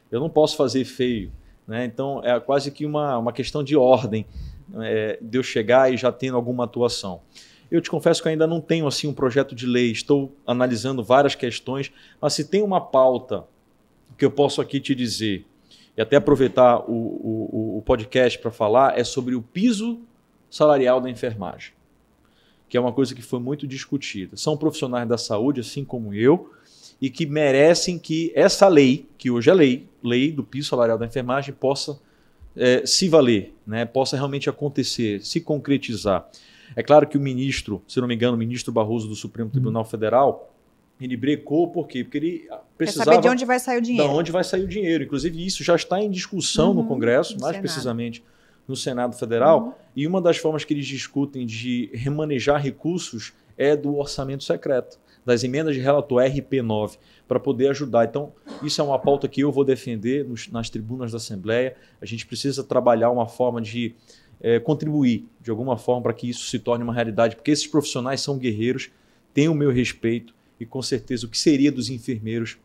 Eu 0.09 0.19
não 0.19 0.29
posso 0.29 0.55
fazer 0.55 0.85
feio. 0.85 1.31
Né? 1.67 1.83
Então, 1.83 2.21
é 2.23 2.39
quase 2.39 2.71
que 2.71 2.85
uma, 2.85 3.17
uma 3.17 3.33
questão 3.33 3.61
de 3.61 3.75
ordem 3.75 4.25
é, 4.75 5.19
de 5.21 5.37
eu 5.37 5.43
chegar 5.43 5.93
e 5.93 5.97
já 5.97 6.11
tendo 6.11 6.37
alguma 6.37 6.63
atuação. 6.63 7.21
Eu 7.69 7.81
te 7.81 7.89
confesso 7.89 8.23
que 8.23 8.29
ainda 8.29 8.47
não 8.47 8.61
tenho 8.61 8.87
assim 8.87 9.07
um 9.07 9.13
projeto 9.13 9.53
de 9.53 9.65
lei, 9.65 9.91
estou 9.91 10.33
analisando 10.45 11.03
várias 11.03 11.35
questões, 11.35 11.91
mas 12.21 12.33
se 12.33 12.45
tem 12.45 12.63
uma 12.63 12.79
pauta 12.79 13.43
que 14.17 14.23
eu 14.23 14.31
posso 14.31 14.61
aqui 14.61 14.79
te 14.79 14.95
dizer, 14.95 15.45
e 15.97 16.01
até 16.01 16.15
aproveitar 16.15 16.79
o, 16.87 16.93
o, 16.93 17.77
o 17.79 17.81
podcast 17.81 18.37
para 18.37 18.51
falar, 18.51 18.97
é 18.97 19.03
sobre 19.03 19.33
o 19.33 19.41
piso 19.41 19.99
salarial 20.49 21.01
da 21.01 21.09
enfermagem, 21.09 21.73
que 22.69 22.77
é 22.77 22.79
uma 22.79 22.93
coisa 22.93 23.15
que 23.15 23.21
foi 23.21 23.39
muito 23.39 23.65
discutida. 23.65 24.37
São 24.37 24.55
profissionais 24.55 25.09
da 25.09 25.17
saúde, 25.17 25.61
assim 25.61 25.83
como 25.83 26.13
eu, 26.13 26.51
e 27.01 27.09
que 27.09 27.25
merecem 27.25 27.97
que 27.97 28.31
essa 28.35 28.67
lei, 28.67 29.07
que 29.17 29.31
hoje 29.31 29.49
é 29.49 29.53
lei, 29.53 29.89
lei 30.03 30.31
do 30.31 30.43
piso 30.43 30.69
salarial 30.69 30.99
da 30.99 31.05
enfermagem, 31.05 31.53
possa 31.53 31.99
é, 32.55 32.85
se 32.85 33.09
valer, 33.09 33.55
né? 33.65 33.85
possa 33.85 34.15
realmente 34.15 34.49
acontecer, 34.49 35.23
se 35.25 35.41
concretizar. 35.41 36.29
É 36.75 36.83
claro 36.83 37.07
que 37.07 37.17
o 37.17 37.21
ministro, 37.21 37.81
se 37.87 37.99
não 37.99 38.07
me 38.07 38.15
engano, 38.15 38.35
o 38.35 38.37
ministro 38.37 38.71
Barroso 38.71 39.07
do 39.07 39.15
Supremo 39.15 39.49
Tribunal 39.49 39.85
Federal, 39.85 40.53
ele 41.05 41.15
brecou 41.15 41.67
por 41.67 41.87
quê? 41.87 42.03
Porque 42.03 42.17
ele 42.17 42.49
precisava... 42.77 43.11
Quer 43.11 43.15
saber 43.15 43.27
de 43.27 43.29
onde 43.29 43.45
vai 43.45 43.59
sair 43.59 43.77
o 43.77 43.81
dinheiro. 43.81 44.09
De 44.09 44.15
onde 44.15 44.31
vai 44.31 44.43
sair 44.43 44.63
o 44.63 44.67
dinheiro. 44.67 45.03
Inclusive, 45.03 45.45
isso 45.45 45.63
já 45.63 45.75
está 45.75 46.01
em 46.01 46.09
discussão 46.09 46.69
uhum, 46.69 46.75
no 46.75 46.85
Congresso, 46.85 47.35
no 47.35 47.41
mais 47.41 47.55
Senado. 47.55 47.61
precisamente 47.61 48.23
no 48.67 48.75
Senado 48.75 49.15
Federal. 49.15 49.59
Uhum. 49.59 49.73
E 49.95 50.07
uma 50.07 50.21
das 50.21 50.37
formas 50.37 50.63
que 50.63 50.73
eles 50.73 50.85
discutem 50.85 51.45
de 51.45 51.89
remanejar 51.93 52.61
recursos 52.61 53.33
é 53.57 53.75
do 53.75 53.95
orçamento 53.97 54.43
secreto, 54.43 54.99
das 55.25 55.43
emendas 55.43 55.75
de 55.75 55.81
relator 55.81 56.21
RP9, 56.23 56.97
para 57.27 57.39
poder 57.39 57.69
ajudar. 57.69 58.05
Então, 58.05 58.31
isso 58.63 58.81
é 58.81 58.83
uma 58.83 58.99
pauta 58.99 59.27
que 59.27 59.41
eu 59.41 59.51
vou 59.51 59.63
defender 59.63 60.25
nos, 60.25 60.47
nas 60.49 60.69
tribunas 60.69 61.11
da 61.11 61.17
Assembleia. 61.17 61.75
A 62.01 62.05
gente 62.05 62.25
precisa 62.25 62.63
trabalhar 62.63 63.09
uma 63.09 63.27
forma 63.27 63.61
de 63.61 63.95
é, 64.39 64.59
contribuir, 64.59 65.25
de 65.41 65.49
alguma 65.49 65.77
forma, 65.77 66.03
para 66.03 66.13
que 66.13 66.29
isso 66.29 66.45
se 66.45 66.59
torne 66.59 66.83
uma 66.83 66.93
realidade, 66.93 67.35
porque 67.35 67.51
esses 67.51 67.67
profissionais 67.67 68.21
são 68.21 68.37
guerreiros, 68.37 68.89
têm 69.33 69.49
o 69.49 69.55
meu 69.55 69.71
respeito 69.71 70.36
e 70.59 70.65
com 70.65 70.81
certeza 70.81 71.25
o 71.25 71.29
que 71.29 71.37
seria 71.37 71.71
dos 71.71 71.89
enfermeiros 71.89 72.57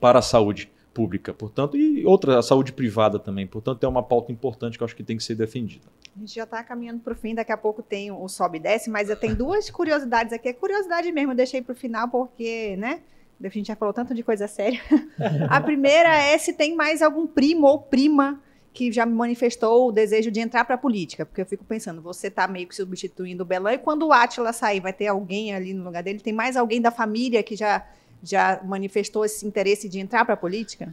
para 0.00 0.18
a 0.18 0.22
saúde 0.22 0.70
pública, 0.92 1.34
portanto, 1.34 1.76
e 1.76 2.06
outra, 2.06 2.38
a 2.38 2.42
saúde 2.42 2.72
privada 2.72 3.18
também. 3.18 3.46
Portanto, 3.46 3.82
é 3.82 3.88
uma 3.88 4.02
pauta 4.02 4.30
importante 4.30 4.78
que 4.78 4.82
eu 4.82 4.84
acho 4.84 4.94
que 4.94 5.02
tem 5.02 5.16
que 5.16 5.24
ser 5.24 5.34
defendida. 5.34 5.86
A 6.16 6.20
gente 6.20 6.32
já 6.32 6.44
está 6.44 6.62
caminhando 6.62 7.00
para 7.00 7.12
o 7.12 7.16
fim, 7.16 7.34
daqui 7.34 7.50
a 7.50 7.56
pouco 7.56 7.82
tem 7.82 8.12
o 8.12 8.28
sobe 8.28 8.58
e 8.58 8.60
desce, 8.60 8.88
mas 8.88 9.10
eu 9.10 9.16
tenho 9.16 9.34
duas 9.34 9.68
curiosidades 9.68 10.32
aqui. 10.32 10.48
É 10.48 10.52
curiosidade 10.52 11.10
mesmo, 11.10 11.32
eu 11.32 11.36
deixei 11.36 11.60
para 11.60 11.72
o 11.72 11.76
final 11.76 12.08
porque, 12.08 12.76
né? 12.76 13.00
A 13.42 13.48
gente 13.48 13.66
já 13.66 13.74
falou 13.74 13.92
tanto 13.92 14.14
de 14.14 14.22
coisa 14.22 14.46
séria. 14.46 14.80
a 15.50 15.60
primeira 15.60 16.14
é 16.16 16.38
se 16.38 16.52
tem 16.52 16.76
mais 16.76 17.02
algum 17.02 17.26
primo 17.26 17.66
ou 17.66 17.80
prima 17.80 18.40
que 18.74 18.90
já 18.90 19.06
me 19.06 19.14
manifestou 19.14 19.88
o 19.88 19.92
desejo 19.92 20.32
de 20.32 20.40
entrar 20.40 20.64
para 20.64 20.74
a 20.74 20.78
política, 20.78 21.24
porque 21.24 21.40
eu 21.40 21.46
fico 21.46 21.64
pensando, 21.64 22.02
você 22.02 22.26
está 22.26 22.48
meio 22.48 22.66
que 22.66 22.74
substituindo 22.74 23.44
o 23.44 23.46
Belão, 23.46 23.72
e 23.72 23.78
quando 23.78 24.04
o 24.04 24.12
Átila 24.12 24.52
sair, 24.52 24.80
vai 24.80 24.92
ter 24.92 25.06
alguém 25.06 25.54
ali 25.54 25.72
no 25.72 25.84
lugar 25.84 26.02
dele? 26.02 26.18
Tem 26.18 26.32
mais 26.32 26.56
alguém 26.56 26.80
da 26.80 26.90
família 26.90 27.40
que 27.44 27.54
já, 27.54 27.86
já 28.20 28.60
manifestou 28.64 29.24
esse 29.24 29.46
interesse 29.46 29.88
de 29.88 30.00
entrar 30.00 30.24
para 30.24 30.34
a 30.34 30.36
política? 30.36 30.92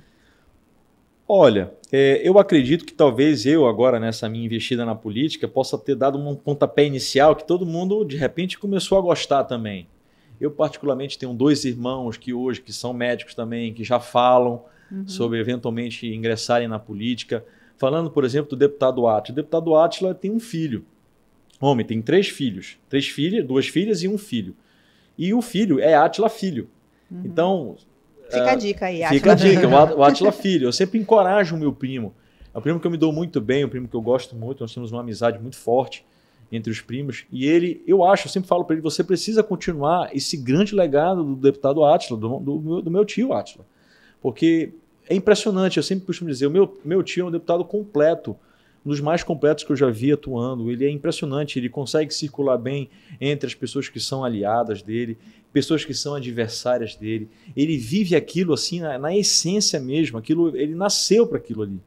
Olha, 1.27 1.73
é, 1.91 2.21
eu 2.23 2.37
acredito 2.37 2.85
que 2.85 2.93
talvez 2.93 3.47
eu, 3.47 3.65
agora 3.65 3.99
nessa 3.99 4.29
minha 4.29 4.45
investida 4.45 4.85
na 4.85 4.93
política, 4.93 5.47
possa 5.47 5.75
ter 5.75 5.95
dado 5.95 6.19
um 6.19 6.35
pontapé 6.35 6.85
inicial 6.85 7.35
que 7.35 7.47
todo 7.47 7.65
mundo, 7.65 8.05
de 8.05 8.15
repente, 8.15 8.59
começou 8.59 8.97
a 8.99 9.01
gostar 9.01 9.45
também. 9.45 9.87
Eu, 10.39 10.51
particularmente, 10.51 11.17
tenho 11.17 11.33
dois 11.33 11.65
irmãos 11.65 12.15
que 12.15 12.31
hoje, 12.31 12.61
que 12.61 12.71
são 12.71 12.93
médicos 12.93 13.33
também, 13.33 13.73
que 13.73 13.83
já 13.83 13.99
falam 13.99 14.65
uhum. 14.91 15.07
sobre 15.07 15.39
eventualmente 15.39 16.05
ingressarem 16.05 16.67
na 16.67 16.77
política. 16.77 17.43
Falando, 17.77 18.11
por 18.11 18.23
exemplo, 18.23 18.51
do 18.51 18.55
deputado 18.55 19.07
Átila. 19.07 19.33
O 19.33 19.35
deputado 19.35 19.75
Átila 19.75 20.13
tem 20.13 20.31
um 20.31 20.39
filho. 20.39 20.85
Homem, 21.59 21.85
tem 21.85 22.01
três 22.01 22.27
filhos. 22.27 22.77
Três 22.89 23.07
filhas, 23.07 23.45
duas 23.45 23.67
filhas 23.67 24.01
e 24.03 24.07
um 24.07 24.17
filho. 24.17 24.55
E 25.17 25.33
o 25.33 25.41
filho 25.41 25.79
é 25.79 25.93
Átila 25.93 26.29
Filho. 26.29 26.67
Uhum. 27.09 27.21
Então. 27.25 27.75
Fica 28.29 28.51
a 28.51 28.55
dica 28.55 28.85
aí, 28.85 29.03
Átila. 29.03 29.19
Fica 29.19 29.31
a 29.31 29.35
dica, 29.35 29.67
o 29.95 30.03
Átila 30.03 30.31
Filho. 30.33 30.67
Eu 30.67 30.71
sempre 30.71 30.99
encorajo 30.99 31.55
o 31.55 31.59
meu 31.59 31.71
primo. 31.71 32.13
É 32.53 32.57
um 32.57 32.61
primo 32.61 32.79
que 32.79 32.87
eu 32.87 32.91
me 32.91 32.97
dou 32.97 33.13
muito 33.13 33.39
bem, 33.39 33.63
um 33.63 33.69
primo 33.69 33.87
que 33.87 33.95
eu 33.95 34.01
gosto 34.01 34.35
muito. 34.35 34.61
Nós 34.61 34.73
temos 34.73 34.91
uma 34.91 35.01
amizade 35.01 35.39
muito 35.39 35.57
forte 35.57 36.05
entre 36.51 36.71
os 36.71 36.81
primos. 36.81 37.25
E 37.31 37.45
ele, 37.45 37.81
eu 37.87 38.03
acho, 38.03 38.27
eu 38.27 38.31
sempre 38.31 38.47
falo 38.47 38.65
para 38.65 38.75
ele: 38.75 38.81
você 38.81 39.03
precisa 39.03 39.43
continuar 39.43 40.09
esse 40.15 40.35
grande 40.35 40.75
legado 40.75 41.23
do 41.23 41.35
deputado 41.35 41.83
Átila, 41.83 42.19
do, 42.19 42.39
do, 42.39 42.81
do 42.81 42.91
meu 42.91 43.05
tio 43.05 43.33
Átila. 43.33 43.65
Porque 44.21 44.73
é 45.09 45.15
impressionante, 45.15 45.77
eu 45.77 45.83
sempre 45.83 46.05
costumo 46.05 46.29
dizer, 46.29 46.47
o 46.47 46.51
meu, 46.51 46.79
meu 46.83 47.03
tio 47.03 47.25
é 47.25 47.27
um 47.27 47.31
deputado 47.31 47.65
completo, 47.65 48.35
um 48.85 48.89
dos 48.89 48.99
mais 48.99 49.23
completos 49.23 49.63
que 49.63 49.71
eu 49.71 49.75
já 49.75 49.89
vi 49.89 50.11
atuando. 50.11 50.71
Ele 50.71 50.85
é 50.85 50.89
impressionante, 50.89 51.59
ele 51.59 51.69
consegue 51.69 52.13
circular 52.13 52.57
bem 52.57 52.89
entre 53.19 53.47
as 53.47 53.53
pessoas 53.53 53.87
que 53.87 53.99
são 53.99 54.23
aliadas 54.23 54.81
dele, 54.81 55.17
pessoas 55.53 55.85
que 55.85 55.93
são 55.93 56.15
adversárias 56.15 56.95
dele. 56.95 57.29
Ele 57.55 57.77
vive 57.77 58.15
aquilo 58.15 58.53
assim 58.53 58.79
na, 58.79 58.97
na 58.97 59.15
essência 59.15 59.79
mesmo, 59.79 60.17
aquilo, 60.17 60.55
ele 60.57 60.73
nasceu 60.73 61.27
para 61.27 61.37
aquilo 61.37 61.61
ali. 61.61 61.79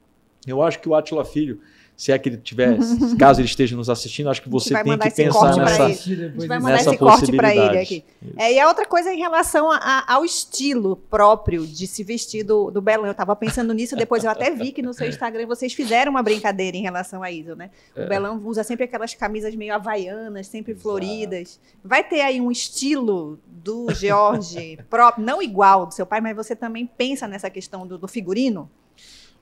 Eu 0.46 0.62
acho 0.62 0.78
que 0.80 0.88
o 0.88 0.94
Atila 0.94 1.24
Filho 1.24 1.60
se 1.96 2.10
é 2.10 2.18
que 2.18 2.28
ele 2.28 2.36
tiver, 2.38 2.76
caso 3.18 3.40
ele 3.40 3.46
esteja 3.46 3.76
nos 3.76 3.88
assistindo, 3.88 4.28
acho 4.28 4.42
que 4.42 4.48
você 4.48 4.74
tem 4.74 4.98
que 4.98 5.10
pensar 5.10 5.56
nessa, 5.56 5.84
a 5.84 5.88
gente 5.90 6.46
vai 6.46 6.58
mandar 6.58 6.80
esse 6.80 6.96
corte 6.96 7.32
para 7.32 7.54
ele 7.54 7.78
aqui. 7.78 8.04
É, 8.36 8.52
e 8.52 8.58
a 8.58 8.66
outra 8.66 8.84
coisa 8.84 9.12
em 9.12 9.18
relação 9.18 9.70
a, 9.70 10.12
ao 10.12 10.24
estilo 10.24 10.96
próprio 10.96 11.64
de 11.66 11.86
se 11.86 12.02
vestir 12.02 12.42
do, 12.42 12.70
do 12.70 12.80
Belão. 12.80 13.06
Eu 13.06 13.12
estava 13.12 13.36
pensando 13.36 13.72
nisso, 13.72 13.94
depois 13.94 14.24
eu 14.24 14.30
até 14.30 14.50
vi 14.50 14.72
que 14.72 14.82
no 14.82 14.92
seu 14.92 15.08
Instagram 15.08 15.46
vocês 15.46 15.72
fizeram 15.72 16.10
uma 16.10 16.22
brincadeira 16.22 16.76
em 16.76 16.82
relação 16.82 17.22
a 17.22 17.30
isso, 17.30 17.54
né? 17.54 17.70
O 17.96 18.00
é. 18.00 18.06
Belão 18.06 18.40
usa 18.44 18.64
sempre 18.64 18.84
aquelas 18.84 19.14
camisas 19.14 19.54
meio 19.54 19.74
havaianas, 19.74 20.48
sempre 20.48 20.72
Exato. 20.72 20.82
floridas. 20.82 21.60
Vai 21.84 22.02
ter 22.02 22.22
aí 22.22 22.40
um 22.40 22.50
estilo 22.50 23.38
do 23.46 23.92
Jorge 23.94 24.78
próprio, 24.90 25.24
não 25.24 25.40
igual 25.40 25.86
do 25.86 25.94
seu 25.94 26.06
pai, 26.06 26.20
mas 26.20 26.34
você 26.34 26.56
também 26.56 26.86
pensa 26.86 27.28
nessa 27.28 27.48
questão 27.48 27.86
do, 27.86 27.96
do 27.96 28.08
figurino? 28.08 28.68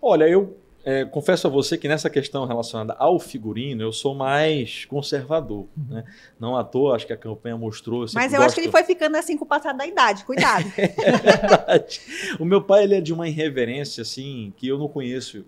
Olha, 0.01 0.29
eu 0.29 0.57
é, 0.85 1.05
confesso 1.05 1.47
a 1.47 1.51
você 1.51 1.79
que 1.79 1.87
nessa 1.87 2.11
questão 2.11 2.45
relacionada 2.45 2.95
ao 2.95 3.19
figurino, 3.19 3.83
eu 3.83 3.93
sou 3.93 4.15
mais 4.15 4.85
conservador. 4.85 5.67
Né? 5.89 6.05
Não 6.39 6.57
à 6.57 6.65
toa, 6.65 6.97
acho 6.97 7.07
que 7.07 7.13
a 7.13 7.17
campanha 7.17 7.57
mostrou. 7.57 8.07
Mas 8.15 8.33
eu 8.33 8.39
gosto... 8.39 8.47
acho 8.47 8.55
que 8.55 8.61
ele 8.63 8.71
foi 8.71 8.83
ficando 8.85 9.17
assim 9.17 9.37
com 9.37 9.45
o 9.45 9.49
passar 9.49 9.73
da 9.73 9.87
idade, 9.87 10.25
cuidado. 10.25 10.67
é 10.77 10.89
verdade. 10.89 12.01
O 12.39 12.45
meu 12.45 12.63
pai 12.63 12.85
ele 12.85 12.95
é 12.95 13.01
de 13.01 13.13
uma 13.13 13.29
irreverência 13.29 14.03
assim 14.03 14.53
que 14.57 14.67
eu 14.67 14.79
não 14.79 14.89
conheço 14.89 15.45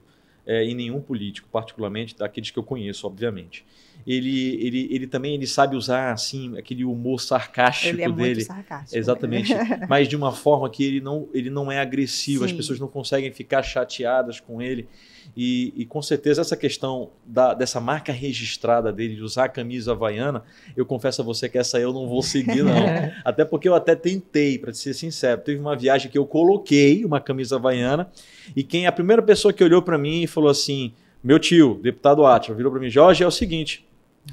é, 0.47 0.65
em 0.65 0.75
nenhum 0.75 1.01
político, 1.01 1.49
particularmente 1.51 2.17
daqueles 2.17 2.51
que 2.51 2.59
eu 2.59 2.65
conheço, 2.65 3.07
obviamente 3.07 3.65
ele, 4.07 4.65
ele, 4.65 4.89
ele 4.91 5.07
também 5.07 5.35
ele 5.35 5.47
sabe 5.47 5.77
usar 5.77 6.13
assim 6.13 6.57
aquele 6.59 6.85
humor 6.85 7.21
sarcástico 7.21 7.95
ele 7.95 8.03
é 8.03 8.09
dele. 8.11 8.35
Muito 8.35 8.45
sarcástico. 8.45 8.99
Exatamente. 8.99 9.53
mas 9.89 10.09
de 10.09 10.17
uma 10.17 10.33
forma 10.33 10.69
que 10.69 10.85
ele 10.85 11.01
não, 11.01 11.29
ele 11.33 11.49
não 11.49 11.73
é 11.73 11.81
agressivo, 11.81 12.41
Sim. 12.41 12.51
as 12.51 12.53
pessoas 12.53 12.79
não 12.79 12.89
conseguem 12.89 13.33
ficar 13.33 13.63
chateadas 13.63 14.41
com 14.41 14.61
ele. 14.61 14.89
E, 15.37 15.73
e 15.77 15.85
com 15.85 16.01
certeza 16.03 16.41
essa 16.41 16.57
questão 16.57 17.11
da, 17.25 17.55
dessa 17.55 17.81
marca 17.81 18.13
registrada 18.13 18.93
dele, 18.93 19.17
de 19.17 19.23
usar 19.23 19.45
a 19.45 19.49
camisa 19.49 19.93
havaiana, 19.93 20.43
eu 20.77 20.87
confesso 20.87 21.23
a 21.23 21.25
você 21.25 21.49
que 21.49 21.59
essa 21.59 21.79
eu 21.79 21.93
não 21.93 22.09
vou 22.09 22.23
seguir, 22.23 22.63
não. 22.63 22.75
até 23.25 23.45
porque 23.45 23.69
eu 23.69 23.75
até 23.75 23.95
tentei, 23.95 24.59
para 24.59 24.73
ser 24.73 24.95
sincero. 24.95 25.41
Teve 25.41 25.61
uma 25.61 25.77
viagem 25.77 26.11
que 26.11 26.19
eu 26.19 26.27
coloquei 26.27 27.05
uma 27.05 27.21
camisa 27.21 27.57
havaiana 27.57 28.11
e 28.55 28.63
quem 28.63 28.87
a 28.87 28.93
primeira 28.93 29.23
pessoa 29.23 29.53
que 29.53 29.65
olhou 29.65 29.83
para 29.83 29.99
mim 29.99 30.23
e 30.23 30.27
falou 30.27 30.51
assim: 30.51 30.93
meu 31.23 31.39
tio, 31.39 31.81
deputado 31.83 32.27
Átila, 32.27 32.57
virou 32.57 32.71
para 32.71 32.81
mim, 32.81 32.91
Jorge, 32.91 33.25
é 33.25 33.27
o 33.27 33.31
seguinte, 33.31 33.87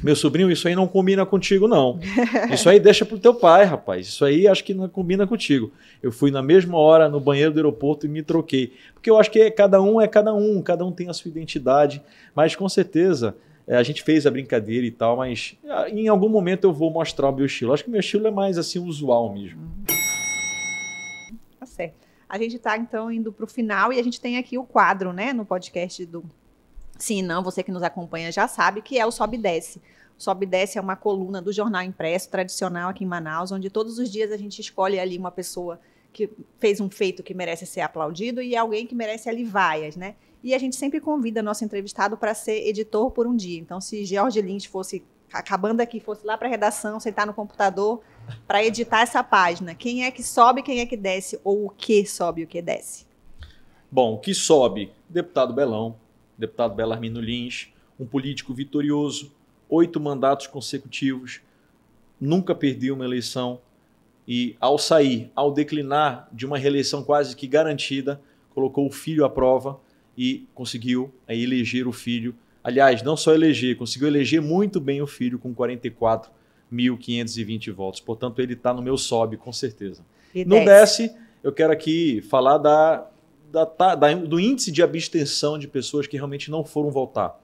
Meu 0.04 0.16
sobrinho, 0.16 0.50
isso 0.50 0.68
aí 0.68 0.76
não 0.76 0.88
combina 0.88 1.26
contigo, 1.26 1.68
não. 1.68 2.00
Isso 2.52 2.68
aí 2.70 2.80
deixa 2.80 3.06
pro 3.06 3.20
teu 3.20 3.36
pai, 3.36 3.66
rapaz. 3.66 4.08
Isso 4.08 4.26
aí 4.26 4.48
acho 4.48 4.64
que 4.64 4.74
não 4.74 4.88
combina 4.90 5.28
contigo. 5.28 5.72
Eu 6.02 6.12
fui 6.12 6.32
na 6.32 6.42
mesma 6.42 6.78
hora 6.78 7.08
no 7.08 7.20
banheiro 7.20 7.52
do 7.52 7.58
aeroporto 7.58 8.06
e 8.06 8.10
me 8.10 8.24
troquei. 8.24 8.74
Porque 8.94 9.10
eu 9.10 9.20
acho 9.20 9.30
que 9.30 9.40
é, 9.40 9.52
cada 9.52 9.82
um 9.82 10.02
é 10.02 10.08
cada 10.08 10.34
um, 10.34 10.62
cada 10.62 10.86
um 10.86 10.92
tem 10.92 11.10
a 11.10 11.14
sua 11.14 11.30
identidade. 11.30 12.02
Mas 12.34 12.56
com 12.56 12.68
certeza 12.68 13.36
é, 13.68 13.76
a 13.76 13.84
gente 13.84 14.02
fez 14.02 14.26
a 14.26 14.32
brincadeira 14.32 14.86
e 14.88 14.92
tal, 14.92 15.18
mas 15.18 15.56
em 15.90 16.08
algum 16.08 16.30
momento 16.30 16.64
eu 16.64 16.74
vou 16.74 16.90
mostrar 16.90 17.30
o 17.30 17.36
meu 17.36 17.46
estilo. 17.46 17.74
Acho 17.74 17.84
que 17.84 17.90
o 17.90 17.92
meu 17.92 18.00
estilo 18.00 18.28
é 18.28 18.32
mais 18.32 18.58
assim 18.58 18.80
usual 18.80 19.32
mesmo. 19.34 19.62
Tá 21.60 21.66
certo. 21.66 22.08
A 22.28 22.38
gente 22.38 22.56
está 22.56 22.78
então 22.78 23.12
indo 23.12 23.32
para 23.32 23.46
o 23.46 23.48
final 23.48 23.94
e 23.94 24.00
a 24.00 24.04
gente 24.04 24.20
tem 24.20 24.38
aqui 24.38 24.58
o 24.58 24.64
quadro, 24.64 25.14
né, 25.14 25.32
no 25.32 25.46
podcast 25.46 26.06
do 26.06 26.24
Sim, 27.02 27.24
não, 27.24 27.42
você 27.42 27.64
que 27.64 27.72
nos 27.72 27.82
acompanha 27.82 28.32
já 28.32 28.48
sabe 28.48 28.80
que 28.80 29.00
é 29.00 29.04
o 29.04 29.12
Sobe 29.12 29.36
e 29.36 29.42
Desce. 29.42 29.82
O 30.20 30.22
Sobe 30.22 30.46
e 30.46 30.50
Desce 30.50 30.78
é 30.78 30.82
uma 30.82 30.96
coluna 30.96 31.42
do 31.42 31.52
jornal 31.52 31.82
impresso 31.82 32.30
tradicional 32.30 32.92
aqui 32.92 33.04
em 33.04 33.08
Manaus, 33.08 33.52
onde 33.52 33.72
todos 33.72 33.98
os 33.98 34.08
dias 34.08 34.32
a 34.32 34.38
gente 34.38 34.62
escolhe 34.62 35.00
ali 35.00 35.18
uma 35.18 35.32
pessoa 35.32 35.80
que 36.14 36.30
fez 36.60 36.80
um 36.80 36.92
feito 36.92 37.24
que 37.24 37.34
merece 37.34 37.66
ser 37.66 37.82
aplaudido 37.82 38.40
e 38.40 38.56
alguém 38.56 38.86
que 38.86 38.94
merece 38.94 39.28
ali 39.28 39.44
vaias, 39.44 39.96
né? 39.96 40.14
E 40.44 40.54
a 40.54 40.60
gente 40.60 40.76
sempre 40.76 41.02
convida 41.02 41.42
nosso 41.42 41.66
entrevistado 41.66 42.16
para 42.16 42.36
ser 42.36 42.68
editor 42.68 43.10
por 43.10 43.26
um 43.26 43.36
dia. 43.36 43.60
Então, 43.60 43.82
se 43.82 44.06
George 44.06 44.40
Lynch 44.40 44.70
fosse 44.70 45.04
acabando 45.34 45.82
aqui, 45.82 46.00
fosse 46.00 46.24
lá 46.24 46.38
para 46.38 46.48
a 46.48 46.52
redação, 46.52 47.00
sentar 47.00 47.26
no 47.26 47.34
computador 47.34 48.02
para 48.46 48.64
editar 48.64 49.02
essa 49.02 49.24
página, 49.24 49.74
quem 49.74 50.06
é 50.06 50.12
que 50.12 50.22
sobe, 50.22 50.62
quem 50.62 50.82
é 50.82 50.86
que 50.86 50.98
desce 50.98 51.40
ou 51.44 51.66
o 51.66 51.70
que 51.70 52.06
sobe 52.06 52.44
o 52.44 52.48
que 52.48 52.62
desce? 52.62 53.08
Bom, 53.90 54.14
o 54.14 54.20
que 54.20 54.36
sobe? 54.36 54.94
Deputado 55.10 55.52
Belão, 55.52 55.96
deputado 56.42 56.76
Belarmino 56.76 57.22
Lins, 57.22 57.70
um 58.00 58.06
político 58.06 58.54
vitorioso, 58.54 59.34
oito 59.70 60.00
mandatos 60.00 60.48
consecutivos, 60.48 61.42
nunca 62.20 62.54
perdeu 62.54 62.96
uma 62.96 63.06
eleição 63.06 63.62
e, 64.28 64.58
ao 64.60 64.78
sair, 64.78 65.32
ao 65.36 65.54
declinar 65.54 66.28
de 66.32 66.46
uma 66.46 66.58
reeleição 66.58 67.04
quase 67.04 67.36
que 67.36 67.48
garantida, 67.48 68.22
colocou 68.54 68.86
o 68.88 68.92
filho 68.92 69.24
à 69.24 69.30
prova 69.30 69.80
e 70.18 70.48
conseguiu 70.54 71.14
aí, 71.28 71.44
eleger 71.44 71.88
o 71.88 71.92
filho. 71.92 72.36
Aliás, 72.64 73.02
não 73.02 73.18
só 73.18 73.34
eleger, 73.34 73.76
conseguiu 73.78 74.08
eleger 74.08 74.40
muito 74.42 74.80
bem 74.80 75.02
o 75.02 75.08
filho 75.08 75.40
com 75.40 75.56
44.520 75.56 77.72
votos. 77.72 78.00
Portanto, 78.00 78.40
ele 78.40 78.54
está 78.54 78.72
no 78.74 78.82
meu 78.82 78.98
sobe, 78.98 79.38
com 79.38 79.54
certeza. 79.54 80.04
E 80.34 80.46
no 80.46 80.64
desce. 80.64 81.08
desce, 81.08 81.20
eu 81.44 81.52
quero 81.52 81.74
aqui 81.74 82.22
falar 82.22 82.58
da, 82.58 83.11
da, 83.52 83.96
da, 83.96 84.14
do 84.14 84.40
índice 84.40 84.72
de 84.72 84.82
abstenção 84.82 85.58
de 85.58 85.68
pessoas 85.68 86.08
que 86.08 86.16
realmente 86.16 86.50
não 86.50 86.64
foram 86.64 86.90
votar, 86.90 87.40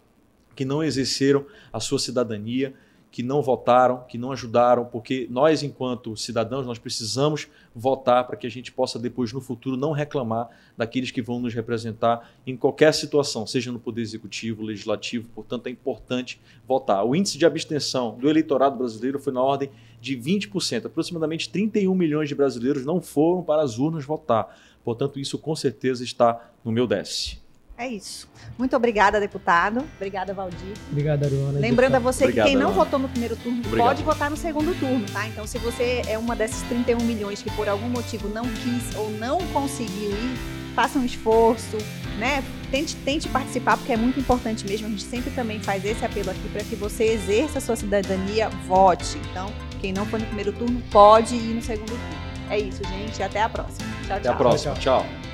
que 0.56 0.64
não 0.64 0.84
exerceram 0.84 1.46
a 1.72 1.80
sua 1.80 2.00
cidadania 2.00 2.74
que 3.18 3.24
não 3.24 3.42
votaram, 3.42 4.04
que 4.08 4.18
não 4.18 4.32
ajudaram, 4.32 4.86
porque 4.86 5.28
nós, 5.32 5.64
enquanto 5.64 6.16
cidadãos, 6.16 6.66
nós 6.66 6.78
precisamos 6.78 7.48
votar 7.74 8.28
para 8.28 8.36
que 8.36 8.46
a 8.46 8.50
gente 8.50 8.72
possa 8.72 9.00
depois, 9.00 9.32
no 9.34 9.42
futuro, 9.42 9.78
não 9.78 9.92
reclamar 9.92 10.50
daqueles 10.78 11.10
que 11.10 11.22
vão 11.22 11.40
nos 11.40 11.54
representar 11.54 12.30
em 12.46 12.56
qualquer 12.56 12.94
situação, 12.94 13.48
seja 13.48 13.72
no 13.72 13.80
Poder 13.80 14.02
Executivo, 14.02 14.64
Legislativo, 14.64 15.28
portanto 15.34 15.68
é 15.68 15.72
importante 15.72 16.40
votar. 16.68 17.04
O 17.04 17.16
índice 17.16 17.38
de 17.38 17.46
abstenção 17.46 18.16
do 18.16 18.30
eleitorado 18.30 18.78
brasileiro 18.78 19.20
foi 19.20 19.34
na 19.34 19.42
ordem 19.42 19.72
de 20.00 20.16
20%, 20.16 20.86
aproximadamente 20.86 21.50
31 21.50 21.96
milhões 21.96 22.30
de 22.30 22.36
brasileiros 22.36 22.86
não 22.86 23.02
foram 23.02 23.42
para 23.42 23.64
as 23.64 23.80
urnas 23.80 24.06
votar. 24.06 24.56
Portanto, 24.88 25.20
isso 25.20 25.38
com 25.38 25.54
certeza 25.54 26.02
está 26.02 26.50
no 26.64 26.72
meu 26.72 26.88
desce. 26.88 27.40
É 27.78 27.86
isso. 27.86 28.26
Muito 28.58 28.74
obrigada, 28.74 29.20
deputado. 29.20 29.84
Obrigada, 29.98 30.34
Valdir. 30.34 30.76
Obrigado, 30.90 31.26
Aruana. 31.26 31.60
Lembrando 31.60 31.96
a 31.96 32.00
você 32.00 32.24
Obrigado, 32.24 32.46
que 32.46 32.52
quem 32.52 32.58
não 32.58 32.70
Aruana. 32.70 32.86
votou 32.86 33.00
no 33.00 33.10
primeiro 33.10 33.36
turno 33.36 33.60
Obrigado. 33.66 33.86
pode 33.86 34.04
votar 34.04 34.30
no 34.30 34.38
segundo 34.38 34.74
turno, 34.80 35.06
tá? 35.12 35.28
Então, 35.28 35.46
se 35.46 35.58
você 35.58 36.04
é 36.08 36.18
uma 36.18 36.38
dessas 36.38 36.62
31 36.70 37.04
milhões 37.04 37.42
que 37.44 37.52
por 37.52 37.68
algum 37.68 37.90
motivo 37.90 38.30
não 38.30 38.44
quis 38.46 38.96
ou 38.96 39.12
não 39.12 39.40
conseguiu 39.48 40.10
ir, 40.12 40.38
faça 40.74 40.98
um 40.98 41.04
esforço, 41.04 41.78
né? 42.18 42.42
Tente, 42.72 42.96
tente 42.96 43.28
participar, 43.28 43.76
porque 43.76 43.92
é 43.92 43.98
muito 43.98 44.18
importante 44.22 44.66
mesmo. 44.66 44.88
A 44.88 44.90
gente 44.90 45.04
sempre 45.04 45.32
também 45.32 45.60
faz 45.60 45.84
esse 45.84 46.06
apelo 46.06 46.32
aqui 46.32 46.48
para 46.48 46.64
que 46.64 46.78
você 46.78 47.04
exerça 47.04 47.58
a 47.58 47.62
sua 47.62 47.76
cidadania, 47.76 48.48
vote. 48.66 49.18
Então, 49.30 49.52
quem 49.82 49.92
não 49.92 50.06
foi 50.06 50.20
no 50.20 50.26
primeiro 50.28 50.54
turno 50.54 50.82
pode 50.90 51.36
ir 51.36 51.56
no 51.56 51.62
segundo 51.62 51.90
turno. 51.90 52.27
É 52.50 52.58
isso, 52.60 52.84
gente. 52.84 53.22
Até 53.22 53.42
a 53.42 53.50
próxima. 53.50 53.88
Tchau, 53.88 54.08
tchau. 54.08 54.18
Até 54.18 54.30
a 54.30 54.34
próxima. 54.34 54.74
tchau. 54.76 55.04
tchau. 55.04 55.27